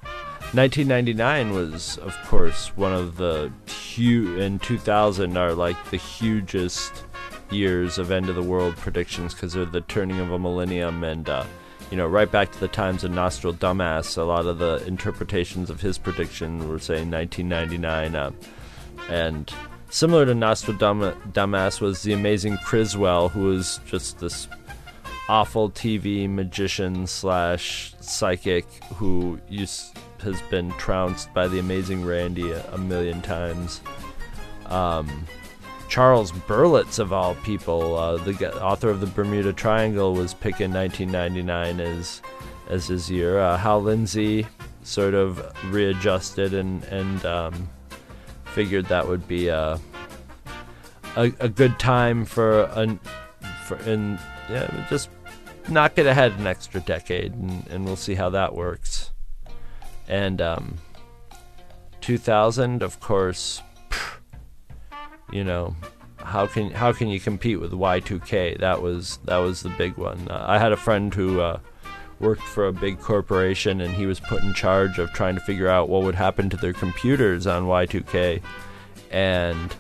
1999 0.55 1.53
was, 1.53 1.99
of 1.99 2.17
course, 2.25 2.69
one 2.77 2.93
of 2.93 3.17
the 3.17 3.53
huge, 3.67 4.39
in 4.39 4.59
2000 4.61 5.37
are 5.37 5.53
like 5.53 5.77
the 5.91 5.97
hugest 5.97 7.05
years 7.51 7.99
of 7.99 8.11
end 8.11 8.29
of 8.29 8.37
the 8.37 8.43
world 8.43 8.77
predictions 8.77 9.35
because 9.35 9.53
they're 9.53 9.65
the 9.65 9.81
turning 9.83 10.21
of 10.21 10.31
a 10.31 10.39
millennium 10.39 11.03
and, 11.05 11.29
uh, 11.29 11.45
you 11.91 11.97
know, 11.97 12.07
right 12.07 12.31
back 12.31 12.53
to 12.53 12.61
the 12.61 12.69
times 12.69 13.05
of 13.05 13.11
Nostril 13.11 13.55
Dumbass, 13.55 14.17
A 14.17 14.23
lot 14.23 14.47
of 14.47 14.59
the 14.59 14.83
interpretations 14.87 15.69
of 15.69 15.81
his 15.81 15.99
prediction 15.99 16.69
were 16.69 16.79
saying 16.79 17.11
1999. 17.11 18.15
Uh, 18.15 18.31
and 19.09 19.53
similar 19.91 20.25
to 20.27 20.35
Nostril 20.35 20.77
Dumbass 20.77 21.81
was 21.81 22.03
the 22.03 22.13
amazing 22.13 22.57
Criswell, 22.59 23.29
who 23.29 23.45
was 23.45 23.81
just 23.87 24.21
this 24.21 24.49
awful 25.29 25.71
TV 25.71 26.29
magician 26.33 27.07
slash 27.07 27.95
psychic 28.01 28.65
who 28.95 29.41
used 29.49 29.97
has 30.23 30.41
been 30.43 30.71
trounced 30.73 31.33
by 31.35 31.49
the 31.49 31.59
amazing 31.59 32.05
Randi 32.05 32.51
a, 32.51 32.65
a 32.73 32.79
million 32.79 33.23
times. 33.23 33.81
Um, 34.67 35.27
Charles 35.89 36.33
Berlitz, 36.33 36.99
of 36.99 37.13
all 37.13 37.35
people, 37.37 37.97
uh, 37.97 38.17
the 38.17 38.63
author 38.63 38.91
of 38.91 39.01
the 39.01 39.07
Bermuda 39.07 39.53
Triangle, 39.53 40.15
was 40.15 40.35
picking 40.35 40.73
1999 40.73 41.81
as 41.81 42.23
as 42.69 42.89
his 42.89 43.11
year. 43.11 43.39
Uh, 43.39 43.57
Hal 43.57 43.83
Lindsey 43.83 44.47
sort 44.83 45.15
of 45.15 45.53
readjusted 45.73 46.55
and 46.55 46.83
and 46.85 47.25
um, 47.27 47.69
figured 48.47 48.87
that 48.87 49.07
would 49.07 49.29
be 49.29 49.49
a, 49.49 49.79
a, 51.17 51.33
a 51.41 51.49
good 51.49 51.79
time 51.79 52.25
for 52.25 52.63
an 52.75 52.99
for 53.67 53.75
and 53.79 54.19
yeah 54.49 54.87
just 54.89 55.11
knock 55.69 55.99
it 55.99 56.07
ahead 56.07 56.33
an 56.39 56.47
extra 56.47 56.81
decade 56.81 57.35
and, 57.35 57.67
and 57.67 57.85
we'll 57.85 57.97
see 57.97 58.15
how 58.15 58.31
that 58.31 58.55
works 58.55 58.96
and 60.09 60.41
um, 60.41 60.77
2000 62.01 62.83
of 62.83 63.01
course 63.01 63.63
you 65.33 65.43
know 65.43 65.75
how 66.27 66.47
can 66.47 66.71
how 66.73 66.93
can 66.93 67.09
you 67.09 67.21
compete 67.21 67.61
with 67.61 67.73
Y2K 67.73 68.59
that 68.59 68.83
was 68.83 69.19
that 69.25 69.39
was 69.39 69.63
the 69.63 69.69
big 69.71 69.97
one. 69.97 70.27
Uh, 70.29 70.45
I 70.47 70.59
had 70.59 70.73
a 70.73 70.77
friend 70.77 71.15
who 71.15 71.41
uh, 71.41 71.61
worked 72.19 72.43
for 72.43 72.67
a 72.67 72.73
big 72.73 72.99
corporation 73.01 73.81
and 73.81 73.95
he 73.95 74.07
was 74.07 74.19
put 74.19 74.43
in 74.43 74.53
charge 74.53 74.99
of 74.99 75.13
trying 75.13 75.35
to 75.37 75.41
figure 75.41 75.69
out 75.69 75.89
what 75.89 76.03
would 76.03 76.15
happen 76.15 76.51
to 76.51 76.57
their 76.57 76.73
computers 76.73 77.47
on 77.47 77.65
Y2K 77.65 78.43
and 79.11 79.77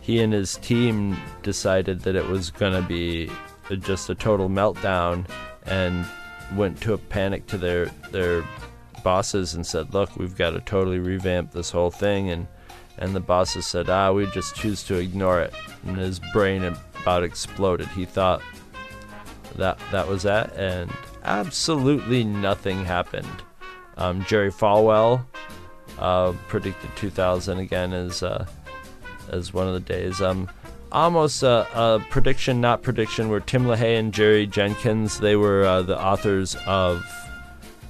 he 0.00 0.20
and 0.20 0.32
his 0.32 0.56
team 0.56 1.16
decided 1.42 2.00
that 2.00 2.16
it 2.16 2.26
was 2.26 2.50
going 2.50 2.72
to 2.72 2.88
be 2.88 3.30
just 3.80 4.08
a 4.08 4.14
total 4.14 4.48
meltdown 4.48 5.28
and 5.66 6.06
went 6.54 6.80
to 6.80 6.94
a 6.94 6.98
panic 6.98 7.46
to 7.46 7.58
their 7.58 7.86
their 8.10 8.42
bosses 9.02 9.54
and 9.54 9.66
said, 9.66 9.94
"Look, 9.94 10.16
we've 10.16 10.36
got 10.36 10.50
to 10.50 10.60
totally 10.60 10.98
revamp 10.98 11.52
this 11.52 11.70
whole 11.70 11.90
thing." 11.90 12.30
And 12.30 12.46
and 12.98 13.14
the 13.14 13.20
bosses 13.20 13.66
said, 13.66 13.88
"Ah, 13.88 14.12
we 14.12 14.26
just 14.26 14.54
choose 14.54 14.82
to 14.84 14.96
ignore 14.96 15.40
it." 15.40 15.54
And 15.86 15.96
his 15.96 16.20
brain 16.32 16.64
about 17.00 17.24
exploded. 17.24 17.88
He 17.88 18.04
thought 18.04 18.42
that 19.56 19.78
that 19.90 20.06
was 20.08 20.22
that, 20.24 20.54
and 20.56 20.90
absolutely 21.24 22.24
nothing 22.24 22.84
happened. 22.84 23.42
Um, 23.96 24.24
Jerry 24.24 24.50
Falwell 24.50 25.24
uh, 25.98 26.32
predicted 26.48 26.90
2000 26.96 27.58
again 27.58 27.92
as 27.92 28.22
uh, 28.22 28.46
as 29.30 29.52
one 29.52 29.66
of 29.66 29.74
the 29.74 29.80
days. 29.80 30.20
Um, 30.20 30.48
almost 30.92 31.42
a, 31.42 31.66
a, 31.74 32.00
prediction, 32.10 32.60
not 32.60 32.82
prediction, 32.82 33.28
where 33.28 33.40
Tim 33.40 33.64
LaHaye 33.64 33.98
and 33.98 34.12
Jerry 34.12 34.46
Jenkins 34.46 35.20
they 35.20 35.36
were 35.36 35.64
uh, 35.64 35.82
the 35.82 36.00
authors 36.00 36.56
of 36.66 37.04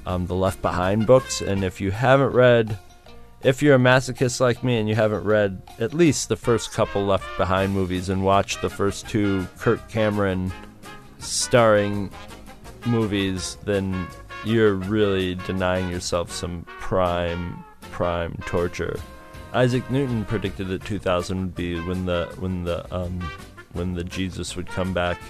um, 0.06 0.26
the 0.26 0.34
Left 0.34 0.60
Behind 0.62 1.06
books. 1.06 1.40
And 1.40 1.64
if 1.64 1.80
you 1.80 1.90
haven't 1.90 2.32
read, 2.32 2.78
if 3.42 3.62
you're 3.62 3.76
a 3.76 3.78
masochist 3.78 4.40
like 4.40 4.62
me 4.62 4.78
and 4.78 4.88
you 4.88 4.94
haven't 4.94 5.24
read 5.24 5.62
at 5.78 5.94
least 5.94 6.28
the 6.28 6.36
first 6.36 6.72
couple 6.72 7.04
Left 7.04 7.26
Behind 7.36 7.72
movies 7.72 8.08
and 8.08 8.24
watched 8.24 8.62
the 8.62 8.70
first 8.70 9.08
two 9.08 9.46
Kirk 9.58 9.88
Cameron 9.88 10.52
starring 11.18 12.10
movies, 12.86 13.56
then 13.64 14.06
you're 14.44 14.74
really 14.74 15.34
denying 15.34 15.90
yourself 15.90 16.30
some 16.30 16.64
prime 16.80 17.64
prime 17.90 18.34
torture. 18.46 18.98
Isaac 19.52 19.90
Newton 19.90 20.24
predicted 20.24 20.68
that 20.68 20.84
2000 20.84 21.40
would 21.40 21.54
be 21.54 21.80
when 21.80 22.06
the 22.06 22.32
when 22.38 22.64
the 22.64 22.94
um, 22.94 23.20
when 23.72 23.94
the 23.94 24.04
Jesus 24.04 24.56
would 24.56 24.66
come 24.66 24.92
back. 24.92 25.20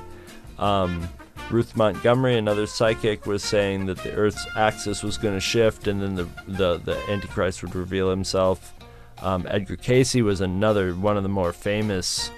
Um, 0.58 1.08
Ruth 1.50 1.76
Montgomery, 1.76 2.36
another 2.38 2.66
psychic, 2.66 3.26
was 3.26 3.42
saying 3.42 3.86
that 3.86 3.98
the 3.98 4.12
Earth's 4.14 4.46
axis 4.56 5.02
was 5.02 5.18
going 5.18 5.34
to 5.34 5.40
shift, 5.40 5.88
and 5.88 6.00
then 6.00 6.14
the, 6.14 6.28
the 6.46 6.78
the 6.78 6.96
Antichrist 7.10 7.62
would 7.62 7.74
reveal 7.74 8.08
himself. 8.08 8.74
Um, 9.22 9.46
Edgar 9.50 9.76
Cayce 9.76 10.14
was 10.16 10.40
another 10.40 10.94
one 10.94 11.16
of 11.16 11.22
the 11.22 11.28
more 11.28 11.52
famous 11.52 12.30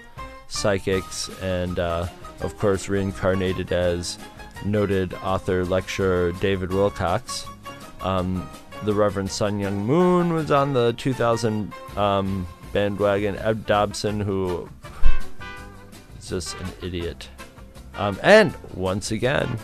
psychics, 0.49 1.29
and 1.41 1.79
uh, 1.79 2.07
of 2.41 2.57
course 2.59 2.89
reincarnated 2.89 3.73
as 3.73 4.19
noted 4.65 5.15
author 5.15 5.65
lecturer 5.65 6.33
David 6.33 6.71
Wilcock. 6.71 7.47
Um, 8.05 8.49
the 8.85 8.95
Reverend 8.95 9.31
Sun 9.31 9.61
Myung 9.61 9.85
Moon 9.85 10.33
was 10.33 10.51
on 10.51 10.73
the 10.73 10.93
2000 10.95 11.73
um, 11.97 12.47
bandwagon. 12.73 13.37
Ed 13.37 13.67
Dobson, 13.67 14.21
who 14.21 14.69
is 16.19 16.29
just 16.29 16.59
an 16.61 16.69
idiot. 16.83 17.29
Um, 17.95 18.18
and 18.22 18.55
once 18.74 19.11
again, 19.11 19.59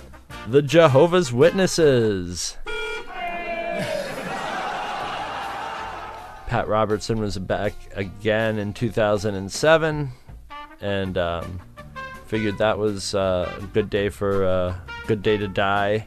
the 0.48 0.62
Jehovah's 0.62 1.32
Witnesses. 1.32 2.56
Pat 6.46 6.66
Robertson 6.66 7.20
was 7.20 7.36
back 7.38 7.74
again 7.94 8.58
in 8.58 8.72
2007, 8.72 10.10
and 10.80 11.18
um, 11.18 11.60
figured 12.26 12.56
that 12.58 12.78
was 12.78 13.14
uh, 13.14 13.54
a 13.58 13.62
good 13.66 13.90
day 13.90 14.08
for 14.08 14.44
a 14.44 14.48
uh, 14.48 14.74
good 15.06 15.22
day 15.22 15.36
to 15.36 15.46
die. 15.46 16.06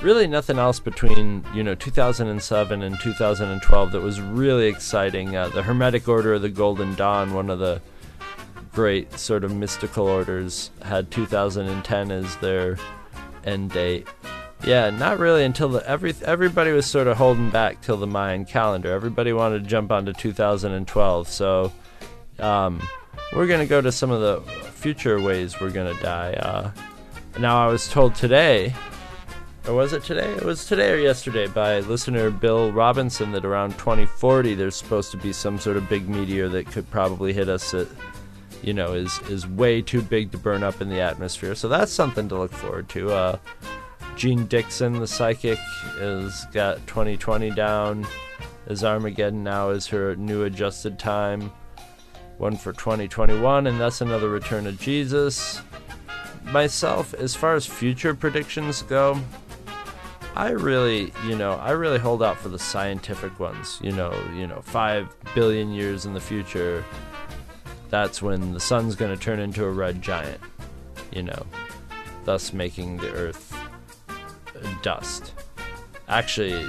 Really, 0.00 0.28
nothing 0.28 0.58
else 0.58 0.78
between 0.78 1.44
you 1.52 1.64
know 1.64 1.74
2007 1.74 2.82
and 2.82 3.00
2012 3.00 3.92
that 3.92 4.00
was 4.00 4.20
really 4.20 4.66
exciting. 4.66 5.36
Uh, 5.36 5.48
the 5.48 5.62
Hermetic 5.62 6.08
Order 6.08 6.34
of 6.34 6.42
the 6.42 6.48
Golden 6.48 6.94
Dawn, 6.94 7.34
one 7.34 7.50
of 7.50 7.58
the 7.58 7.82
great 8.78 9.18
sort 9.18 9.42
of 9.42 9.52
mystical 9.52 10.06
orders, 10.06 10.70
had 10.84 11.10
2010 11.10 12.12
as 12.12 12.36
their 12.36 12.78
end 13.42 13.72
date. 13.72 14.06
Yeah, 14.62 14.90
not 14.90 15.18
really 15.18 15.42
until 15.42 15.68
the 15.70 15.84
every 15.84 16.14
everybody 16.24 16.70
was 16.70 16.86
sort 16.86 17.08
of 17.08 17.16
holding 17.16 17.50
back 17.50 17.80
till 17.80 17.96
the 17.96 18.06
Mayan 18.06 18.44
calendar. 18.44 18.92
Everybody 18.92 19.32
wanted 19.32 19.64
to 19.64 19.68
jump 19.68 19.90
onto 19.90 20.12
2012, 20.12 21.26
so 21.26 21.72
um, 22.38 22.80
we're 23.34 23.48
gonna 23.48 23.66
go 23.66 23.80
to 23.80 23.90
some 23.90 24.12
of 24.12 24.20
the 24.20 24.48
future 24.70 25.20
ways 25.20 25.60
we're 25.60 25.70
gonna 25.70 26.00
die. 26.00 26.34
Uh, 26.34 26.70
now, 27.40 27.60
I 27.60 27.66
was 27.66 27.88
told 27.88 28.14
today, 28.14 28.72
or 29.66 29.74
was 29.74 29.92
it 29.92 30.04
today? 30.04 30.30
It 30.34 30.44
was 30.44 30.66
today 30.66 30.92
or 30.92 30.98
yesterday 30.98 31.48
by 31.48 31.80
listener 31.80 32.30
Bill 32.30 32.70
Robinson 32.70 33.32
that 33.32 33.44
around 33.44 33.72
2040 33.72 34.54
there's 34.54 34.76
supposed 34.76 35.10
to 35.10 35.16
be 35.16 35.32
some 35.32 35.58
sort 35.58 35.76
of 35.76 35.88
big 35.88 36.08
meteor 36.08 36.48
that 36.50 36.68
could 36.68 36.88
probably 36.92 37.32
hit 37.32 37.48
us 37.48 37.74
at 37.74 37.88
you 38.62 38.72
know, 38.72 38.92
is 38.92 39.18
is 39.28 39.46
way 39.46 39.82
too 39.82 40.02
big 40.02 40.32
to 40.32 40.38
burn 40.38 40.62
up 40.62 40.80
in 40.80 40.88
the 40.88 41.00
atmosphere. 41.00 41.54
So 41.54 41.68
that's 41.68 41.92
something 41.92 42.28
to 42.28 42.36
look 42.36 42.52
forward 42.52 42.88
to. 42.90 43.10
Uh, 43.10 43.38
Jeane 44.16 44.46
Dixon, 44.46 44.98
the 44.98 45.06
psychic, 45.06 45.58
has 45.98 46.46
got 46.52 46.84
2020 46.86 47.50
down. 47.52 48.06
As 48.66 48.84
Armageddon 48.84 49.44
now 49.44 49.70
is 49.70 49.86
her 49.86 50.16
new 50.16 50.44
adjusted 50.44 50.98
time. 50.98 51.52
One 52.36 52.56
for 52.56 52.72
2021, 52.72 53.66
and 53.66 53.80
that's 53.80 54.00
another 54.00 54.28
return 54.28 54.66
of 54.66 54.78
Jesus. 54.78 55.62
Myself, 56.44 57.14
as 57.14 57.34
far 57.34 57.54
as 57.54 57.66
future 57.66 58.14
predictions 58.14 58.82
go, 58.82 59.20
I 60.34 60.50
really, 60.50 61.12
you 61.26 61.36
know, 61.36 61.54
I 61.54 61.70
really 61.70 61.98
hold 61.98 62.22
out 62.22 62.36
for 62.38 62.48
the 62.48 62.58
scientific 62.58 63.40
ones. 63.40 63.78
You 63.82 63.92
know, 63.92 64.12
you 64.34 64.46
know, 64.46 64.60
five 64.62 65.14
billion 65.34 65.72
years 65.72 66.06
in 66.06 66.14
the 66.14 66.20
future, 66.20 66.84
that's 67.90 68.20
when 68.22 68.52
the 68.52 68.60
sun's 68.60 68.96
going 68.96 69.16
to 69.16 69.22
turn 69.22 69.40
into 69.40 69.64
a 69.64 69.70
red 69.70 70.02
giant. 70.02 70.40
You 71.12 71.22
know, 71.22 71.46
thus 72.24 72.52
making 72.52 72.98
the 72.98 73.10
Earth 73.12 73.56
dust. 74.82 75.32
Actually, 76.08 76.66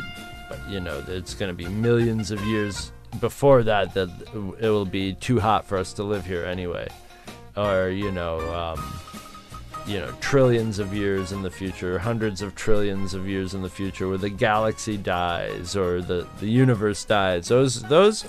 you 0.69 0.79
know, 0.79 1.03
it's 1.07 1.33
going 1.33 1.49
to 1.49 1.55
be 1.55 1.69
millions 1.69 2.31
of 2.31 2.43
years 2.45 2.91
before 3.19 3.63
that 3.63 3.93
that 3.93 4.09
it 4.59 4.69
will 4.69 4.85
be 4.85 5.13
too 5.13 5.39
hot 5.39 5.65
for 5.65 5.77
us 5.77 5.93
to 5.93 6.03
live 6.03 6.25
here 6.25 6.45
anyway. 6.45 6.87
Or, 7.57 7.89
you 7.89 8.11
know, 8.11 8.39
um, 8.53 9.01
you 9.85 9.99
know, 9.99 10.11
trillions 10.21 10.79
of 10.79 10.93
years 10.93 11.31
in 11.31 11.41
the 11.41 11.49
future, 11.49 11.97
hundreds 11.97 12.41
of 12.41 12.55
trillions 12.55 13.13
of 13.13 13.27
years 13.27 13.53
in 13.53 13.61
the 13.61 13.69
future, 13.69 14.07
where 14.07 14.17
the 14.17 14.29
galaxy 14.29 14.97
dies 14.97 15.75
or 15.75 16.01
the, 16.01 16.27
the 16.39 16.47
universe 16.47 17.03
dies. 17.03 17.47
Those, 17.47 17.81
those, 17.83 18.25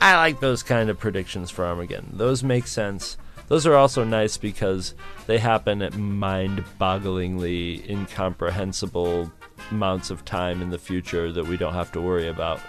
I 0.00 0.16
like 0.16 0.40
those 0.40 0.62
kind 0.62 0.90
of 0.90 0.98
predictions 0.98 1.50
for 1.50 1.64
Armageddon. 1.64 2.12
Those 2.12 2.44
make 2.44 2.66
sense. 2.66 3.16
Those 3.48 3.66
are 3.66 3.74
also 3.74 4.04
nice 4.04 4.36
because 4.36 4.94
they 5.26 5.38
happen 5.38 5.82
at 5.82 5.96
mind 5.96 6.64
bogglingly 6.78 7.88
incomprehensible 7.88 9.32
amounts 9.70 10.10
of 10.10 10.24
time 10.24 10.62
in 10.62 10.70
the 10.70 10.78
future 10.78 11.32
that 11.32 11.46
we 11.46 11.56
don't 11.56 11.74
have 11.74 11.90
to 11.92 12.00
worry 12.00 12.28
about. 12.28 12.60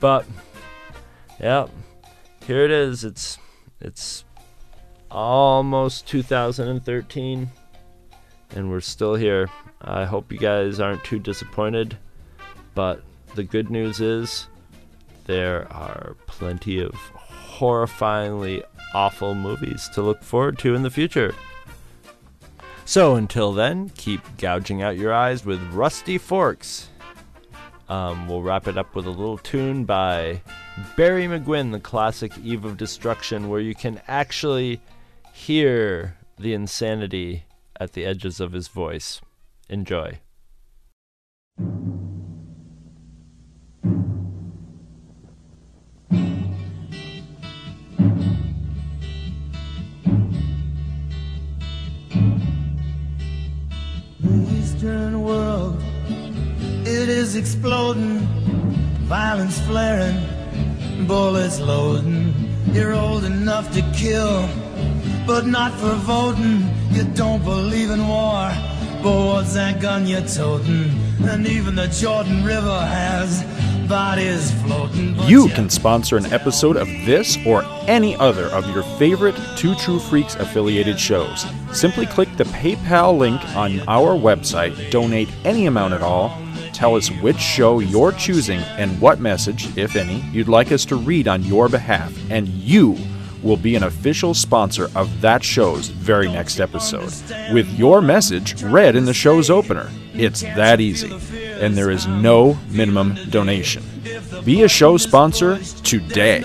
But, 0.00 0.26
yeah, 1.40 1.68
here 2.44 2.64
it 2.64 2.70
is. 2.70 3.04
It's, 3.04 3.38
it's 3.80 4.24
almost 5.10 6.06
2013, 6.08 7.50
and 8.50 8.70
we're 8.70 8.80
still 8.80 9.14
here. 9.14 9.48
I 9.80 10.04
hope 10.04 10.32
you 10.32 10.38
guys 10.38 10.80
aren't 10.80 11.04
too 11.04 11.18
disappointed, 11.18 11.96
but 12.74 13.02
the 13.34 13.44
good 13.44 13.70
news 13.70 14.00
is 14.00 14.48
there 15.32 15.66
are 15.72 16.14
plenty 16.26 16.78
of 16.78 16.92
horrifyingly 16.92 18.62
awful 18.92 19.34
movies 19.34 19.88
to 19.94 20.02
look 20.02 20.22
forward 20.22 20.58
to 20.58 20.74
in 20.74 20.82
the 20.82 20.90
future. 20.90 21.34
So 22.84 23.14
until 23.14 23.54
then, 23.54 23.88
keep 23.96 24.20
gouging 24.36 24.82
out 24.82 24.98
your 24.98 25.14
eyes 25.14 25.46
with 25.46 25.58
rusty 25.72 26.18
forks. 26.18 26.90
Um, 27.88 28.28
we'll 28.28 28.42
wrap 28.42 28.68
it 28.68 28.76
up 28.76 28.94
with 28.94 29.06
a 29.06 29.10
little 29.10 29.38
tune 29.38 29.86
by 29.86 30.42
Barry 30.98 31.24
McGuinn, 31.24 31.72
the 31.72 31.80
classic 31.80 32.36
Eve 32.36 32.66
of 32.66 32.76
Destruction, 32.76 33.48
where 33.48 33.60
you 33.60 33.74
can 33.74 34.02
actually 34.08 34.82
hear 35.32 36.18
the 36.38 36.52
insanity 36.52 37.44
at 37.80 37.94
the 37.94 38.04
edges 38.04 38.38
of 38.38 38.52
his 38.52 38.68
voice. 38.68 39.22
Enjoy. 39.70 40.18
Exploding, 57.42 58.20
violence 59.10 59.60
flaring, 59.62 60.16
bullets 61.08 61.58
loading. 61.58 62.32
You're 62.72 62.94
old 62.94 63.24
enough 63.24 63.72
to 63.72 63.82
kill, 63.92 64.48
but 65.26 65.44
not 65.44 65.72
for 65.72 65.94
voting. 66.06 66.62
You 66.92 67.02
don't 67.02 67.42
believe 67.42 67.90
in 67.90 68.06
war, 68.06 68.52
but 69.02 69.16
what's 69.26 69.54
that 69.54 69.80
gun 69.82 70.06
you're 70.06 70.20
toting? 70.20 70.88
And 71.24 71.44
even 71.48 71.74
the 71.74 71.88
Jordan 71.88 72.44
River 72.44 72.78
has 72.78 73.42
bodies 73.88 74.52
floating. 74.62 75.18
You 75.24 75.48
can 75.48 75.68
sponsor 75.68 76.16
an 76.16 76.26
episode 76.32 76.76
of 76.76 76.86
this 77.04 77.36
or 77.44 77.64
any 77.88 78.14
other 78.18 78.46
of 78.50 78.70
your 78.72 78.84
favorite 79.00 79.34
Two 79.56 79.74
True 79.74 79.98
Freaks 79.98 80.36
affiliated 80.36 80.98
shows. 81.00 81.44
Simply 81.72 82.06
click 82.06 82.28
the 82.36 82.44
PayPal 82.44 83.18
link 83.18 83.42
on 83.56 83.80
our 83.88 84.14
website, 84.16 84.92
donate 84.92 85.28
any 85.44 85.66
amount 85.66 85.94
at 85.94 86.02
all, 86.02 86.30
tell 86.82 86.96
us 86.96 87.12
which 87.22 87.38
show 87.38 87.78
you're 87.78 88.10
choosing 88.10 88.58
and 88.76 89.00
what 89.00 89.20
message, 89.20 89.78
if 89.78 89.94
any, 89.94 90.18
you'd 90.32 90.48
like 90.48 90.72
us 90.72 90.84
to 90.84 90.96
read 90.96 91.28
on 91.28 91.40
your 91.44 91.68
behalf, 91.68 92.12
and 92.28 92.48
you 92.48 92.98
will 93.40 93.56
be 93.56 93.76
an 93.76 93.84
official 93.84 94.34
sponsor 94.34 94.90
of 94.96 95.20
that 95.20 95.44
show's 95.44 95.86
very 95.86 96.26
next 96.26 96.58
episode, 96.58 97.14
with 97.52 97.72
your 97.78 98.02
message 98.02 98.60
read 98.64 98.96
in 98.96 99.04
the 99.04 99.14
show's 99.14 99.48
opener. 99.48 99.88
It's 100.12 100.40
that 100.40 100.80
easy, 100.80 101.16
and 101.60 101.76
there 101.76 101.92
is 101.92 102.08
no 102.08 102.58
minimum 102.68 103.16
donation. 103.30 103.84
Be 104.44 104.64
a 104.64 104.68
show 104.68 104.96
sponsor 104.96 105.58
today. 105.84 106.42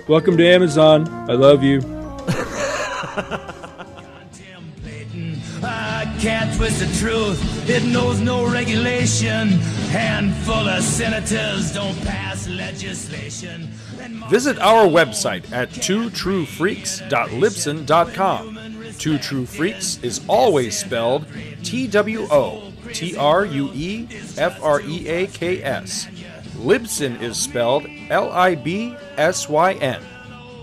Welcome 0.08 0.36
to 0.38 0.48
Amazon. 0.48 1.06
I 1.28 1.34
love 1.34 1.62
you. 1.62 1.80
I 5.62 6.16
can't 6.18 6.56
twist 6.56 6.80
the 6.80 6.86
truth. 6.98 7.68
It 7.68 7.84
knows 7.84 8.18
no 8.18 8.50
regulation. 8.50 9.48
Handful 9.90 10.66
of 10.66 10.82
senators 10.82 11.74
don't 11.74 12.00
pass 12.06 12.48
legislation. 12.48 13.64
Visit 14.30 14.58
our 14.60 14.86
website 14.86 15.52
at 15.52 15.68
twotruefreaks.libsyn.com. 15.68 18.58
Two 18.98 19.18
True 19.18 19.44
Freaks 19.44 19.98
is 20.02 20.22
always 20.26 20.78
spelled 20.78 21.26
T 21.62 21.86
W 21.86 22.26
O 22.30 22.72
T 22.94 23.14
R 23.14 23.44
U 23.44 23.70
E 23.74 24.08
F 24.38 24.58
R 24.62 24.80
E 24.80 25.06
A 25.06 25.26
K 25.26 25.62
S. 25.62 26.08
Libsyn 26.58 27.20
is 27.22 27.36
spelled 27.36 27.86
L 28.10 28.30
I 28.30 28.54
B 28.54 28.94
S 29.16 29.48
Y 29.48 29.72
N. 29.74 30.02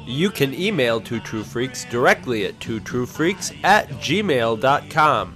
You 0.06 0.30
can 0.30 0.54
email 0.54 1.00
Two 1.02 1.20
True 1.20 1.44
Freaks 1.44 1.84
directly 1.86 2.46
at 2.46 2.60
twotruefreaks 2.60 3.58
at 3.64 3.90
gmail.com. 3.90 5.36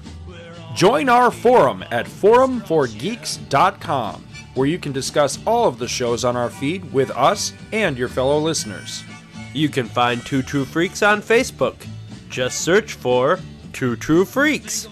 Join 0.75 1.09
our 1.09 1.31
forum 1.31 1.83
at 1.89 2.05
forumforgeeks.com, 2.05 4.27
where 4.53 4.67
you 4.67 4.77
can 4.77 4.91
discuss 4.91 5.39
all 5.47 5.67
of 5.67 5.79
the 5.79 5.87
shows 5.87 6.23
on 6.23 6.37
our 6.37 6.51
feed 6.51 6.93
with 6.93 7.09
us 7.11 7.53
and 7.71 7.97
your 7.97 8.09
fellow 8.09 8.37
listeners. 8.37 9.03
You 9.53 9.69
can 9.69 9.87
find 9.87 10.23
Two 10.23 10.43
True 10.43 10.65
Freaks 10.65 11.01
on 11.01 11.23
Facebook. 11.23 11.87
Just 12.29 12.61
search 12.61 12.93
for 12.93 13.39
Two 13.73 13.95
True 13.95 14.25
Freaks. 14.25 14.87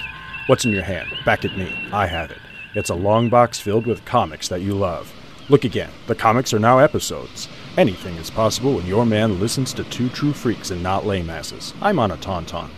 What's 0.48 0.66
in 0.66 0.72
your 0.72 0.84
hand? 0.84 1.08
Back 1.24 1.46
at 1.46 1.58
me. 1.58 1.74
I 1.94 2.08
have 2.08 2.32
it. 2.32 2.40
It's 2.74 2.90
a 2.90 2.96
long 2.96 3.30
box 3.30 3.62
filled 3.62 3.88
with 3.88 4.04
comics 4.04 4.50
that 4.50 4.62
you 4.62 4.74
love. 4.74 5.14
Look 5.48 5.64
again. 5.64 5.92
The 6.08 6.16
comics 6.16 6.54
are 6.54 6.60
now 6.60 6.80
episodes. 6.80 7.48
Anything 7.78 8.16
is 8.16 8.30
possible 8.30 8.76
when 8.76 8.88
your 8.88 9.06
man 9.06 9.40
listens 9.40 9.74
to 9.74 9.86
Two 9.86 10.10
True 10.10 10.34
Freaks 10.34 10.72
and 10.72 10.84
not 10.84 11.06
lame 11.06 11.30
asses. 11.30 11.74
I'm 11.82 11.98
on 11.98 12.12
a 12.12 12.18
tauntaun. 12.18 12.70